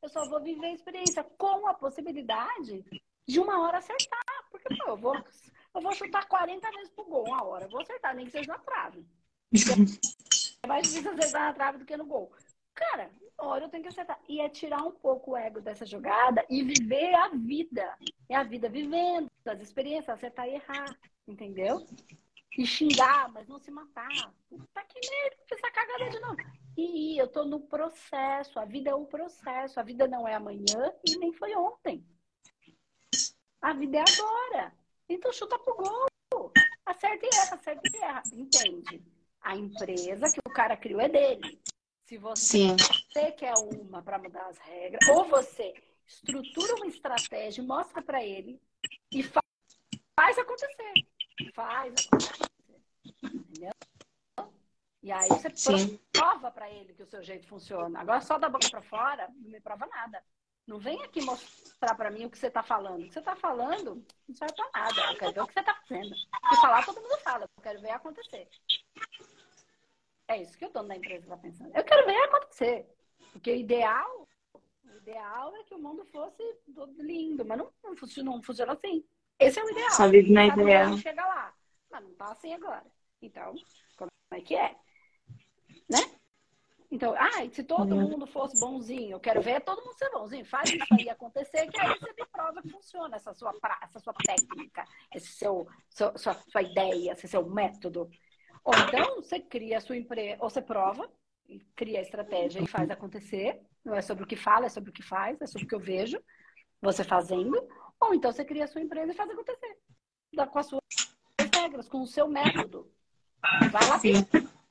Eu 0.03 0.09
só 0.09 0.29
vou 0.29 0.43
viver 0.43 0.67
a 0.67 0.75
experiência 0.75 1.23
com 1.23 1.67
a 1.69 1.75
possibilidade 1.75 2.85
de 3.27 3.41
uma 3.41 3.61
hora 3.61 3.79
acertar. 3.79 4.25
Porque, 4.51 4.75
pô, 4.77 4.91
eu 4.91 4.97
vou, 4.97 5.15
eu 5.75 5.81
vou 5.83 5.93
chutar 5.93 6.27
40 6.27 6.71
vezes 6.71 6.91
pro 6.91 7.05
gol 7.05 7.25
uma 7.25 7.45
hora. 7.45 7.67
Eu 7.67 7.71
vou 7.71 7.81
acertar, 7.81 8.15
nem 8.15 8.27
que 8.27 8.33
seja 8.33 8.53
na 8.53 8.59
trave. 8.59 9.07
É 10.63 10.67
mais 10.67 10.89
difícil 10.89 11.13
acertar 11.13 11.43
na 11.43 11.55
trave 11.55 11.79
do 11.79 11.85
que 11.85 11.97
no 11.97 12.07
gol. 12.07 12.33
Cara, 12.75 13.11
uma 13.39 13.51
hora 13.51 13.65
eu 13.65 13.69
tenho 13.69 13.83
que 13.83 13.89
acertar. 13.89 14.21
E 14.29 14.41
é 14.41 14.49
tirar 14.49 14.83
um 14.83 14.93
pouco 14.93 15.33
o 15.33 15.37
ego 15.37 15.61
dessa 15.61 15.87
jogada 15.87 16.45
e 16.51 16.63
viver 16.63 17.15
a 17.15 17.29
vida. 17.29 17.97
É 18.29 18.37
a 18.37 18.43
vida 18.43 18.69
vivendo, 18.69 19.31
as 19.45 19.61
experiências, 19.61 20.11
acertar 20.11 20.49
e 20.49 20.55
errar. 20.55 20.97
Entendeu? 21.27 21.87
E 22.59 22.67
xingar, 22.67 23.31
mas 23.33 23.47
não 23.49 23.59
se 23.59 23.71
matar. 23.71 24.09
Tá 24.73 24.85
que 24.85 25.01
fiz 25.01 25.53
essa 25.53 25.71
cagada 25.71 26.11
de 26.11 26.21
novo. 26.21 26.37
E 26.77 27.21
eu 27.21 27.29
tô 27.29 27.45
no 27.45 27.61
processo. 27.61 28.59
A 28.59 28.65
vida 28.65 28.91
é 28.91 28.95
um 28.95 29.07
processo. 29.07 29.79
A 29.79 29.83
vida 29.83 30.07
não 30.09 30.27
é 30.27 30.35
amanhã 30.35 30.93
e 31.07 31.17
nem 31.17 31.33
foi 31.33 31.55
ontem. 31.55 32.05
A 33.61 33.73
vida 33.73 33.99
é 33.99 34.01
agora. 34.01 34.73
Então 35.09 35.33
chuta 35.33 35.59
pro 35.59 35.77
gol. 35.77 36.53
Acerta 36.85 37.27
e 37.27 37.37
erra, 37.37 37.55
acerta 37.55 37.83
e 37.93 37.97
erra. 37.99 38.23
Entende? 38.33 39.16
A 39.47 39.55
empresa 39.55 40.29
que 40.29 40.41
o 40.45 40.51
cara 40.51 40.77
criou 40.77 41.01
é 41.01 41.09
dele. 41.09 41.63
Se 42.05 42.19
você, 42.19 42.67
você 43.13 43.31
quer 43.31 43.55
uma 43.55 44.03
para 44.03 44.19
mudar 44.19 44.45
as 44.49 44.59
regras, 44.59 45.09
ou 45.09 45.25
você 45.25 45.73
estrutura 46.05 46.75
uma 46.75 46.89
estratégia, 46.89 47.63
mostra 47.63 48.03
para 48.03 48.25
ele 48.25 48.61
e 49.13 49.23
faz, 49.23 49.47
faz 50.19 50.37
acontecer. 50.37 50.95
Faz 51.55 51.95
acontecer. 52.07 52.51
Entendeu? 53.23 53.71
E 55.01 55.13
aí 55.13 55.29
você 55.29 55.51
Sim. 55.55 56.01
prova 56.13 56.51
para 56.51 56.69
ele 56.69 56.93
que 56.93 57.05
o 57.05 57.07
seu 57.07 57.23
jeito 57.23 57.47
funciona. 57.47 58.01
Agora 58.01 58.21
só 58.23 58.39
da 58.39 58.49
boca 58.49 58.69
para 58.69 58.83
fora, 58.83 59.29
não 59.37 59.49
me 59.49 59.61
prova 59.61 59.87
nada. 59.87 60.25
Não 60.67 60.81
vem 60.81 61.01
aqui 61.05 61.23
mostrar 61.23 61.95
para 61.95 62.11
mim 62.11 62.25
o 62.25 62.31
que 62.31 62.39
você 62.39 62.49
está 62.49 62.65
falando. 62.65 63.05
O 63.05 63.07
que 63.07 63.13
você 63.13 63.21
está 63.21 63.37
falando 63.37 64.05
não 64.29 64.35
serve 64.35 64.55
para 64.57 64.71
nada. 64.75 65.13
Eu 65.13 65.19
quero 65.19 65.33
ver 65.33 65.41
o 65.43 65.47
que 65.47 65.53
você 65.53 65.61
está 65.61 65.75
fazendo. 65.75 66.17
Se 66.17 66.61
falar, 66.61 66.85
todo 66.85 67.01
mundo 67.01 67.17
fala. 67.19 67.45
Eu 67.57 67.63
quero 67.63 67.81
ver 67.81 67.91
acontecer. 67.91 68.49
É 70.29 70.43
isso 70.43 70.59
que 70.59 70.67
o 70.67 70.71
dono 70.71 70.89
da 70.89 70.97
empresa 70.97 71.25
está 71.25 71.37
pensando. 71.37 71.75
Eu 71.75 71.85
quero 71.85 72.07
ver 72.07 72.17
acontecer. 72.25 72.87
Porque 73.33 73.51
o 73.51 73.55
ideal, 73.55 74.29
o 74.55 74.97
ideal 74.97 75.55
é 75.57 75.65
que 75.65 75.75
o 75.75 75.79
mundo 75.79 76.05
fosse 76.07 76.43
todo 76.75 77.03
lindo, 77.03 77.45
mas 77.45 77.59
não, 77.59 77.73
não, 77.85 77.97
funciona, 77.97 78.31
não 78.31 78.43
funciona 78.43 78.73
assim. 78.73 79.05
Esse 79.39 79.61
é 79.61 79.65
o 79.65 79.71
ideal. 79.71 79.91
Só 79.91 80.09
vive 80.09 80.33
na 80.33 80.47
ideia. 80.47 80.97
chega 80.97 81.25
lá. 81.25 81.55
Mas 81.91 82.03
não 82.03 82.11
está 82.11 82.33
assim 82.33 82.55
agora. 82.55 82.85
Então, 83.23 83.55
como 83.97 84.11
é 84.33 84.41
que 84.41 84.57
é? 84.57 84.77
Né? 85.89 86.01
Então, 86.91 87.15
ah, 87.19 87.49
se 87.53 87.65
todo 87.65 87.95
uhum. 87.95 88.09
mundo 88.09 88.27
fosse 88.27 88.59
bonzinho, 88.61 89.13
eu 89.13 89.21
quero 89.21 89.43
ver 89.43 89.61
todo 89.61 89.83
mundo 89.85 89.99
ser 89.99 90.11
bonzinho. 90.11 90.45
Faz 90.45 90.71
isso 90.71 90.95
aí 90.99 91.09
acontecer, 91.11 91.69
que 91.69 91.81
aí 91.81 91.99
você 91.99 92.13
me 92.13 92.27
prova 92.27 92.63
que 92.63 92.71
funciona 92.71 93.17
essa 93.17 93.35
sua, 93.35 93.53
essa 93.83 93.99
sua 93.99 94.15
técnica, 94.15 94.85
esse 95.13 95.29
seu, 95.29 95.67
seu 95.91 96.17
sua, 96.17 96.35
sua 96.35 96.63
ideia, 96.63 97.13
esse 97.13 97.27
seu 97.27 97.45
método. 97.49 98.09
Ou 98.67 98.75
então 98.75 99.23
você 99.23 99.39
cria 99.39 99.79
a 99.79 99.81
sua 99.81 99.97
empresa, 99.97 100.43
ou 100.43 100.51
você 100.51 100.61
prova, 100.61 101.09
cria 101.77 102.01
a 102.01 102.03
estratégia 102.03 102.61
e 102.61 102.67
faz 102.67 102.91
acontecer. 102.91 103.63
Não 103.85 103.95
é 103.95 104.03
sobre 104.03 104.25
o 104.25 104.27
que 104.27 104.35
fala, 104.35 104.67
é 104.67 104.69
sobre 104.69 104.91
o 104.91 104.93
que 104.93 105.05
faz, 105.05 105.41
é 105.41 105.47
sobre 105.47 105.65
o 105.65 105.69
que 105.69 105.75
eu 105.77 105.81
vejo 105.81 106.21
você 106.83 107.05
fazendo. 107.05 107.57
Ou 108.01 108.13
então 108.13 108.33
você 108.33 108.45
cria 108.45 108.65
a 108.65 108.67
sua 108.67 108.81
empresa 108.81 109.13
e 109.13 109.15
faz 109.15 109.31
acontecer. 109.31 109.79
Com 110.51 110.59
as 110.59 110.67
suas 110.67 110.83
regras, 111.55 111.89
com 111.89 112.03
o 112.03 112.07
seu 112.09 112.27
método. 112.27 112.91
Vai 113.71 113.89
lá 113.89 114.01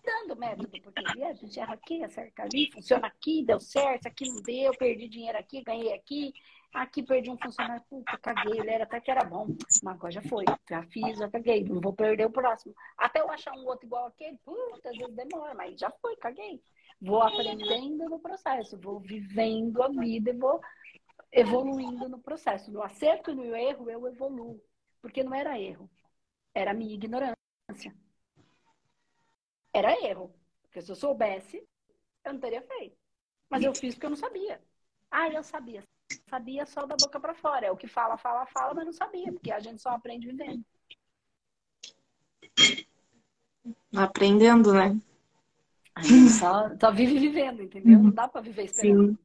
dando 0.04 0.36
método, 0.36 0.70
porque 0.84 1.24
a 1.24 1.34
gente 1.34 1.58
erra 1.58 1.74
aqui, 1.74 2.04
acerta 2.04 2.44
ali, 2.44 2.70
funciona 2.72 3.08
aqui, 3.08 3.44
deu 3.44 3.60
certo, 3.60 4.08
aqui 4.08 4.28
não 4.28 4.42
deu, 4.42 4.72
perdi 4.78 5.08
dinheiro 5.08 5.38
aqui, 5.38 5.64
ganhei 5.64 5.94
aqui. 5.94 6.34
Aqui 6.76 7.02
perdi 7.02 7.30
um 7.32 7.38
funcionário, 7.38 7.82
puta, 7.90 8.18
caguei, 8.18 8.60
ele 8.60 8.70
era 8.70 8.84
até 8.84 9.00
que 9.00 9.10
era 9.10 9.24
bom, 9.24 9.48
mas 9.82 9.96
agora 9.96 10.12
já 10.12 10.22
foi, 10.24 10.44
já 10.70 10.84
fiz, 10.84 11.18
já 11.18 11.30
caguei, 11.30 11.64
não 11.64 11.80
vou 11.80 11.94
perder 11.94 12.26
o 12.26 12.30
próximo. 12.30 12.76
Até 12.98 13.22
eu 13.22 13.32
achar 13.32 13.54
um 13.54 13.66
outro 13.66 13.86
igual 13.86 14.08
aquele, 14.08 14.38
puta, 14.40 14.90
às 14.90 14.98
vezes 14.98 15.16
demora, 15.16 15.54
mas 15.54 15.80
já 15.80 15.90
foi, 15.90 16.18
caguei. 16.18 16.62
Vou 17.02 17.22
aprendendo 17.22 18.10
no 18.10 18.20
processo, 18.20 18.78
vou 18.78 19.00
vivendo 19.00 19.82
a 19.82 19.88
vida 19.88 20.32
e 20.32 20.38
vou 20.38 20.60
evoluindo 21.32 22.10
no 22.10 22.20
processo. 22.20 22.70
No 22.70 22.84
acerto 22.84 23.32
e 23.32 23.36
no 23.36 23.56
erro, 23.56 23.90
eu 23.90 24.06
evoluo, 24.06 24.62
porque 25.02 25.24
não 25.24 25.34
era 25.34 25.58
erro, 25.58 25.90
era 26.54 26.74
minha 26.74 26.94
ignorância. 26.94 27.96
Era 29.72 29.94
erro, 30.06 30.36
porque 30.62 30.82
se 30.82 30.92
eu 30.92 30.96
soubesse, 30.98 31.66
eu 32.26 32.34
não 32.34 32.40
teria 32.42 32.62
feito. 32.64 32.98
Mas 33.50 33.64
eu 33.64 33.74
fiz 33.74 33.96
porque 33.96 34.08
eu 34.08 34.10
não 34.10 34.18
sabia. 34.18 34.62
Ah, 35.10 35.30
eu 35.30 35.42
sabia 35.42 35.82
sabia 36.30 36.66
só 36.66 36.86
da 36.86 36.96
boca 36.96 37.20
para 37.20 37.34
fora. 37.34 37.68
É 37.68 37.72
o 37.72 37.78
que 37.78 37.88
fala, 37.88 38.18
fala, 38.18 38.46
fala, 38.48 38.74
mas 38.74 38.86
não 38.86 38.94
sabia, 38.94 39.32
porque 39.32 39.52
a 39.52 39.60
gente 39.60 39.82
só 39.82 39.90
aprende 39.90 40.28
vivendo. 40.28 40.64
Aprendendo, 43.96 44.74
né? 44.74 45.00
A 45.96 46.04
Só, 46.04 46.70
só 46.78 46.92
vive 46.92 47.18
vivendo, 47.20 47.64
entendeu? 47.64 48.00
Não 48.00 48.12
dá 48.12 48.28
para 48.28 48.42
viver 48.42 48.66
esperando. 48.66 49.18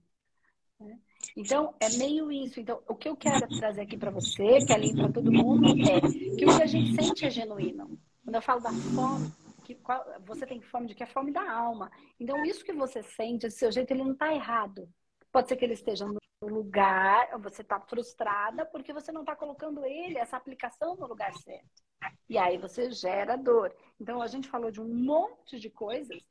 Sim. 0.78 0.98
Então, 1.36 1.74
é 1.80 1.88
meio 1.98 2.30
isso. 2.30 2.60
Então, 2.60 2.80
o 2.88 2.94
que 2.94 3.08
eu 3.08 3.16
quero 3.16 3.46
trazer 3.58 3.82
aqui 3.82 3.96
para 3.96 4.10
você, 4.10 4.64
que 4.64 4.72
é 4.72 4.94
para 4.94 5.12
todo 5.12 5.32
mundo, 5.32 5.66
é 5.68 6.00
que 6.00 6.44
o 6.44 6.56
que 6.56 6.62
a 6.62 6.66
gente 6.66 6.94
sente 6.94 7.26
é 7.26 7.30
genuíno. 7.30 7.98
Quando 8.24 8.34
eu 8.34 8.42
falo 8.42 8.60
da 8.60 8.72
fome, 8.72 9.32
que 9.64 9.76
você 10.24 10.46
tem 10.46 10.60
fome 10.60 10.86
de 10.86 10.94
que 10.94 11.02
é 11.02 11.06
fome 11.06 11.32
da 11.32 11.50
alma. 11.50 11.90
Então, 12.18 12.44
isso 12.44 12.64
que 12.64 12.72
você 12.72 13.02
sente, 13.02 13.46
esse 13.46 13.58
seu 13.58 13.70
jeito, 13.70 13.90
ele 13.90 14.04
não 14.04 14.12
está 14.12 14.32
errado. 14.32 14.88
Pode 15.32 15.48
ser 15.48 15.56
que 15.56 15.64
ele 15.64 15.74
esteja 15.74 16.06
no 16.06 16.20
lugar, 16.46 17.38
você 17.38 17.62
está 17.62 17.78
frustrada 17.80 18.64
porque 18.64 18.92
você 18.92 19.12
não 19.12 19.20
está 19.20 19.36
colocando 19.36 19.84
ele, 19.84 20.18
essa 20.18 20.36
aplicação 20.36 20.96
no 20.96 21.06
lugar 21.06 21.34
certo. 21.34 21.82
E 22.28 22.38
aí 22.38 22.56
você 22.56 22.90
gera 22.90 23.36
dor. 23.36 23.74
Então, 24.00 24.22
a 24.22 24.26
gente 24.26 24.48
falou 24.48 24.70
de 24.70 24.80
um 24.80 24.88
monte 24.88 25.58
de 25.58 25.68
coisas, 25.68 26.22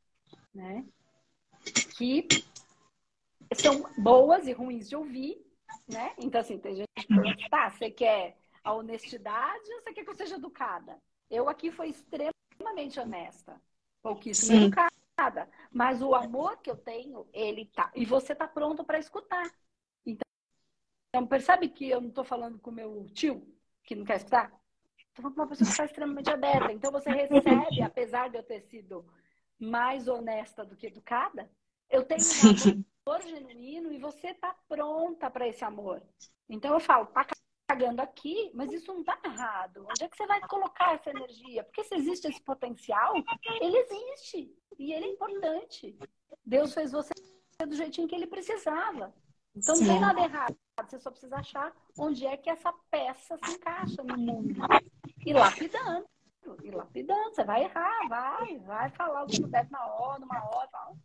né? 0.53 0.85
Que 1.95 2.27
são 3.53 3.83
boas 3.97 4.47
e 4.47 4.51
ruins 4.51 4.89
de 4.89 4.95
ouvir, 4.95 5.45
né? 5.87 6.13
Então, 6.17 6.41
assim, 6.41 6.57
tem 6.57 6.75
gente 6.75 6.89
que 6.95 7.07
pergunta, 7.07 7.49
tá, 7.49 7.69
você 7.69 7.91
quer 7.91 8.37
a 8.63 8.73
honestidade 8.73 9.73
ou 9.73 9.81
você 9.81 9.93
quer 9.93 10.03
que 10.03 10.09
eu 10.09 10.15
seja 10.15 10.35
educada? 10.35 10.99
Eu 11.29 11.47
aqui 11.47 11.71
fui 11.71 11.89
extremamente 11.89 12.99
honesta, 12.99 13.61
pouquíssimo 14.01 14.53
Sim. 14.53 14.65
educada, 14.65 15.49
mas 15.71 16.01
o 16.01 16.15
amor 16.15 16.57
que 16.57 16.71
eu 16.71 16.77
tenho, 16.77 17.27
ele 17.31 17.65
tá. 17.67 17.91
E 17.93 18.05
você 18.05 18.33
tá 18.33 18.47
pronto 18.47 18.83
para 18.83 18.97
escutar. 18.97 19.51
Então, 21.09 21.25
percebe 21.25 21.69
que 21.69 21.89
eu 21.89 21.99
não 21.99 22.11
tô 22.11 22.23
falando 22.23 22.59
com 22.59 22.69
meu 22.71 23.07
tio, 23.13 23.45
que 23.83 23.95
não 23.95 24.05
quer 24.05 24.17
escutar? 24.17 24.51
Tô 25.15 25.23
falando 25.23 25.35
com 25.35 25.41
uma 25.41 25.47
pessoa 25.47 25.65
que 25.65 25.71
está 25.71 25.85
extremamente 25.85 26.29
aberta. 26.29 26.71
Então, 26.71 26.91
você 26.91 27.09
recebe, 27.09 27.81
apesar 27.81 28.29
de 28.29 28.37
eu 28.37 28.43
ter 28.43 28.61
sido 28.61 29.05
mais 29.59 30.07
honesta 30.07 30.63
do 30.63 30.75
que 30.75 30.87
educada, 30.87 31.49
eu 31.89 32.05
tenho 32.05 32.21
um 32.21 32.85
amor 33.07 33.21
genuíno 33.23 33.91
e 33.91 33.97
você 33.97 34.35
tá 34.35 34.55
pronta 34.67 35.31
para 35.31 35.47
esse 35.47 35.63
amor. 35.65 36.01
Então, 36.47 36.73
eu 36.73 36.79
falo, 36.79 37.07
tá 37.07 37.25
cagando 37.67 38.01
aqui, 38.01 38.51
mas 38.53 38.71
isso 38.71 38.93
não 38.93 38.99
está 38.99 39.19
errado. 39.25 39.87
Onde 39.89 40.03
é 40.03 40.07
que 40.07 40.15
você 40.15 40.27
vai 40.27 40.39
colocar 40.41 40.93
essa 40.93 41.09
energia? 41.09 41.63
Porque 41.63 41.83
se 41.83 41.95
existe 41.95 42.27
esse 42.27 42.41
potencial, 42.41 43.15
ele 43.61 43.77
existe 43.77 44.55
e 44.77 44.93
ele 44.93 45.05
é 45.05 45.09
importante. 45.09 45.97
Deus 46.45 46.71
fez 46.71 46.91
você 46.91 47.11
do 47.67 47.75
jeitinho 47.75 48.07
que 48.07 48.15
ele 48.15 48.27
precisava. 48.27 49.13
Então 49.59 49.75
Sim. 49.75 49.85
não 49.85 49.91
tem 49.91 49.99
nada 49.99 50.21
errado. 50.21 50.55
Você 50.81 50.99
só 50.99 51.11
precisa 51.11 51.35
achar 51.35 51.73
onde 51.97 52.25
é 52.25 52.37
que 52.37 52.49
essa 52.49 52.73
peça 52.89 53.37
se 53.43 53.51
encaixa 53.51 54.01
no 54.03 54.17
mundo. 54.17 54.61
E 55.25 55.33
lapidando. 55.33 56.05
E 56.63 56.71
lapidando. 56.71 57.35
Você 57.35 57.43
vai 57.43 57.65
errar, 57.65 58.07
vai, 58.07 58.57
vai 58.59 58.89
falar 58.91 59.23
o 59.23 59.27
que 59.27 59.41
puder 59.41 59.69
na 59.69 59.85
hora, 59.85 60.19
numa 60.19 60.41
hora, 60.45 60.69
fala, 60.71 60.95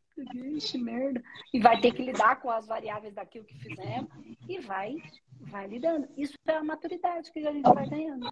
que 0.60 0.78
merda. 0.78 1.22
E 1.52 1.60
vai 1.60 1.80
ter 1.80 1.92
que 1.92 2.02
lidar 2.02 2.40
com 2.40 2.50
as 2.50 2.66
variáveis 2.66 3.12
daquilo 3.12 3.44
que 3.44 3.58
fizemos. 3.58 4.08
E 4.48 4.60
vai 4.60 5.02
vai 5.40 5.66
lidando. 5.66 6.08
Isso 6.16 6.34
é 6.46 6.56
a 6.56 6.64
maturidade 6.64 7.30
que 7.32 7.46
a 7.46 7.52
gente 7.52 7.74
vai 7.74 7.88
ganhando. 7.88 8.30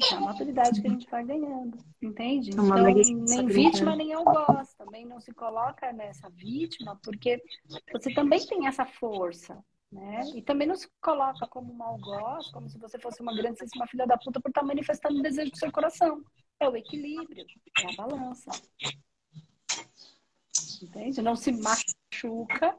É 0.00 0.14
a 0.14 0.20
maturidade 0.20 0.80
que 0.80 0.86
a 0.86 0.90
gente 0.90 1.10
vai 1.10 1.24
ganhando, 1.24 1.76
entende? 2.00 2.50
Então, 2.50 2.64
nem 2.64 3.46
vítima, 3.46 3.94
nem 3.94 4.12
algoz. 4.12 4.72
Também 4.74 5.04
não 5.04 5.20
se 5.20 5.32
coloca 5.32 5.92
nessa 5.92 6.30
vítima, 6.30 6.98
porque 7.02 7.42
você 7.92 8.12
também 8.14 8.44
tem 8.46 8.66
essa 8.66 8.86
força, 8.86 9.62
né? 9.92 10.22
E 10.34 10.42
também 10.42 10.66
não 10.66 10.76
se 10.76 10.88
coloca 11.02 11.46
como 11.48 11.72
um 11.72 11.82
algoz, 11.82 12.50
como 12.50 12.68
se 12.68 12.78
você 12.78 12.98
fosse 12.98 13.20
uma 13.20 13.34
grandíssima 13.34 13.86
filha 13.88 14.06
da 14.06 14.16
puta 14.16 14.40
por 14.40 14.48
estar 14.48 14.62
manifestando 14.62 15.18
o 15.18 15.22
desejo 15.22 15.50
do 15.50 15.58
seu 15.58 15.70
coração. 15.70 16.22
É 16.58 16.68
o 16.68 16.76
equilíbrio, 16.76 17.44
é 17.82 17.92
a 17.92 17.96
balança. 17.96 18.50
Entende? 20.82 21.20
Não 21.20 21.36
se 21.36 21.52
machuca, 21.52 22.78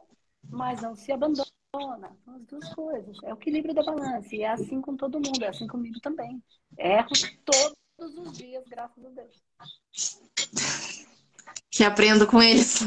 mas 0.50 0.82
não 0.82 0.96
se 0.96 1.12
abandona 1.12 1.51
são 1.72 2.36
as 2.36 2.46
duas 2.48 2.74
coisas. 2.74 3.18
É 3.24 3.34
o 3.34 3.38
equilíbrio 3.38 3.74
da 3.74 3.84
balança. 3.84 4.36
E 4.36 4.42
é 4.42 4.50
assim 4.50 4.82
com 4.82 4.96
todo 4.98 5.16
mundo, 5.16 5.44
é 5.44 5.48
assim 5.48 5.68
comigo 5.68 6.00
também. 6.02 6.42
Erro 6.78 7.10
todos 7.46 8.18
os 8.18 8.38
dias, 8.38 8.64
graças 8.68 9.06
a 9.06 9.10
Deus. 9.10 9.42
Que 11.70 11.84
aprendo 11.84 12.28
com 12.28 12.42
eles. 12.42 12.82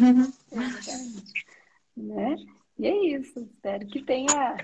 né? 1.97 2.37
E 2.79 2.87
é 2.87 3.17
isso. 3.17 3.41
Espero 3.41 3.87
que 3.87 4.03
tenha 4.03 4.57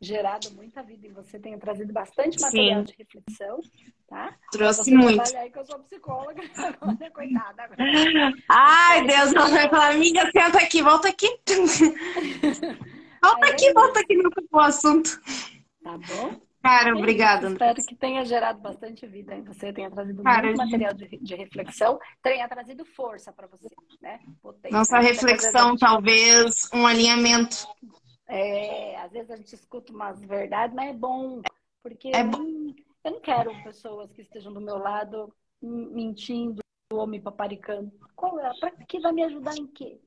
gerado 0.00 0.50
muita 0.52 0.82
vida 0.82 1.06
em 1.08 1.12
você, 1.12 1.40
tenha 1.40 1.58
trazido 1.58 1.92
bastante 1.92 2.40
material 2.40 2.80
Sim. 2.80 2.92
de 2.92 2.94
reflexão, 2.96 3.60
tá? 4.06 4.32
Trouxe 4.52 4.94
muito. 4.94 5.36
aí 5.36 5.50
que 5.50 5.58
eu 5.58 5.64
sou 5.64 5.80
psicóloga 5.80 6.40
agora, 6.54 7.10
coitada. 7.10 7.64
Agora. 7.64 8.34
Ai, 8.48 9.06
Deus, 9.06 9.34
ela 9.34 9.48
vai 9.48 9.68
falar, 9.68 9.94
amiga, 9.94 10.30
senta 10.30 10.58
aqui, 10.58 10.82
volta 10.82 11.08
aqui. 11.08 11.26
Volta 13.22 13.46
aqui, 13.46 13.72
volta 13.72 14.00
aqui 14.00 14.16
no 14.16 14.60
assunto. 14.60 15.20
Tá 15.82 15.98
bom? 15.98 16.48
Cara, 16.62 16.96
obrigada. 16.96 17.48
Espero 17.48 17.82
que 17.86 17.94
tenha 17.94 18.24
gerado 18.24 18.60
bastante 18.60 19.06
vida 19.06 19.34
em 19.34 19.42
você, 19.42 19.72
tenha 19.72 19.90
trazido 19.90 20.22
Cara, 20.22 20.46
muito 20.46 20.58
material 20.58 20.92
de, 20.92 21.06
de, 21.18 21.34
reflexão, 21.34 21.98
tenha 22.22 22.48
trazido 22.48 22.84
força 22.84 23.32
para 23.32 23.46
você, 23.46 23.68
né? 24.02 24.20
Potência. 24.42 24.76
Nossa 24.76 24.98
reflexão, 24.98 25.76
talvez 25.76 26.68
um 26.74 26.86
alinhamento. 26.86 27.66
É, 28.26 29.00
às 29.00 29.12
vezes 29.12 29.30
a 29.30 29.36
gente 29.36 29.54
escuta 29.54 29.92
umas 29.92 30.20
verdades, 30.20 30.74
mas 30.74 30.90
é 30.90 30.92
bom, 30.92 31.40
porque 31.82 32.10
é 32.12 32.24
bom. 32.24 32.74
eu 33.04 33.12
não 33.12 33.20
quero 33.20 33.50
pessoas 33.62 34.12
que 34.12 34.22
estejam 34.22 34.52
do 34.52 34.60
meu 34.60 34.76
lado 34.76 35.32
mentindo 35.62 36.60
ou 36.92 37.06
me 37.06 37.20
paparicando. 37.20 37.90
Qual 38.14 38.38
é? 38.40 38.52
Para 38.58 38.72
que 38.72 39.00
vai 39.00 39.12
me 39.12 39.22
ajudar 39.24 39.56
em 39.56 39.66
quê? 39.68 40.00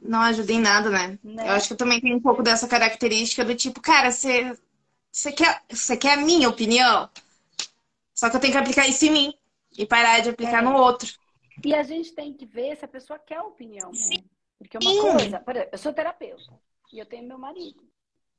Não 0.00 0.20
ajuda 0.20 0.52
em 0.52 0.60
nada, 0.60 0.90
né? 0.90 1.18
né? 1.22 1.48
Eu 1.48 1.52
acho 1.52 1.68
que 1.68 1.72
eu 1.72 1.78
também 1.78 2.00
tenho 2.00 2.16
um 2.16 2.22
pouco 2.22 2.42
dessa 2.42 2.68
característica 2.68 3.44
do 3.44 3.54
tipo, 3.54 3.80
cara, 3.80 4.10
você, 4.10 5.32
quer, 5.32 5.62
quer 5.98 6.18
a 6.18 6.22
minha 6.22 6.48
opinião? 6.48 7.08
Só 8.14 8.30
que 8.30 8.36
eu 8.36 8.40
tenho 8.40 8.52
que 8.52 8.58
aplicar 8.58 8.86
isso 8.86 9.04
em 9.06 9.10
mim 9.10 9.34
e 9.76 9.86
parar 9.86 10.20
de 10.20 10.30
aplicar 10.30 10.58
é. 10.58 10.62
no 10.62 10.74
outro. 10.74 11.10
E 11.64 11.74
a 11.74 11.82
gente 11.82 12.12
tem 12.12 12.32
que 12.32 12.46
ver 12.46 12.76
se 12.76 12.84
a 12.84 12.88
pessoa 12.88 13.18
quer 13.18 13.36
a 13.36 13.44
opinião, 13.44 13.90
né? 13.92 14.22
Porque 14.58 14.78
uma 14.78 14.92
Sim. 14.92 15.00
coisa, 15.00 15.40
por 15.40 15.56
exemplo, 15.56 15.72
eu 15.72 15.78
sou 15.78 15.92
terapeuta 15.92 16.60
e 16.92 16.98
eu 16.98 17.06
tenho 17.06 17.26
meu 17.26 17.38
marido. 17.38 17.82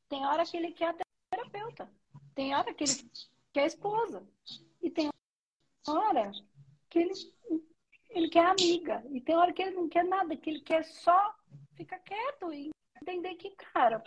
Tem 0.10 0.26
hora 0.26 0.46
que 0.46 0.56
ele 0.56 0.72
quer 0.72 0.90
a 0.90 0.96
terapeuta, 1.32 1.90
tem 2.34 2.56
hora 2.56 2.74
que 2.74 2.84
ele 2.84 3.12
quer 3.52 3.64
a 3.64 3.68
esposa, 3.68 4.24
e 4.82 4.90
tem 4.90 5.10
hora 5.88 6.32
que 6.90 7.00
ele 7.00 7.14
ele 8.14 8.30
quer 8.30 8.46
amiga. 8.46 9.04
E 9.10 9.20
tem 9.20 9.36
hora 9.36 9.52
que 9.52 9.62
ele 9.62 9.76
não 9.76 9.90
quer 9.90 10.04
nada, 10.04 10.36
que 10.36 10.50
ele 10.50 10.62
quer 10.62 10.84
só 10.84 11.36
ficar 11.76 12.00
quieto 12.00 12.54
e 12.54 12.70
entender 13.02 13.36
que, 13.36 13.52
cara, 13.52 14.04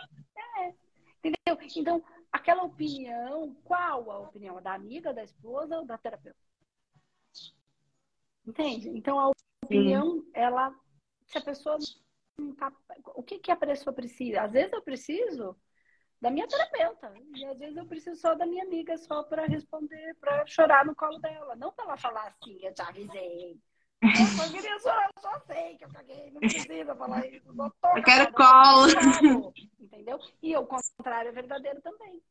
é. 0.59 0.75
Entendeu? 1.19 1.69
Então, 1.77 2.05
aquela 2.31 2.63
opinião, 2.63 3.55
qual 3.65 4.11
a 4.11 4.19
opinião? 4.21 4.63
Da 4.63 4.75
amiga, 4.75 5.13
da 5.13 5.25
esposa 5.25 5.79
ou 5.79 5.85
da 5.85 5.99
terapeuta? 5.99 6.39
Entende? 8.47 8.89
Então, 8.91 9.19
a 9.19 9.31
opinião, 9.65 10.21
Sim. 10.21 10.31
ela, 10.33 10.75
se 11.27 11.39
a 11.39 11.41
pessoa 11.41 11.79
não 12.39 12.55
tá. 12.55 12.73
O 13.15 13.23
que, 13.23 13.39
que 13.39 13.51
a 13.51 13.57
pessoa 13.57 13.93
precisa? 13.93 14.43
Às 14.43 14.53
vezes 14.53 14.73
eu 14.73 14.83
preciso 14.83 15.57
da 16.21 16.31
minha 16.31 16.47
terapeuta. 16.47 17.13
E 17.35 17.45
às 17.45 17.59
vezes 17.59 17.77
eu 17.77 17.87
preciso 17.87 18.21
só 18.21 18.35
da 18.35 18.47
minha 18.47 18.65
amiga, 18.65 18.97
só 18.97 19.23
para 19.25 19.47
responder, 19.47 20.15
para 20.21 20.47
chorar 20.47 20.85
no 20.85 20.95
colo 20.95 21.19
dela. 21.19 21.57
Não 21.57 21.73
para 21.73 21.87
ela 21.87 21.97
falar 21.97 22.29
assim, 22.29 22.59
eu 22.63 22.73
te 22.73 22.83
avisei. 22.83 23.61
Eu 24.03 24.53
queria 24.53 24.79
só, 24.81 24.95
eu 24.95 25.41
sei 25.47 25.77
que 25.77 25.85
eu 25.85 25.89
caguei, 25.89 26.31
não 26.31 26.41
precisa 26.41 26.95
falar 26.95 27.27
isso. 27.27 27.53
Doutor, 27.53 27.97
eu 27.97 28.05
quero 28.05 28.33
colo. 28.33 29.53
Entendeu? 29.81 30.19
E 30.43 30.57
o 30.57 30.67
contrário 30.67 31.31
é 31.31 31.33
verdadeiro 31.33 31.81
também. 31.81 32.23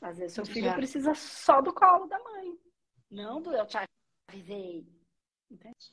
Às 0.00 0.18
vezes 0.18 0.34
seu 0.34 0.46
filho 0.46 0.66
Já. 0.66 0.74
precisa 0.74 1.14
só 1.14 1.60
do 1.60 1.72
colo 1.72 2.06
da 2.06 2.18
mãe. 2.18 2.56
Não 3.10 3.42
do 3.42 3.52
eu 3.52 3.66
te 3.66 3.76
avisei. 4.28 4.86
Entende? 5.50 5.92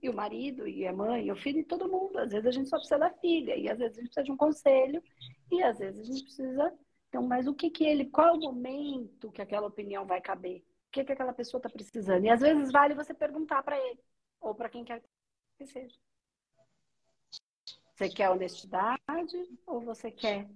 E 0.00 0.08
o 0.08 0.14
marido, 0.14 0.66
e 0.66 0.86
a 0.86 0.92
mãe, 0.92 1.26
e 1.26 1.32
o 1.32 1.36
filho, 1.36 1.60
e 1.60 1.64
todo 1.64 1.88
mundo. 1.88 2.18
Às 2.18 2.30
vezes 2.30 2.46
a 2.46 2.50
gente 2.50 2.68
só 2.68 2.76
precisa 2.76 2.98
da 2.98 3.10
filha, 3.10 3.56
e 3.56 3.68
às 3.68 3.78
vezes 3.78 3.98
a 3.98 4.00
gente 4.00 4.08
precisa 4.08 4.24
de 4.24 4.32
um 4.32 4.36
conselho, 4.36 5.02
e 5.50 5.62
às 5.62 5.78
vezes 5.78 6.00
a 6.00 6.04
gente 6.04 6.22
precisa. 6.24 6.78
Então, 7.08 7.22
mas 7.22 7.46
o 7.46 7.54
que 7.54 7.70
que 7.70 7.84
ele. 7.84 8.06
Qual 8.06 8.28
é 8.28 8.32
o 8.32 8.40
momento 8.40 9.30
que 9.32 9.42
aquela 9.42 9.66
opinião 9.66 10.06
vai 10.06 10.20
caber? 10.20 10.64
Que, 10.90 11.04
que 11.04 11.12
aquela 11.12 11.32
pessoa 11.32 11.58
está 11.58 11.68
precisando. 11.68 12.24
E 12.24 12.30
às 12.30 12.40
vezes 12.40 12.72
vale 12.72 12.94
você 12.94 13.12
perguntar 13.12 13.62
para 13.62 13.78
ele, 13.78 14.00
ou 14.40 14.54
para 14.54 14.68
quem 14.68 14.84
quer 14.84 15.02
que 15.58 15.66
seja. 15.66 15.94
Você 17.94 18.10
quer 18.10 18.30
honestidade 18.30 18.98
ou 19.66 19.80
você 19.80 20.10
quer 20.10 20.46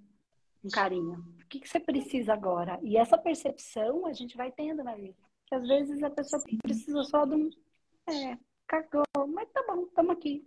um 0.63 0.69
carinho? 0.69 1.25
O 1.41 1.47
que, 1.47 1.59
que 1.59 1.67
você 1.67 1.79
precisa 1.79 2.33
agora? 2.33 2.79
E 2.83 2.97
essa 2.97 3.17
percepção 3.17 4.05
a 4.05 4.13
gente 4.13 4.37
vai 4.37 4.51
tendo 4.51 4.83
na 4.83 4.95
vida. 4.95 5.17
Que 5.47 5.55
às 5.55 5.67
vezes 5.67 6.03
a 6.03 6.09
pessoa 6.09 6.41
precisa 6.61 7.03
só 7.03 7.25
de 7.25 7.35
um. 7.35 7.49
É, 8.07 8.37
cagou, 8.67 9.03
mas 9.27 9.49
tá 9.49 9.63
bom, 9.67 9.83
estamos 9.83 10.11
aqui. 10.11 10.43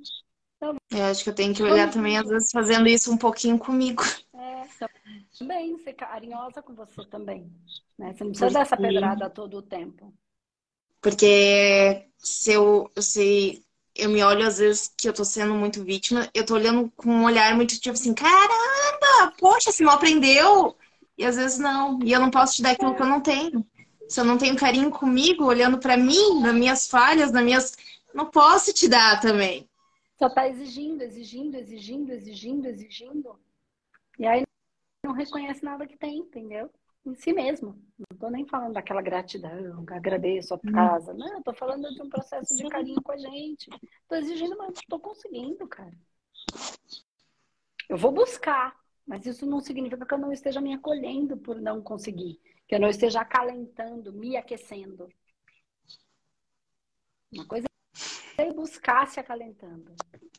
Então, 0.57 0.77
eu 0.93 1.05
acho 1.05 1.25
que 1.25 1.31
eu 1.31 1.35
tenho 1.35 1.55
que 1.55 1.63
olhar 1.63 1.91
também, 1.91 2.17
às 2.17 2.29
vezes, 2.29 2.51
fazendo 2.51 2.89
isso 2.89 3.13
um 3.13 3.19
pouquinho 3.19 3.59
comigo. 3.59 4.03
É, 5.35 5.39
também 5.39 5.79
ser 5.79 5.95
carinhosa 5.95 6.63
com 6.63 6.75
você 6.75 7.05
também. 7.07 7.51
Né? 7.99 8.13
Você 8.13 8.25
não 8.25 8.31
precisa 8.31 8.51
dar 8.51 8.61
essa 8.61 8.77
pedrada 8.77 9.31
todo 9.31 9.59
o 9.59 9.63
tempo. 9.63 10.13
Porque 11.01 12.09
se 12.19 12.53
eu, 12.53 12.91
se 12.99 13.63
eu 13.95 14.09
me 14.09 14.23
olho 14.23 14.47
às 14.47 14.59
vezes 14.59 14.93
que 14.97 15.09
eu 15.09 15.13
tô 15.13 15.25
sendo 15.25 15.55
muito 15.55 15.85
vítima, 15.85 16.29
eu 16.33 16.47
tô 16.47 16.55
olhando 16.55 16.91
com 16.97 17.11
um 17.11 17.25
olhar 17.25 17.55
muito 17.55 17.79
tipo 17.79 17.93
assim, 17.93 18.15
caramba, 18.15 19.35
poxa, 19.39 19.71
você 19.71 19.85
não 19.85 19.93
aprendeu. 19.93 20.77
E 21.17 21.25
às 21.25 21.37
vezes 21.37 21.59
não. 21.59 22.03
E 22.03 22.13
eu 22.13 22.21
não 22.21 22.31
posso 22.31 22.55
te 22.55 22.63
dar 22.63 22.71
aquilo 22.73 22.95
que 22.95 23.03
eu 23.03 23.07
não 23.07 23.21
tenho. 23.21 23.65
Se 24.09 24.21
eu 24.21 24.25
não 24.25 24.37
tenho 24.37 24.57
carinho 24.57 24.91
comigo, 24.91 25.45
olhando 25.45 25.79
para 25.79 25.97
mim, 25.97 26.41
nas 26.41 26.55
minhas 26.55 26.87
falhas, 26.89 27.31
nas 27.31 27.45
minhas. 27.45 27.77
Não 28.13 28.27
posso 28.27 28.73
te 28.73 28.89
dar 28.89 29.21
também. 29.21 29.69
Só 30.19 30.29
tá 30.29 30.49
exigindo, 30.49 31.03
exigindo, 31.03 31.57
exigindo, 31.57 32.13
exigindo, 32.13 32.67
exigindo. 32.67 33.39
E 34.19 34.27
aí 34.27 34.45
não 35.05 35.13
reconhece 35.13 35.63
nada 35.63 35.87
que 35.87 35.97
tem, 35.97 36.19
entendeu? 36.19 36.71
Em 37.05 37.15
si 37.15 37.33
mesmo. 37.33 37.79
Não 37.99 38.19
tô 38.19 38.31
nem 38.31 38.47
falando 38.47 38.73
daquela 38.73 39.03
gratidão, 39.03 39.85
agradeço 39.91 40.55
a 40.55 40.57
hum. 40.57 40.73
casa. 40.73 41.13
Não, 41.13 41.35
eu 41.35 41.43
tô 41.43 41.53
falando 41.53 41.93
de 41.93 42.01
um 42.01 42.09
processo 42.09 42.57
de 42.57 42.67
carinho 42.69 43.03
com 43.03 43.13
a 43.13 43.17
gente. 43.17 43.69
Tô 44.09 44.15
exigindo, 44.15 44.57
mas 44.57 44.69
não 44.69 44.83
tô 44.89 44.99
conseguindo, 44.99 45.69
cara. 45.69 45.93
Eu 47.89 47.99
vou 47.99 48.11
buscar, 48.11 48.75
mas 49.07 49.27
isso 49.27 49.45
não 49.45 49.61
significa 49.61 50.07
que 50.07 50.15
eu 50.15 50.19
não 50.19 50.33
esteja 50.33 50.61
me 50.61 50.73
acolhendo 50.73 51.37
por 51.37 51.61
não 51.61 51.83
conseguir. 51.83 52.41
Que 52.67 52.75
eu 52.75 52.81
não 52.81 52.89
esteja 52.89 53.21
acalentando, 53.21 54.13
me 54.13 54.39
aquecendo. 54.39 55.09
Uma 57.31 57.47
coisa 57.47 57.67
é 58.39 58.49
ir 58.49 58.55
buscar 58.55 59.07
se 59.09 59.21
acalentando. 59.21 59.95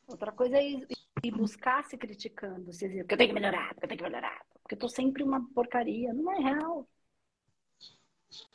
Outra 0.07 0.31
coisa 0.31 0.57
é 0.57 0.67
ir, 0.67 0.87
buscar 1.31 1.83
se 1.85 1.97
criticando. 1.97 2.73
Se 2.73 2.87
dizer, 2.87 3.05
que 3.05 3.13
eu 3.13 3.17
tenho 3.17 3.29
que 3.29 3.35
melhorar, 3.35 3.75
que 3.75 3.83
eu 3.83 3.87
tenho 3.87 3.99
que 3.99 4.03
melhorar. 4.03 4.54
Porque 4.65 4.73
eu 4.73 4.79
tô 4.79 4.89
sempre 4.89 5.21
uma 5.21 5.47
porcaria. 5.53 6.11
Não 6.11 6.31
é 6.31 6.39
real. 6.39 6.89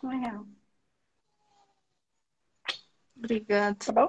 Não 0.02 0.10
é 0.10 0.16
real. 0.16 0.46
Obrigada. 3.16 3.76
Tá 3.78 3.92
bom? 3.92 4.08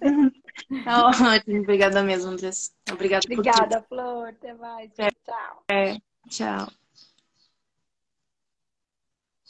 Tá 0.84 1.08
ótimo. 1.10 1.60
Obrigada 1.60 2.02
mesmo, 2.02 2.30
Andressa. 2.30 2.70
Obrigada 2.90 3.26
Obrigada, 3.26 3.82
Flor. 3.82 4.28
Até 4.28 4.54
mais. 4.54 4.90
Tchau. 4.94 5.64
É. 5.70 5.98
Tchau. 6.28 6.81